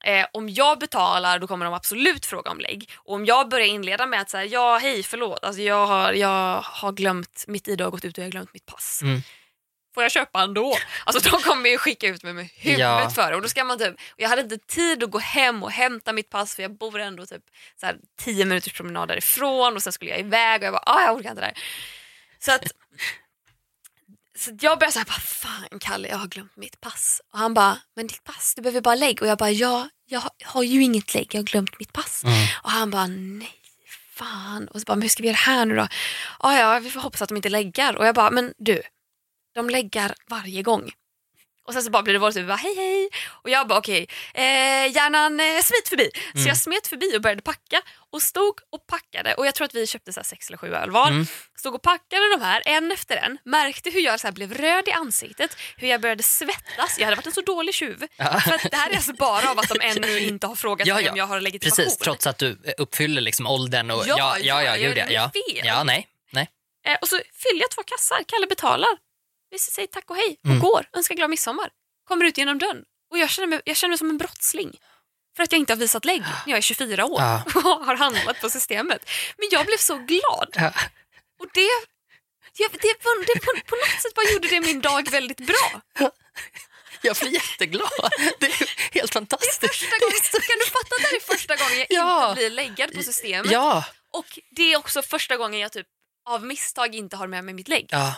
Eh, 0.03 0.25
om 0.33 0.49
jag 0.49 0.79
betalar 0.79 1.39
då 1.39 1.47
kommer 1.47 1.65
de 1.65 1.73
absolut 1.73 2.25
fråga 2.25 2.51
om 2.51 2.59
lägg. 2.59 2.89
Och 2.95 3.15
om 3.15 3.25
jag 3.25 3.49
börjar 3.49 3.67
inleda 3.67 4.05
med 4.05 4.21
att 4.21 4.29
säga 4.29 4.45
ja 4.45 4.77
hej 4.77 5.03
förlåt, 5.03 5.43
alltså, 5.43 5.61
jag, 5.61 5.85
har, 5.87 6.13
jag 6.13 6.61
har 6.61 6.91
glömt, 6.91 7.43
mitt 7.47 7.67
ID 7.67 7.81
har 7.81 7.91
gått 7.91 8.05
ut 8.05 8.17
och 8.17 8.21
jag 8.21 8.25
har 8.25 8.31
glömt 8.31 8.53
mitt 8.53 8.65
pass. 8.65 8.99
Mm. 9.03 9.21
Får 9.93 10.03
jag 10.03 10.11
köpa 10.11 10.41
ändå? 10.41 10.75
Alltså 11.05 11.29
de 11.29 11.41
kommer 11.41 11.69
ju 11.69 11.77
skicka 11.77 12.07
ut 12.07 12.23
mig 12.23 12.33
med 12.33 12.49
huvudet 12.55 12.79
Ja. 12.79 13.09
för 13.09 13.29
det. 13.29 13.35
Och 13.35 13.41
då 13.41 13.47
ska 13.47 13.63
man 13.63 13.79
typ, 13.79 13.95
jag 14.17 14.29
hade 14.29 14.41
inte 14.41 14.57
tid 14.57 15.03
att 15.03 15.11
gå 15.11 15.19
hem 15.19 15.63
och 15.63 15.71
hämta 15.71 16.13
mitt 16.13 16.29
pass 16.29 16.55
för 16.55 16.61
jag 16.61 16.77
bor 16.77 16.99
ändå 16.99 17.25
typ 17.25 17.43
så 17.79 17.85
här, 17.85 17.95
tio 18.19 18.45
minuters 18.45 18.73
promenad 18.73 19.07
därifrån 19.07 19.75
och 19.75 19.83
sen 19.83 19.93
skulle 19.93 20.11
jag 20.11 20.19
iväg 20.19 20.61
och 20.61 20.65
jag 20.65 20.73
bara 20.73 20.83
ah, 20.85 21.01
jag 21.05 21.15
orkar 21.15 21.29
inte 21.29 21.41
det 21.41 21.45
här. 21.45 21.57
Så 22.39 22.51
att 22.51 22.63
så 24.37 24.51
jag 24.61 24.79
började 24.79 24.91
säga, 24.93 25.05
vad 25.07 25.21
fan 25.21 25.79
Kalle 25.79 26.07
jag 26.07 26.17
har 26.17 26.27
glömt 26.27 26.55
mitt 26.55 26.81
pass. 26.81 27.21
Och 27.33 27.39
han 27.39 27.53
bara, 27.53 27.77
men 27.95 28.07
ditt 28.07 28.23
pass, 28.23 28.53
du 28.55 28.61
behöver 28.61 28.81
bara 28.81 28.95
lägg. 28.95 29.21
Och 29.21 29.27
jag 29.27 29.37
bara, 29.37 29.51
ja, 29.51 29.89
jag 30.07 30.21
har- 30.43 30.63
ju 30.63 30.83
inget 30.83 31.13
lägg, 31.13 31.27
jag 31.31 31.39
har 31.39 31.43
glömt 31.45 31.79
mitt 31.79 31.93
pass. 31.93 32.23
Mm. 32.23 32.47
Och 32.63 32.71
han 32.71 32.91
bara, 32.91 33.07
nej 33.07 33.51
fan. 34.13 34.67
Och 34.67 34.79
så 34.81 34.85
bara, 34.85 34.95
men 34.95 35.01
hur 35.01 35.09
ska 35.09 35.21
vi 35.23 35.27
göra 35.29 35.35
här 35.37 35.65
nu 35.65 35.75
då? 35.75 35.87
Ah, 36.39 36.57
ja, 36.57 36.79
vi 36.79 36.89
får 36.89 36.99
hoppas 37.01 37.21
att 37.21 37.29
de 37.29 37.35
inte 37.35 37.49
läggar. 37.49 37.95
Och 37.95 38.05
jag 38.05 38.15
bara, 38.15 38.31
men 38.31 38.53
du, 38.57 38.81
de 39.55 39.69
läggar 39.69 40.15
varje 40.29 40.61
gång. 40.63 40.91
Och 41.67 41.73
sen 41.73 41.83
så 41.83 41.89
bara 41.91 42.03
blir 42.03 42.13
det 42.13 42.19
vårt 42.19 42.33
typ, 42.33 42.47
bara, 42.47 42.55
hej 42.55 42.75
hej. 42.75 43.09
Och 43.43 43.49
jag 43.49 43.67
bara 43.67 43.79
okej, 43.79 44.07
eh, 44.33 44.43
hjärnan 44.95 45.39
eh, 45.39 45.61
smit 45.61 45.89
förbi. 45.89 46.09
Så 46.13 46.37
Mm. 46.37 46.47
jag 46.47 46.57
smet 46.57 46.87
förbi 46.87 47.17
och 47.17 47.21
började 47.21 47.41
packa 47.41 47.81
och 48.11 48.21
stod 48.21 48.53
och 48.71 48.87
packade. 48.87 49.33
Och 49.33 49.45
jag 49.47 49.55
tror 49.55 49.65
att 49.65 49.73
vi 49.75 49.87
köpte 49.87 50.13
så 50.13 50.19
här 50.19 50.25
sex 50.25 50.47
eller 50.47 50.57
sju 50.57 50.73
öl 50.73 50.91
var. 50.91 51.07
Mm. 51.07 51.25
Stod 51.59 51.75
och 51.75 51.81
packade 51.81 52.29
de 52.37 52.41
här 52.41 52.61
en 52.65 52.91
efter 52.91 53.17
en. 53.17 53.37
Märkte 53.45 53.89
hur 53.89 54.01
jag 54.01 54.19
så 54.19 54.31
blev 54.31 54.53
röd 54.53 54.87
i 54.87 54.91
ansiktet, 54.91 55.57
hur 55.77 55.87
jag 55.87 56.01
började 56.01 56.23
svettas. 56.23 56.95
Jag 56.99 57.05
hade 57.05 57.15
varit 57.15 57.25
en 57.25 57.31
så 57.33 57.41
dålig 57.41 57.75
tjuv. 57.75 58.03
Ja. 58.15 58.39
För 58.39 58.69
det 58.69 58.75
här 58.77 58.89
är 58.91 58.95
alltså 58.95 59.13
bara 59.13 59.51
av 59.51 59.59
att 59.59 59.69
de 59.69 59.81
ännu 59.81 60.19
inte 60.27 60.47
har 60.47 60.55
frågat 60.55 60.87
Ja, 60.87 61.01
ja. 61.01 61.11
om 61.11 61.17
jag 61.17 61.25
har 61.27 61.39
legitimation. 61.41 61.85
Precis, 61.85 61.97
trots 61.97 62.27
att 62.27 62.37
du 62.37 62.57
uppfyller 62.77 63.21
liksom 63.21 63.47
åldern. 63.47 63.91
Och, 63.91 64.03
Ja, 64.07 64.15
ja, 64.17 64.37
ja, 64.39 64.39
ja, 64.39 64.61
ja, 64.63 64.63
jag 64.65 64.79
ja, 64.79 64.87
gjorde 64.87 65.13
ja. 65.13 65.31
fel. 65.33 65.65
ja, 65.65 65.83
nej, 65.83 66.07
nej. 66.31 66.49
Eh, 66.85 66.97
och 67.01 67.07
så 67.07 67.15
fyller 67.43 67.61
jag 67.61 67.71
två 67.71 67.83
kassar, 67.83 68.23
Kalle 68.27 68.47
betalar. 68.47 68.89
Vi 69.53 69.59
säger 69.59 69.87
tack 69.87 70.09
och 70.09 70.15
hej 70.15 70.37
och 70.43 70.45
Mm. 70.49 70.59
går, 70.59 70.85
önskar 70.93 71.15
glad 71.15 71.29
midsommar. 71.29 71.69
Kommer 72.07 72.25
ut 72.25 72.37
genom 72.37 72.57
dörren 72.59 72.83
och 73.11 73.17
jag 73.17 73.29
känner, 73.29 73.47
mig, 73.47 73.61
jag 73.65 73.75
känner 73.77 73.89
mig 73.89 73.97
som 73.97 74.09
en 74.09 74.17
brottsling. 74.17 74.79
För 75.35 75.43
att 75.43 75.51
jag 75.51 75.59
inte 75.59 75.73
har 75.73 75.77
visat 75.77 76.05
lägg 76.05 76.21
när 76.21 76.29
jag 76.45 76.57
är 76.57 76.61
24 76.61 77.05
år 77.05 77.21
Ja. 77.21 77.43
och 77.55 77.85
har 77.85 77.95
handlat 77.95 78.41
på 78.41 78.49
systemet. 78.49 79.09
Men 79.37 79.47
jag 79.51 79.65
blev 79.65 79.77
så 79.77 79.97
glad. 79.97 80.49
Ja. 80.53 80.73
Och 81.39 81.47
det, 81.53 81.69
det, 82.57 82.67
det, 82.71 82.95
det 83.27 83.39
på, 83.45 83.51
på 83.69 83.75
något 83.75 84.01
sätt 84.01 84.13
bara 84.15 84.25
gjorde 84.33 84.47
det 84.47 84.59
min 84.61 84.81
dag 84.81 85.11
väldigt 85.11 85.37
bra. 85.39 85.81
Jag 87.01 87.15
blir 87.17 87.29
jätteglad. 87.33 87.89
Det 88.39 88.45
är 88.45 88.93
helt 88.93 89.13
fantastiskt. 89.13 89.59
Första 89.59 89.97
gången, 89.99 90.19
kan 90.31 90.57
du 90.59 90.65
fatta 90.65 90.95
att 90.95 91.09
det 91.11 91.15
är 91.15 91.35
första 91.35 91.55
gången 91.55 91.77
jag 91.77 91.87
Ja. 91.89 92.29
inte 92.29 92.35
blir 92.39 92.49
läggad 92.49 92.93
på 92.93 93.03
systemet? 93.03 93.51
Ja, 93.51 93.85
Och 94.13 94.39
det 94.51 94.73
är 94.73 94.77
också 94.77 95.01
första 95.01 95.37
gången 95.37 95.59
jag 95.59 95.71
typ 95.71 95.87
av 96.29 96.45
misstag 96.45 96.95
inte 96.95 97.15
har 97.15 97.27
med 97.27 97.43
mig 97.43 97.53
mitt 97.53 97.67
lägg. 97.67 97.87
ja. 97.89 98.15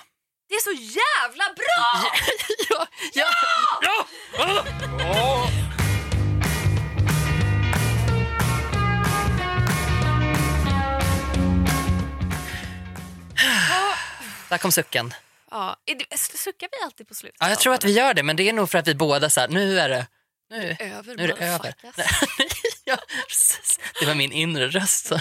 Det 0.47 0.55
är 0.55 0.61
så 0.61 0.71
jävla 0.71 1.43
bra! 1.53 2.11
ja, 2.69 2.87
ja. 3.13 3.27
ja. 4.99 5.47
Där 14.49 14.57
kom 14.57 14.71
sucken. 14.71 15.13
Ja, 15.51 15.75
är 15.85 15.95
det, 15.95 16.17
suckar 16.17 16.69
vi 16.71 16.83
alltid 16.85 17.07
på 17.07 17.13
slutet? 17.15 17.37
Ja, 17.39 17.49
jag 17.49 17.59
tror 17.59 17.73
att 17.73 17.83
vi 17.83 17.91
gör 17.91 18.13
det, 18.13 18.23
men 18.23 18.35
det 18.35 18.49
är 18.49 18.53
nog 18.53 18.69
för 18.69 18.77
att 18.77 18.87
vi 18.87 18.95
båda 18.95 19.29
så 19.29 19.39
här, 19.39 19.47
nu 19.47 19.79
är 19.79 19.89
det, 19.89 20.07
nu, 20.49 20.75
Över 20.79 21.15
nu 21.15 21.23
är 21.23 21.27
det 21.27 21.33
över. 21.45 21.73
ja. 22.85 22.97
Det 23.99 24.05
var 24.05 24.15
min 24.15 24.31
inre 24.31 24.67
röst. 24.67 25.05
som- 25.05 25.19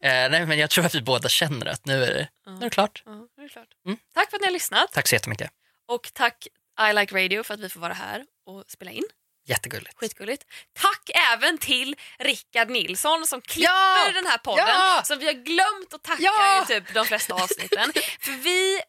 Eh, 0.00 0.30
nej, 0.30 0.46
men 0.46 0.58
jag 0.58 0.70
tror 0.70 0.86
att 0.86 0.94
vi 0.94 1.02
båda 1.02 1.28
känner 1.28 1.66
att 1.66 1.86
nu 1.86 2.04
är 2.04 2.14
det, 2.14 2.28
nu 2.46 2.56
är 2.56 2.60
det 2.60 2.70
klart. 2.70 3.02
Ja, 3.06 3.12
det 3.44 3.50
är 3.50 3.52
klart. 3.52 3.68
Mm. 3.86 3.98
Tack 4.14 4.30
för 4.30 4.36
att 4.36 4.40
ni 4.40 4.46
har 4.46 4.52
lyssnat 4.52 4.92
Tack 4.92 5.08
så 5.08 5.14
jättemycket. 5.14 5.50
och 5.88 6.10
tack 6.14 6.46
I 6.90 6.92
Like 6.92 7.14
Radio 7.24 7.42
för 7.42 7.54
att 7.54 7.60
vi 7.60 7.68
får 7.68 7.80
vara 7.80 7.92
här 7.94 8.24
och 8.46 8.64
spela 8.68 8.90
in. 8.90 9.04
Jättegulligt. 9.46 9.98
Skitgulligt. 9.98 10.44
Tack 10.72 11.10
även 11.32 11.58
till 11.58 11.96
Rickard 12.18 12.70
Nilsson 12.70 13.26
som 13.26 13.40
klipper 13.40 13.72
Ja! 13.72 14.10
den 14.14 14.26
här 14.26 14.38
podden 14.38 14.64
Ja! 14.68 15.02
som 15.04 15.18
vi 15.18 15.26
har 15.26 15.32
glömt 15.32 15.94
att 15.94 16.02
tacka 16.02 16.22
Ja! 16.22 16.62
i 16.62 16.66
typ 16.66 16.94
de 16.94 17.06
flesta 17.06 17.34
avsnitten. 17.34 17.92
för 18.20 18.32
vi 18.32 18.80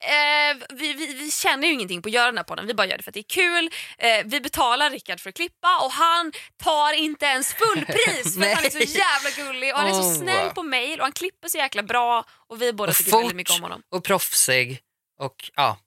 Eh, 0.00 0.56
vi, 0.68 0.92
vi, 0.92 1.14
vi 1.14 1.30
tjänar 1.30 1.66
ju 1.68 1.72
ingenting 1.72 2.02
på 2.02 2.08
att 2.08 2.12
göra 2.12 2.26
den 2.26 2.36
här 2.36 2.44
podden, 2.44 2.66
vi 2.66 2.74
bara 2.74 2.86
gör 2.86 2.96
det 2.96 3.02
för 3.02 3.10
att 3.10 3.14
det 3.14 3.20
är 3.20 3.28
kul. 3.28 3.70
Eh, 3.98 4.22
vi 4.24 4.40
betalar 4.40 4.90
Rickard 4.90 5.20
för 5.20 5.28
att 5.30 5.36
klippa 5.36 5.78
och 5.84 5.92
han 5.92 6.32
tar 6.62 6.92
inte 6.92 7.26
ens 7.26 7.54
fullpris 7.54 8.34
för 8.34 8.42
att 8.42 8.54
han 8.54 8.64
är 8.64 8.70
så 8.70 8.78
jävla 8.98 9.30
gullig 9.36 9.72
och 9.74 9.78
han 9.80 9.88
är 9.88 9.92
så 10.02 10.14
snäll 10.14 10.50
på 10.50 10.62
mail 10.62 10.98
och 11.00 11.04
han 11.04 11.12
klipper 11.12 11.48
så 11.48 11.58
jäkla 11.58 11.82
bra 11.82 12.24
och 12.48 12.62
vi 12.62 12.72
båda 12.72 12.90
Och 12.90 12.96
tycker 12.96 13.10
fort. 13.10 13.20
väldigt 13.20 13.36
mycket 13.36 13.54
om 13.54 13.62
honom. 13.62 13.82
Och 13.90 14.04
proffsig 14.04 14.80
och 15.20 15.50
ja, 15.56 15.78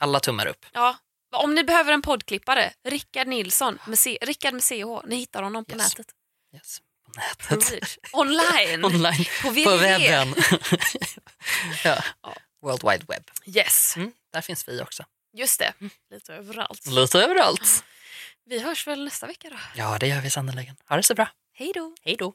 alla 0.00 0.20
tummar 0.20 0.46
upp. 0.46 0.66
Ja. 0.72 0.96
Om 1.36 1.54
ni 1.54 1.64
behöver 1.64 1.92
en 1.92 2.02
poddklippare, 2.02 2.72
Rickard 2.88 3.26
Nilsson, 3.26 3.78
med 3.86 3.98
C- 3.98 4.18
Rickard 4.22 4.52
med 4.54 4.64
CH, 4.64 5.06
ni 5.06 5.16
hittar 5.16 5.42
honom 5.42 5.64
på 5.64 5.76
Yes. 5.76 5.82
nätet. 5.98 6.06
Yes. 6.54 6.78
Nätet. 7.16 7.98
Online. 8.12 8.84
Online. 8.84 9.24
På 9.42 9.48
På 9.48 9.76
webben. 9.76 10.34
ja. 11.84 12.02
Ja. 12.22 12.34
World 12.64 12.82
Wide 12.90 13.04
Web. 13.08 13.22
Yes, 13.46 13.96
Mm, 13.96 14.12
där 14.32 14.40
finns 14.40 14.68
vi 14.68 14.80
också. 14.82 15.04
just 15.36 15.58
det. 15.58 15.72
Lite 16.10 16.34
överallt. 16.34 16.86
Lite 16.86 17.18
överallt. 17.18 17.84
Vi 18.46 18.58
hörs 18.60 18.86
väl 18.86 19.04
nästa 19.04 19.26
vecka 19.26 19.50
då. 19.50 19.56
Ja, 19.76 19.98
det 19.98 20.06
gör 20.08 20.20
vi 20.20 20.30
sannerligen. 20.30 20.76
Ha 20.88 20.96
det 20.96 21.02
så 21.02 21.14
bra. 21.14 21.28
Hej 21.52 21.72
då. 21.74 21.94
Hej 22.02 22.16
då. 22.16 22.34